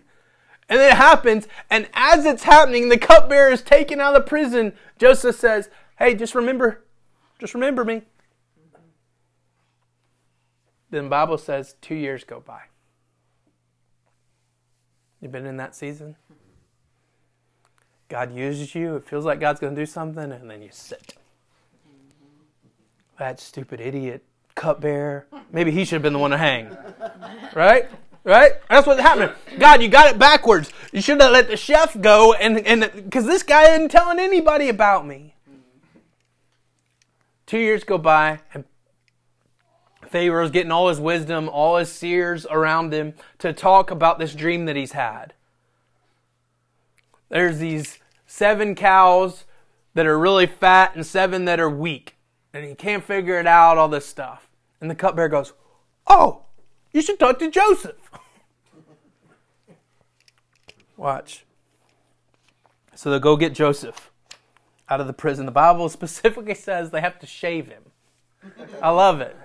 it 0.70 0.94
happens, 0.94 1.46
and 1.68 1.90
as 1.92 2.24
it's 2.24 2.44
happening, 2.44 2.88
the 2.88 2.96
cupbearer 2.96 3.52
is 3.52 3.60
taken 3.60 4.00
out 4.00 4.16
of 4.16 4.24
prison. 4.24 4.72
Joseph 4.98 5.36
says, 5.36 5.68
Hey, 5.98 6.14
just 6.14 6.34
remember, 6.34 6.82
just 7.38 7.52
remember 7.52 7.84
me. 7.84 8.00
Then 10.88 11.04
the 11.04 11.10
Bible 11.10 11.36
says 11.36 11.74
two 11.82 11.94
years 11.94 12.24
go 12.24 12.40
by. 12.40 12.62
You've 15.20 15.32
been 15.32 15.44
in 15.44 15.58
that 15.58 15.74
season? 15.74 16.16
God 18.08 18.34
uses 18.34 18.74
you, 18.74 18.96
it 18.96 19.04
feels 19.04 19.26
like 19.26 19.38
God's 19.38 19.60
going 19.60 19.74
to 19.74 19.82
do 19.82 19.84
something, 19.84 20.32
and 20.32 20.50
then 20.50 20.62
you 20.62 20.70
sit. 20.72 21.14
That 23.18 23.38
stupid 23.38 23.82
idiot 23.82 24.24
cupbearer. 24.56 25.26
Maybe 25.52 25.70
he 25.70 25.84
should 25.84 25.94
have 25.94 26.02
been 26.02 26.12
the 26.12 26.18
one 26.18 26.32
to 26.32 26.38
hang. 26.38 26.76
Right? 27.54 27.88
Right? 28.24 28.54
That's 28.68 28.86
what's 28.88 29.00
happening. 29.00 29.30
God, 29.58 29.80
you 29.80 29.88
got 29.88 30.12
it 30.12 30.18
backwards. 30.18 30.72
You 30.92 31.00
should 31.00 31.20
have 31.20 31.30
let 31.30 31.46
the 31.46 31.56
chef 31.56 32.00
go, 32.00 32.32
and 32.32 32.58
and 32.66 32.90
because 32.92 33.24
this 33.24 33.44
guy 33.44 33.74
isn't 33.74 33.90
telling 33.90 34.18
anybody 34.18 34.68
about 34.68 35.06
me. 35.06 35.36
Two 37.46 37.58
years 37.58 37.84
go 37.84 37.98
by, 37.98 38.40
and 38.52 38.64
Pharaoh's 40.08 40.50
getting 40.50 40.72
all 40.72 40.88
his 40.88 40.98
wisdom, 40.98 41.48
all 41.48 41.76
his 41.76 41.92
seers 41.92 42.44
around 42.46 42.92
him 42.92 43.14
to 43.38 43.52
talk 43.52 43.92
about 43.92 44.18
this 44.18 44.34
dream 44.34 44.64
that 44.64 44.74
he's 44.74 44.92
had. 44.92 45.34
There's 47.28 47.58
these 47.58 47.98
seven 48.26 48.74
cows 48.74 49.44
that 49.94 50.06
are 50.06 50.18
really 50.18 50.46
fat 50.46 50.96
and 50.96 51.06
seven 51.06 51.44
that 51.44 51.60
are 51.60 51.70
weak. 51.70 52.15
And 52.56 52.64
he 52.64 52.74
can't 52.74 53.04
figure 53.04 53.38
it 53.38 53.46
out, 53.46 53.76
all 53.76 53.88
this 53.88 54.06
stuff. 54.06 54.48
And 54.80 54.90
the 54.90 54.94
cupbearer 54.94 55.28
goes, 55.28 55.52
Oh, 56.06 56.44
you 56.90 57.02
should 57.02 57.18
talk 57.18 57.38
to 57.40 57.50
Joseph. 57.50 58.10
Watch. 60.96 61.44
So 62.94 63.10
they'll 63.10 63.20
go 63.20 63.36
get 63.36 63.52
Joseph 63.52 64.10
out 64.88 65.02
of 65.02 65.06
the 65.06 65.12
prison. 65.12 65.44
The 65.44 65.52
Bible 65.52 65.88
specifically 65.90 66.54
says 66.54 66.90
they 66.90 67.02
have 67.02 67.18
to 67.18 67.26
shave 67.26 67.68
him. 67.68 67.82
I 68.80 68.88
love 68.88 69.20
it. 69.20 69.36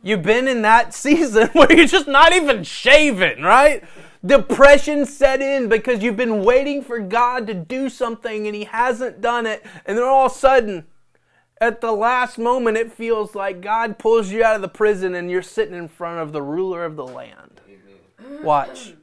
You've 0.00 0.22
been 0.22 0.46
in 0.46 0.62
that 0.62 0.94
season 0.94 1.48
where 1.54 1.72
you're 1.72 1.86
just 1.86 2.06
not 2.06 2.32
even 2.32 2.62
shaving, 2.62 3.42
right? 3.42 3.82
Depression 4.24 5.06
set 5.06 5.42
in 5.42 5.68
because 5.68 6.04
you've 6.04 6.16
been 6.16 6.44
waiting 6.44 6.84
for 6.84 7.00
God 7.00 7.48
to 7.48 7.54
do 7.54 7.88
something 7.88 8.46
and 8.46 8.54
He 8.54 8.62
hasn't 8.62 9.20
done 9.20 9.46
it. 9.46 9.66
And 9.86 9.98
then 9.98 10.04
all 10.04 10.26
of 10.26 10.32
a 10.32 10.34
sudden, 10.36 10.86
at 11.62 11.80
the 11.80 11.92
last 11.92 12.38
moment, 12.38 12.76
it 12.76 12.92
feels 12.92 13.36
like 13.36 13.60
God 13.60 13.96
pulls 13.96 14.32
you 14.32 14.42
out 14.42 14.56
of 14.56 14.62
the 14.62 14.68
prison 14.68 15.14
and 15.14 15.30
you're 15.30 15.42
sitting 15.42 15.76
in 15.76 15.86
front 15.86 16.18
of 16.18 16.32
the 16.32 16.42
ruler 16.42 16.84
of 16.84 16.96
the 16.96 17.06
land. 17.06 17.60
Watch. 18.42 18.94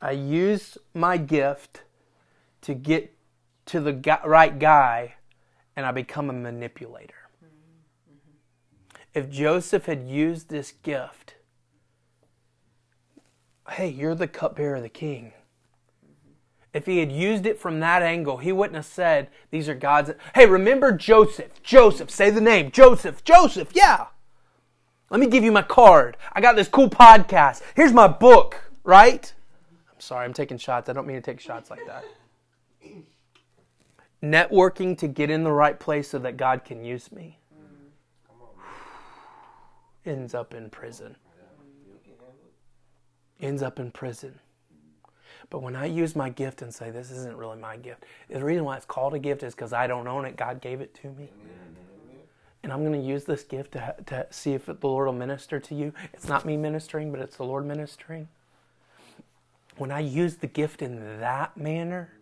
I 0.00 0.12
use 0.12 0.78
my 0.94 1.16
gift 1.16 1.82
to 2.60 2.74
get 2.74 3.12
to 3.66 3.80
the 3.80 4.20
right 4.24 4.56
guy 4.56 5.14
and 5.74 5.84
I 5.84 5.90
become 5.90 6.30
a 6.30 6.32
manipulator. 6.32 7.14
If 9.14 9.28
Joseph 9.28 9.86
had 9.86 10.08
used 10.08 10.48
this 10.48 10.70
gift, 10.70 11.34
hey, 13.68 13.88
you're 13.88 14.14
the 14.14 14.28
cupbearer 14.28 14.76
of 14.76 14.82
the 14.82 14.88
king. 14.88 15.32
If 16.72 16.86
he 16.86 16.98
had 16.98 17.12
used 17.12 17.44
it 17.44 17.58
from 17.58 17.80
that 17.80 18.02
angle, 18.02 18.38
he 18.38 18.50
wouldn't 18.50 18.76
have 18.76 18.86
said, 18.86 19.28
These 19.50 19.68
are 19.68 19.74
God's. 19.74 20.12
Hey, 20.34 20.46
remember 20.46 20.92
Joseph. 20.92 21.62
Joseph, 21.62 22.10
say 22.10 22.30
the 22.30 22.40
name. 22.40 22.70
Joseph, 22.70 23.24
Joseph, 23.24 23.70
yeah. 23.74 24.06
Let 25.10 25.20
me 25.20 25.26
give 25.26 25.44
you 25.44 25.52
my 25.52 25.62
card. 25.62 26.16
I 26.32 26.40
got 26.40 26.56
this 26.56 26.68
cool 26.68 26.88
podcast. 26.88 27.60
Here's 27.74 27.92
my 27.92 28.08
book, 28.08 28.70
right? 28.84 29.32
I'm 29.92 30.00
sorry, 30.00 30.24
I'm 30.24 30.32
taking 30.32 30.56
shots. 30.56 30.88
I 30.88 30.94
don't 30.94 31.06
mean 31.06 31.16
to 31.16 31.22
take 31.22 31.40
shots 31.40 31.70
like 31.70 31.86
that. 31.86 32.04
Networking 34.22 34.96
to 34.98 35.08
get 35.08 35.30
in 35.30 35.44
the 35.44 35.52
right 35.52 35.78
place 35.78 36.08
so 36.08 36.18
that 36.20 36.36
God 36.36 36.64
can 36.64 36.84
use 36.84 37.12
me 37.12 37.38
ends 40.04 40.34
up 40.34 40.54
in 40.54 40.70
prison. 40.70 41.16
Ends 43.40 43.62
up 43.62 43.78
in 43.78 43.90
prison. 43.90 44.38
But 45.50 45.62
when 45.62 45.76
I 45.76 45.86
use 45.86 46.16
my 46.16 46.30
gift 46.30 46.62
and 46.62 46.72
say, 46.72 46.90
this 46.90 47.10
isn't 47.10 47.36
really 47.36 47.58
my 47.58 47.76
gift, 47.76 48.04
the 48.28 48.44
reason 48.44 48.64
why 48.64 48.76
it's 48.76 48.86
called 48.86 49.14
a 49.14 49.18
gift 49.18 49.42
is 49.42 49.54
because 49.54 49.72
I 49.72 49.86
don't 49.86 50.06
own 50.06 50.24
it. 50.24 50.36
God 50.36 50.60
gave 50.60 50.80
it 50.80 50.94
to 51.02 51.08
me. 51.08 51.28
And 52.62 52.72
I'm 52.72 52.84
going 52.84 53.00
to 53.00 53.06
use 53.06 53.24
this 53.24 53.42
gift 53.42 53.72
to, 53.72 53.94
to 54.06 54.26
see 54.30 54.54
if 54.54 54.66
the 54.66 54.76
Lord 54.82 55.06
will 55.06 55.14
minister 55.14 55.58
to 55.58 55.74
you. 55.74 55.92
It's 56.12 56.28
not 56.28 56.46
me 56.46 56.56
ministering, 56.56 57.10
but 57.10 57.20
it's 57.20 57.36
the 57.36 57.44
Lord 57.44 57.66
ministering. 57.66 58.28
When 59.76 59.90
I 59.90 60.00
use 60.00 60.36
the 60.36 60.46
gift 60.46 60.80
in 60.80 61.18
that 61.20 61.56
manner, 61.56 62.12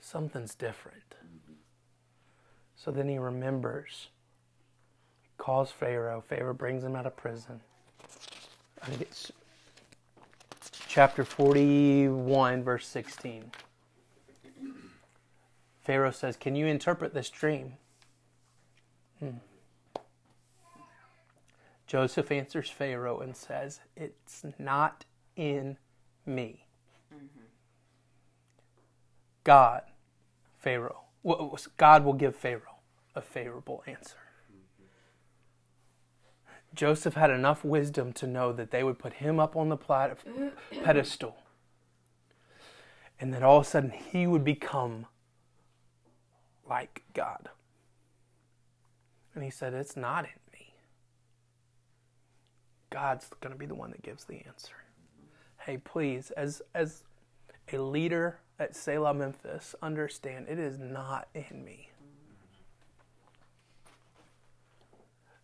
something's 0.00 0.54
different. 0.54 0.98
So 2.76 2.90
then 2.90 3.08
he 3.08 3.18
remembers 3.18 4.08
calls 5.42 5.72
Pharaoh. 5.72 6.20
Pharaoh 6.20 6.54
brings 6.54 6.84
him 6.84 6.94
out 6.94 7.04
of 7.04 7.16
prison. 7.16 7.60
I 8.80 8.86
think 8.86 9.00
it's 9.00 9.32
chapter 10.92 11.24
41, 11.24 12.62
verse 12.62 12.86
16. 12.86 13.50
Pharaoh 15.80 16.10
says, 16.10 16.36
Can 16.36 16.54
you 16.54 16.66
interpret 16.66 17.14
this 17.14 17.30
dream? 17.30 17.78
Hmm. 19.18 19.38
Joseph 21.86 22.30
answers 22.30 22.68
Pharaoh 22.68 23.20
and 23.20 23.34
says, 23.34 23.80
It's 23.96 24.44
not 24.58 25.06
in 25.34 25.78
me. 26.26 26.66
God, 29.44 29.84
Pharaoh, 30.58 31.04
God 31.78 32.04
will 32.04 32.12
give 32.12 32.36
Pharaoh 32.36 32.80
a 33.14 33.22
favorable 33.22 33.82
answer. 33.86 34.21
Joseph 36.74 37.14
had 37.14 37.30
enough 37.30 37.64
wisdom 37.64 38.12
to 38.14 38.26
know 38.26 38.52
that 38.52 38.70
they 38.70 38.82
would 38.82 38.98
put 38.98 39.14
him 39.14 39.38
up 39.38 39.56
on 39.56 39.68
the 39.68 39.76
plat- 39.76 40.18
pedestal 40.82 41.36
and 43.20 43.32
that 43.32 43.42
all 43.42 43.58
of 43.58 43.66
a 43.66 43.68
sudden 43.68 43.90
he 43.90 44.26
would 44.26 44.44
become 44.44 45.06
like 46.68 47.02
God. 47.14 47.50
And 49.34 49.44
he 49.44 49.50
said, 49.50 49.74
It's 49.74 49.96
not 49.96 50.24
in 50.24 50.40
me. 50.52 50.74
God's 52.90 53.28
going 53.40 53.52
to 53.52 53.58
be 53.58 53.66
the 53.66 53.76
one 53.76 53.90
that 53.92 54.02
gives 54.02 54.24
the 54.24 54.42
answer. 54.46 54.74
Hey, 55.60 55.78
please, 55.78 56.32
as, 56.32 56.62
as 56.74 57.04
a 57.72 57.78
leader 57.78 58.40
at 58.58 58.74
Selah 58.74 59.14
Memphis, 59.14 59.74
understand 59.80 60.46
it 60.48 60.58
is 60.58 60.78
not 60.78 61.28
in 61.32 61.64
me. 61.64 61.91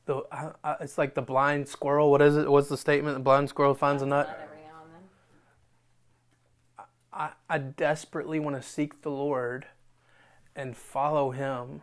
The, 0.09 0.25
uh, 0.33 0.53
uh, 0.65 0.77
it's 0.81 0.97
like 0.97 1.15
the 1.15 1.21
blind 1.21 1.69
squirrel. 1.69 2.11
What 2.11 2.23
is 2.23 2.39
it? 2.39 2.51
What's 2.51 2.71
the 2.71 2.79
statement? 2.79 3.15
The 3.17 3.23
blind 3.23 3.51
squirrel 3.51 3.75
finds 3.75 4.03
a 4.03 4.07
nut. 4.07 4.27
Every 4.43 4.63
now 4.63 4.81
and 4.83 4.95
then. 6.79 6.87
I, 7.13 7.31
I 7.47 7.59
desperately 7.59 8.41
want 8.41 8.57
to 8.57 8.67
seek 8.67 9.03
the 9.03 9.11
Lord 9.11 9.67
and 10.57 10.75
follow 10.75 11.31
Him. 11.33 11.83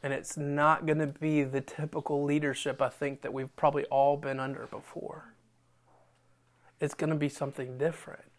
And 0.00 0.12
it's 0.12 0.36
not 0.36 0.86
going 0.86 1.00
to 1.00 1.08
be 1.08 1.42
the 1.42 1.60
typical 1.60 2.22
leadership 2.22 2.80
I 2.80 2.88
think 2.88 3.22
that 3.22 3.32
we've 3.32 3.54
probably 3.56 3.84
all 3.86 4.16
been 4.16 4.38
under 4.38 4.68
before. 4.68 5.34
It's 6.80 6.94
going 6.94 7.10
to 7.10 7.16
be 7.16 7.28
something 7.28 7.76
different. 7.78 8.30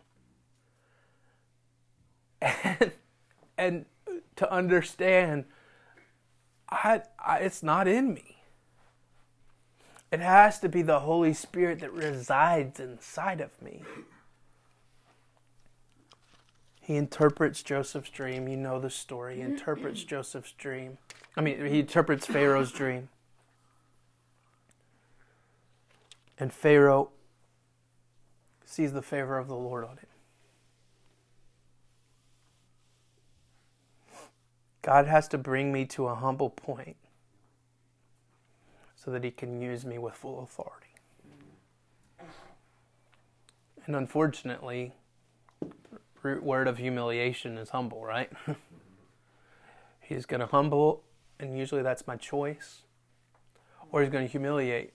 And, 2.42 2.94
and 3.58 3.86
to 4.38 4.50
understand, 4.50 5.46
I, 6.70 7.02
I, 7.20 7.40
it's 7.40 7.62
not 7.62 7.90
in 7.90 8.14
me. 8.14 8.35
It 10.16 10.22
has 10.22 10.60
to 10.60 10.70
be 10.70 10.82
the 10.82 11.02
Holy 11.02 11.34
Spirit 11.34 11.82
that 11.82 11.92
resides 11.92 12.80
inside 12.80 13.42
of 13.42 13.62
me. 13.62 13.84
He 16.80 16.96
interprets 16.96 17.62
Joseph's 17.62 18.12
dream. 18.12 18.48
You 18.48 18.56
know 18.56 18.80
the 18.80 18.90
story. 18.90 19.36
He 19.36 19.42
interprets 19.42 20.06
Joseph's 20.06 20.54
dream. 20.54 21.00
I 21.36 21.42
mean, 21.42 21.66
he 21.66 21.80
interprets 21.80 22.26
Pharaoh's 22.26 22.72
dream. 22.72 23.10
And 26.40 26.54
Pharaoh 26.54 27.10
sees 28.64 28.94
the 28.94 29.02
favor 29.02 29.38
of 29.38 29.50
the 29.50 29.58
Lord 29.58 29.84
on 29.84 29.98
him. 29.98 30.08
God 34.82 35.08
has 35.08 35.28
to 35.28 35.38
bring 35.38 35.74
me 35.74 35.84
to 35.88 36.08
a 36.08 36.16
humble 36.16 36.52
point 36.52 36.96
so 39.06 39.12
that 39.12 39.24
he 39.24 39.30
can 39.30 39.62
use 39.62 39.86
me 39.86 40.00
with 40.00 40.16
full 40.16 40.42
authority. 40.42 40.88
And 43.86 43.96
unfortunately, 43.96 44.94
root 46.24 46.42
word 46.42 46.68
of 46.68 46.80
humiliation 46.80 47.60
is 47.60 47.70
humble, 47.70 48.04
right? 48.04 48.32
he's 50.00 50.26
going 50.26 50.40
to 50.40 50.48
humble, 50.48 51.04
and 51.40 51.56
usually 51.56 51.84
that's 51.84 52.08
my 52.08 52.16
choice, 52.16 52.82
or 53.92 54.02
he's 54.02 54.10
going 54.10 54.26
to 54.26 54.32
humiliate. 54.32 54.94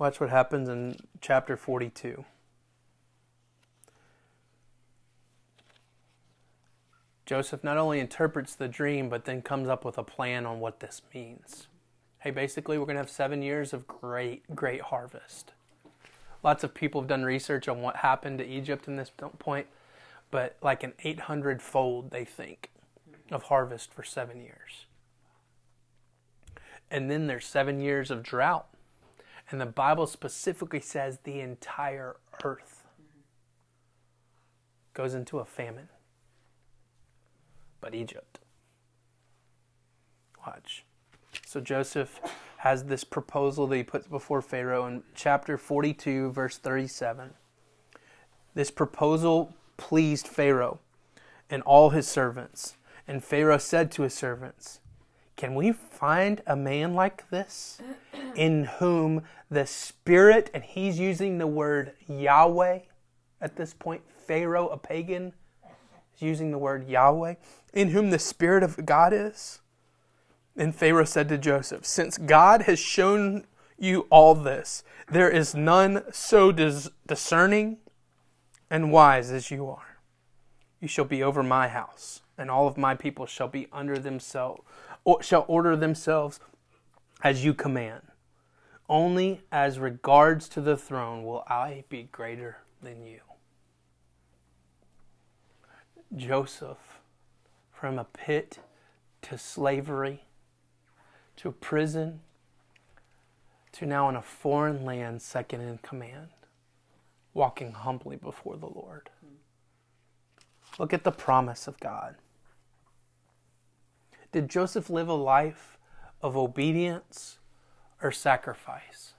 Watch 0.00 0.18
what 0.18 0.30
happens 0.30 0.68
in 0.68 0.96
chapter 1.20 1.56
42. 1.56 2.24
Joseph 7.32 7.64
not 7.64 7.78
only 7.78 7.98
interprets 7.98 8.54
the 8.54 8.68
dream, 8.68 9.08
but 9.08 9.24
then 9.24 9.40
comes 9.40 9.66
up 9.66 9.86
with 9.86 9.96
a 9.96 10.02
plan 10.02 10.44
on 10.44 10.60
what 10.60 10.80
this 10.80 11.00
means. 11.14 11.66
Hey, 12.18 12.30
basically, 12.30 12.76
we're 12.76 12.84
going 12.84 12.96
to 12.96 13.00
have 13.00 13.08
seven 13.08 13.40
years 13.40 13.72
of 13.72 13.86
great, 13.86 14.54
great 14.54 14.82
harvest. 14.82 15.52
Lots 16.42 16.62
of 16.62 16.74
people 16.74 17.00
have 17.00 17.08
done 17.08 17.24
research 17.24 17.68
on 17.68 17.80
what 17.80 17.96
happened 17.96 18.36
to 18.40 18.46
Egypt 18.46 18.86
in 18.86 18.96
this 18.96 19.10
point, 19.38 19.66
but 20.30 20.58
like 20.60 20.82
an 20.82 20.92
800 21.02 21.62
fold, 21.62 22.10
they 22.10 22.26
think, 22.26 22.70
of 23.30 23.44
harvest 23.44 23.94
for 23.94 24.02
seven 24.02 24.42
years. 24.42 24.84
And 26.90 27.10
then 27.10 27.28
there's 27.28 27.46
seven 27.46 27.80
years 27.80 28.10
of 28.10 28.22
drought. 28.22 28.68
And 29.50 29.58
the 29.58 29.64
Bible 29.64 30.06
specifically 30.06 30.80
says 30.80 31.20
the 31.24 31.40
entire 31.40 32.16
earth 32.44 32.84
goes 34.92 35.14
into 35.14 35.38
a 35.38 35.46
famine 35.46 35.88
but 37.82 37.94
Egypt. 37.94 38.38
Watch. 40.46 40.86
So 41.44 41.60
Joseph 41.60 42.18
has 42.58 42.84
this 42.84 43.04
proposal 43.04 43.66
that 43.66 43.76
he 43.76 43.82
puts 43.82 44.06
before 44.06 44.40
Pharaoh 44.40 44.86
in 44.86 45.02
chapter 45.14 45.58
42, 45.58 46.30
verse 46.30 46.56
37. 46.56 47.34
This 48.54 48.70
proposal 48.70 49.54
pleased 49.76 50.26
Pharaoh 50.26 50.78
and 51.50 51.62
all 51.64 51.90
his 51.90 52.08
servants. 52.08 52.76
And 53.06 53.22
Pharaoh 53.22 53.58
said 53.58 53.90
to 53.92 54.02
his 54.02 54.14
servants, 54.14 54.80
Can 55.36 55.54
we 55.54 55.72
find 55.72 56.40
a 56.46 56.56
man 56.56 56.94
like 56.94 57.28
this 57.30 57.80
in 58.36 58.64
whom 58.64 59.24
the 59.50 59.66
Spirit, 59.66 60.50
and 60.54 60.62
he's 60.62 60.98
using 60.98 61.38
the 61.38 61.46
word 61.46 61.92
Yahweh 62.06 62.80
at 63.40 63.56
this 63.56 63.74
point, 63.74 64.02
Pharaoh, 64.26 64.68
a 64.68 64.78
pagan, 64.78 65.32
using 66.22 66.50
the 66.50 66.58
word 66.58 66.88
Yahweh, 66.88 67.34
in 67.72 67.90
whom 67.90 68.10
the 68.10 68.18
Spirit 68.18 68.62
of 68.62 68.84
God 68.86 69.12
is? 69.12 69.60
And 70.56 70.74
Pharaoh 70.74 71.04
said 71.04 71.28
to 71.30 71.38
Joseph, 71.38 71.84
Since 71.84 72.18
God 72.18 72.62
has 72.62 72.78
shown 72.78 73.46
you 73.78 74.06
all 74.10 74.34
this, 74.34 74.84
there 75.10 75.30
is 75.30 75.54
none 75.54 76.04
so 76.12 76.52
dis- 76.52 76.90
discerning 77.06 77.78
and 78.70 78.92
wise 78.92 79.30
as 79.30 79.50
you 79.50 79.68
are. 79.68 79.98
You 80.80 80.88
shall 80.88 81.04
be 81.04 81.22
over 81.22 81.42
my 81.42 81.68
house, 81.68 82.22
and 82.36 82.50
all 82.50 82.66
of 82.66 82.76
my 82.76 82.94
people 82.94 83.26
shall 83.26 83.48
be 83.48 83.68
under 83.72 83.98
themselves, 83.98 84.62
or 85.04 85.22
shall 85.22 85.44
order 85.48 85.76
themselves 85.76 86.40
as 87.22 87.44
you 87.44 87.54
command. 87.54 88.02
Only 88.88 89.42
as 89.50 89.78
regards 89.78 90.48
to 90.50 90.60
the 90.60 90.76
throne 90.76 91.24
will 91.24 91.44
I 91.48 91.84
be 91.88 92.08
greater 92.10 92.58
than 92.82 93.04
you. 93.04 93.20
Joseph, 96.14 97.00
from 97.72 97.98
a 97.98 98.04
pit 98.04 98.58
to 99.22 99.38
slavery 99.38 100.24
to 101.36 101.52
prison 101.52 102.20
to 103.72 103.86
now 103.86 104.08
in 104.08 104.16
a 104.16 104.22
foreign 104.22 104.84
land, 104.84 105.22
second 105.22 105.62
in 105.62 105.78
command, 105.78 106.28
walking 107.32 107.72
humbly 107.72 108.16
before 108.16 108.56
the 108.56 108.66
Lord. 108.66 109.08
Look 110.78 110.92
at 110.92 111.04
the 111.04 111.12
promise 111.12 111.66
of 111.66 111.80
God. 111.80 112.16
Did 114.30 114.48
Joseph 114.48 114.90
live 114.90 115.08
a 115.08 115.14
life 115.14 115.78
of 116.20 116.36
obedience 116.36 117.38
or 118.02 118.12
sacrifice? 118.12 119.14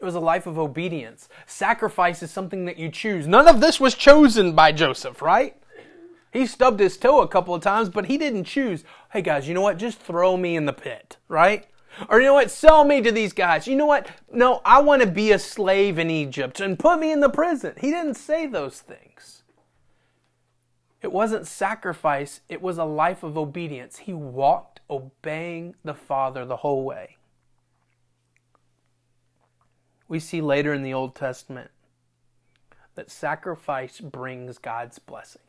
It 0.00 0.04
was 0.04 0.14
a 0.14 0.20
life 0.20 0.46
of 0.46 0.58
obedience. 0.58 1.28
Sacrifice 1.46 2.22
is 2.22 2.30
something 2.30 2.64
that 2.64 2.78
you 2.78 2.88
choose. 2.88 3.26
None 3.26 3.46
of 3.46 3.60
this 3.60 3.78
was 3.78 3.94
chosen 3.94 4.54
by 4.54 4.72
Joseph, 4.72 5.20
right? 5.20 5.56
He 6.32 6.46
stubbed 6.46 6.80
his 6.80 6.96
toe 6.96 7.20
a 7.20 7.28
couple 7.28 7.54
of 7.54 7.62
times, 7.62 7.88
but 7.88 8.06
he 8.06 8.16
didn't 8.16 8.44
choose, 8.44 8.84
hey 9.12 9.20
guys, 9.20 9.46
you 9.46 9.54
know 9.54 9.60
what? 9.60 9.76
Just 9.76 9.98
throw 9.98 10.36
me 10.36 10.56
in 10.56 10.64
the 10.64 10.72
pit, 10.72 11.18
right? 11.28 11.66
Or 12.08 12.20
you 12.20 12.26
know 12.26 12.34
what? 12.34 12.50
Sell 12.50 12.84
me 12.84 13.02
to 13.02 13.12
these 13.12 13.32
guys. 13.32 13.66
You 13.66 13.76
know 13.76 13.86
what? 13.86 14.08
No, 14.32 14.62
I 14.64 14.80
want 14.80 15.02
to 15.02 15.08
be 15.08 15.32
a 15.32 15.38
slave 15.38 15.98
in 15.98 16.08
Egypt 16.08 16.60
and 16.60 16.78
put 16.78 16.98
me 16.98 17.12
in 17.12 17.20
the 17.20 17.28
prison. 17.28 17.74
He 17.78 17.90
didn't 17.90 18.14
say 18.14 18.46
those 18.46 18.80
things. 18.80 19.42
It 21.02 21.12
wasn't 21.12 21.46
sacrifice, 21.46 22.42
it 22.48 22.60
was 22.60 22.76
a 22.76 22.84
life 22.84 23.22
of 23.22 23.38
obedience. 23.38 23.98
He 23.98 24.12
walked 24.12 24.80
obeying 24.90 25.74
the 25.82 25.94
Father 25.94 26.44
the 26.44 26.58
whole 26.58 26.84
way. 26.84 27.16
We 30.10 30.18
see 30.18 30.42
later 30.42 30.74
in 30.74 30.82
the 30.82 30.92
Old 30.92 31.14
Testament 31.14 31.70
that 32.96 33.10
sacrifice 33.10 33.98
brings 33.98 34.58
God's 34.58 34.98
blessing. 34.98 35.40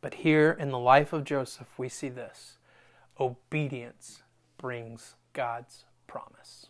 But 0.00 0.14
here 0.14 0.56
in 0.58 0.70
the 0.70 0.78
life 0.80 1.12
of 1.12 1.22
Joseph, 1.22 1.78
we 1.78 1.88
see 1.88 2.08
this 2.08 2.58
obedience 3.20 4.22
brings 4.58 5.14
God's 5.32 5.84
promise. 6.08 6.66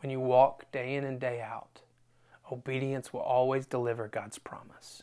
When 0.00 0.10
you 0.10 0.18
walk 0.18 0.72
day 0.72 0.96
in 0.96 1.04
and 1.04 1.20
day 1.20 1.40
out, 1.40 1.82
Obedience 2.50 3.12
will 3.12 3.20
always 3.20 3.66
deliver 3.66 4.08
God's 4.08 4.38
promise. 4.38 5.02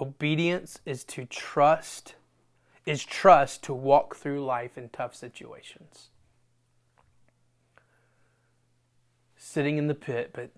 Obedience 0.00 0.80
is 0.84 1.04
to 1.04 1.24
trust, 1.24 2.16
is 2.84 3.04
trust 3.04 3.62
to 3.64 3.74
walk 3.74 4.16
through 4.16 4.44
life 4.44 4.76
in 4.76 4.88
tough 4.88 5.14
situations. 5.14 6.10
Sitting 9.54 9.78
in 9.78 9.86
the 9.86 9.94
pit, 9.94 10.30
but 10.32 10.50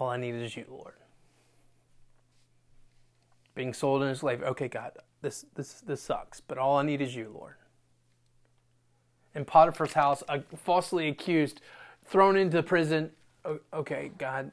all 0.00 0.08
I 0.08 0.16
need 0.16 0.36
is 0.36 0.56
you, 0.56 0.64
Lord. 0.70 0.94
Being 3.54 3.74
sold 3.74 4.02
in 4.02 4.08
a 4.08 4.14
slave, 4.14 4.42
okay, 4.42 4.68
God, 4.68 4.92
this 5.20 5.44
this 5.54 5.82
this 5.82 6.00
sucks, 6.00 6.40
but 6.40 6.56
all 6.56 6.78
I 6.78 6.82
need 6.82 7.02
is 7.02 7.14
you, 7.14 7.30
Lord. 7.34 7.56
In 9.34 9.44
Potiphar's 9.44 9.92
house, 9.92 10.22
uh, 10.30 10.38
falsely 10.56 11.08
accused, 11.08 11.60
thrown 12.06 12.38
into 12.38 12.62
prison. 12.62 13.10
Okay, 13.74 14.12
God, 14.16 14.50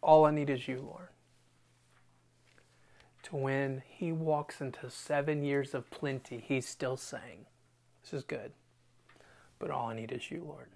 all 0.00 0.24
I 0.24 0.30
need 0.30 0.48
is 0.48 0.68
you, 0.68 0.78
Lord. 0.88 1.08
To 3.24 3.34
when 3.34 3.82
he 3.84 4.12
walks 4.12 4.60
into 4.60 4.88
seven 4.88 5.42
years 5.42 5.74
of 5.74 5.90
plenty, 5.90 6.38
he's 6.38 6.68
still 6.68 6.96
saying, 6.96 7.46
This 8.00 8.12
is 8.12 8.22
good, 8.22 8.52
but 9.58 9.72
all 9.72 9.88
I 9.88 9.96
need 9.96 10.12
is 10.12 10.30
you, 10.30 10.44
Lord. 10.46 10.68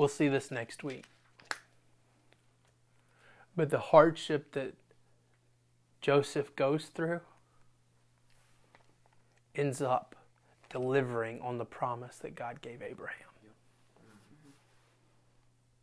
We'll 0.00 0.08
see 0.08 0.28
this 0.28 0.50
next 0.50 0.82
week. 0.82 1.04
But 3.54 3.68
the 3.68 3.78
hardship 3.78 4.52
that 4.52 4.72
Joseph 6.00 6.56
goes 6.56 6.86
through 6.86 7.20
ends 9.54 9.82
up 9.82 10.16
delivering 10.70 11.42
on 11.42 11.58
the 11.58 11.66
promise 11.66 12.16
that 12.16 12.34
God 12.34 12.62
gave 12.62 12.80
Abraham. 12.80 13.28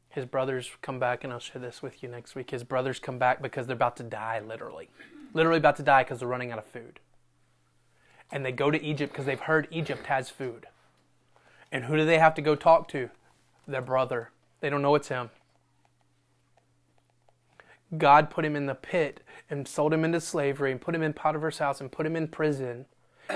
His 0.09 0.26
brothers 0.26 0.72
come 0.82 0.97
back, 0.97 1.24
and 1.24 1.32
I'll 1.32 1.38
share 1.38 1.61
this 1.61 1.84
with 1.84 2.01
you 2.01 2.09
next 2.09 2.34
week. 2.34 2.49
His 2.49 2.63
brothers 2.63 2.97
come 2.97 3.20
back 3.20 3.39
because 3.39 3.68
they're 3.68 3.76
about 3.76 3.97
to 3.97 4.03
die, 4.03 4.39
literally. 4.39 4.89
Literally 5.36 5.59
about 5.59 5.76
to 5.76 5.84
die 5.84 6.01
because 6.01 6.22
they're 6.22 6.28
running 6.28 6.51
out 6.51 6.57
of 6.57 6.65
food. 6.65 6.99
And 8.32 8.43
they 8.43 8.51
go 8.51 8.72
to 8.72 8.84
Egypt 8.84 9.13
because 9.13 9.28
they've 9.28 9.39
heard 9.39 9.68
Egypt 9.70 10.07
has 10.07 10.32
food. 10.32 10.65
And 11.72 11.86
who 11.86 11.95
do 11.95 12.03
they 12.03 12.18
have 12.18 12.34
to 12.34 12.41
go 12.41 12.55
talk 12.55 12.88
to? 12.88 13.11
Their 13.68 13.82
brother. 13.82 14.32
They 14.59 14.70
don't 14.70 14.82
know 14.82 14.95
it's 14.95 15.09
him. 15.09 15.30
God 17.97 18.30
put 18.30 18.43
him 18.43 18.55
in 18.55 18.65
the 18.65 18.76
pit 18.76 19.22
and 19.49 19.68
sold 19.68 19.93
him 19.93 20.03
into 20.03 20.20
slavery 20.20 20.72
and 20.72 20.82
put 20.82 20.93
him 20.93 21.03
in 21.03 21.13
Potiphar's 21.13 21.59
house 21.59 21.80
and 21.80 21.91
put 21.91 22.05
him 22.05 22.15
in 22.15 22.28
prison 22.28 22.86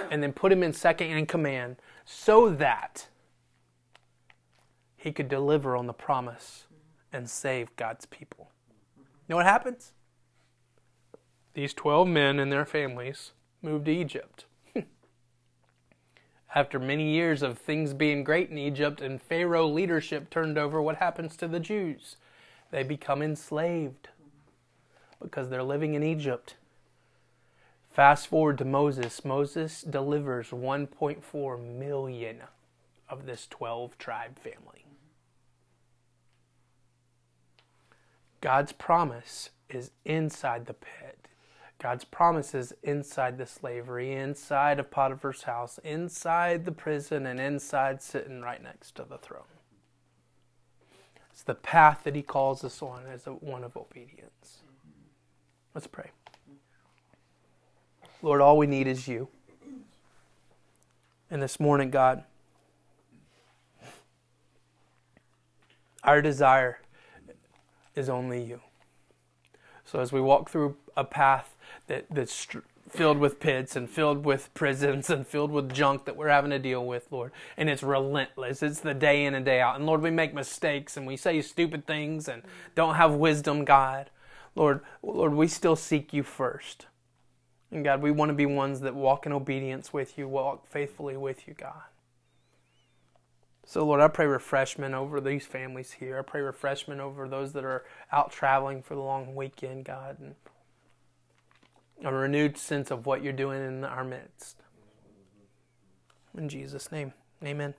and 0.09 0.21
then 0.21 0.33
put 0.33 0.51
him 0.51 0.63
in 0.63 0.73
second 0.73 1.07
in 1.07 1.25
command 1.25 1.77
so 2.05 2.49
that 2.49 3.07
he 4.97 5.11
could 5.11 5.29
deliver 5.29 5.75
on 5.75 5.87
the 5.87 5.93
promise 5.93 6.65
and 7.13 7.29
save 7.29 7.75
God's 7.75 8.05
people. 8.05 8.51
You 8.97 9.05
know 9.29 9.35
what 9.37 9.45
happens? 9.45 9.93
These 11.53 11.73
12 11.73 12.07
men 12.07 12.39
and 12.39 12.51
their 12.51 12.65
families 12.65 13.31
moved 13.61 13.85
to 13.85 13.91
Egypt. 13.91 14.45
After 16.53 16.79
many 16.79 17.11
years 17.11 17.41
of 17.41 17.57
things 17.57 17.93
being 17.93 18.23
great 18.25 18.49
in 18.49 18.57
Egypt 18.57 18.99
and 18.99 19.21
Pharaoh 19.21 19.67
leadership 19.67 20.29
turned 20.29 20.57
over, 20.57 20.81
what 20.81 20.97
happens 20.97 21.37
to 21.37 21.47
the 21.47 21.61
Jews? 21.61 22.17
They 22.71 22.83
become 22.83 23.21
enslaved 23.21 24.09
because 25.21 25.49
they're 25.49 25.63
living 25.63 25.93
in 25.93 26.03
Egypt. 26.03 26.55
Fast 27.89 28.27
forward 28.27 28.57
to 28.57 28.65
Moses. 28.65 29.23
Moses 29.23 29.81
delivers 29.81 30.49
1.4 30.49 31.77
million 31.77 32.41
of 33.09 33.25
this 33.25 33.47
12 33.47 33.97
tribe 33.97 34.37
family. 34.39 34.85
God's 38.41 38.71
promise 38.71 39.51
is 39.69 39.91
inside 40.03 40.65
the 40.65 40.73
pit. 40.73 41.20
God's 41.81 42.05
promises 42.05 42.73
inside 42.83 43.39
the 43.39 43.47
slavery, 43.47 44.13
inside 44.13 44.79
of 44.79 44.91
Potiphar's 44.91 45.43
house, 45.43 45.79
inside 45.83 46.63
the 46.63 46.71
prison, 46.71 47.25
and 47.25 47.39
inside 47.39 48.03
sitting 48.03 48.41
right 48.41 48.61
next 48.61 48.95
to 48.97 49.03
the 49.03 49.17
throne. 49.17 49.41
It's 51.31 51.41
the 51.41 51.55
path 51.55 52.01
that 52.03 52.15
He 52.15 52.21
calls 52.21 52.63
us 52.63 52.83
on 52.83 53.05
as 53.11 53.25
a, 53.25 53.31
one 53.31 53.63
of 53.63 53.75
obedience. 53.75 54.59
Let's 55.73 55.87
pray. 55.87 56.11
Lord, 58.21 58.41
all 58.41 58.59
we 58.59 58.67
need 58.67 58.85
is 58.85 59.07
you. 59.07 59.27
And 61.31 61.41
this 61.41 61.59
morning, 61.59 61.89
God, 61.89 62.25
our 66.03 66.21
desire 66.21 66.79
is 67.95 68.07
only 68.07 68.43
you. 68.43 68.61
So 69.83 69.99
as 69.99 70.11
we 70.11 70.21
walk 70.21 70.51
through 70.51 70.77
a 70.95 71.03
path 71.03 71.50
that, 71.87 72.05
that's 72.09 72.47
filled 72.89 73.17
with 73.17 73.39
pits 73.39 73.75
and 73.75 73.89
filled 73.89 74.25
with 74.25 74.53
prisons 74.53 75.09
and 75.09 75.25
filled 75.25 75.51
with 75.51 75.73
junk 75.73 76.05
that 76.05 76.15
we're 76.15 76.29
having 76.29 76.51
to 76.51 76.59
deal 76.59 76.85
with, 76.85 77.07
Lord, 77.11 77.31
and 77.57 77.69
it's 77.69 77.83
relentless. 77.83 78.61
It's 78.61 78.79
the 78.79 78.93
day 78.93 79.25
in 79.25 79.35
and 79.35 79.45
day 79.45 79.61
out. 79.61 79.75
And 79.75 79.85
Lord, 79.85 80.01
we 80.01 80.11
make 80.11 80.33
mistakes 80.33 80.97
and 80.97 81.07
we 81.07 81.17
say 81.17 81.41
stupid 81.41 81.87
things 81.87 82.27
and 82.27 82.43
don't 82.75 82.95
have 82.95 83.13
wisdom, 83.13 83.65
God. 83.65 84.09
Lord, 84.55 84.81
Lord, 85.01 85.33
we 85.33 85.47
still 85.47 85.75
seek 85.75 86.13
you 86.13 86.23
first. 86.23 86.87
And 87.71 87.85
God, 87.85 88.01
we 88.01 88.11
want 88.11 88.29
to 88.29 88.33
be 88.33 88.45
ones 88.45 88.81
that 88.81 88.95
walk 88.95 89.25
in 89.25 89.31
obedience 89.31 89.93
with 89.93 90.17
you, 90.17 90.27
walk 90.27 90.67
faithfully 90.67 91.15
with 91.15 91.47
you, 91.47 91.53
God. 91.53 91.83
So, 93.65 93.85
Lord, 93.85 94.01
I 94.01 94.09
pray 94.09 94.25
refreshment 94.25 94.93
over 94.93 95.21
these 95.21 95.45
families 95.45 95.93
here. 95.93 96.19
I 96.19 96.23
pray 96.23 96.41
refreshment 96.41 96.99
over 96.99 97.29
those 97.29 97.53
that 97.53 97.63
are 97.63 97.85
out 98.11 98.31
traveling 98.31 98.81
for 98.81 98.95
the 98.95 99.01
long 99.01 99.33
weekend, 99.33 99.85
God. 99.85 100.19
And 100.19 100.35
a 102.03 102.11
renewed 102.11 102.57
sense 102.57 102.91
of 102.91 103.05
what 103.05 103.23
you're 103.23 103.33
doing 103.33 103.65
in 103.65 103.83
our 103.83 104.03
midst. 104.03 104.57
In 106.37 106.49
Jesus' 106.49 106.91
name, 106.91 107.13
amen. 107.43 107.73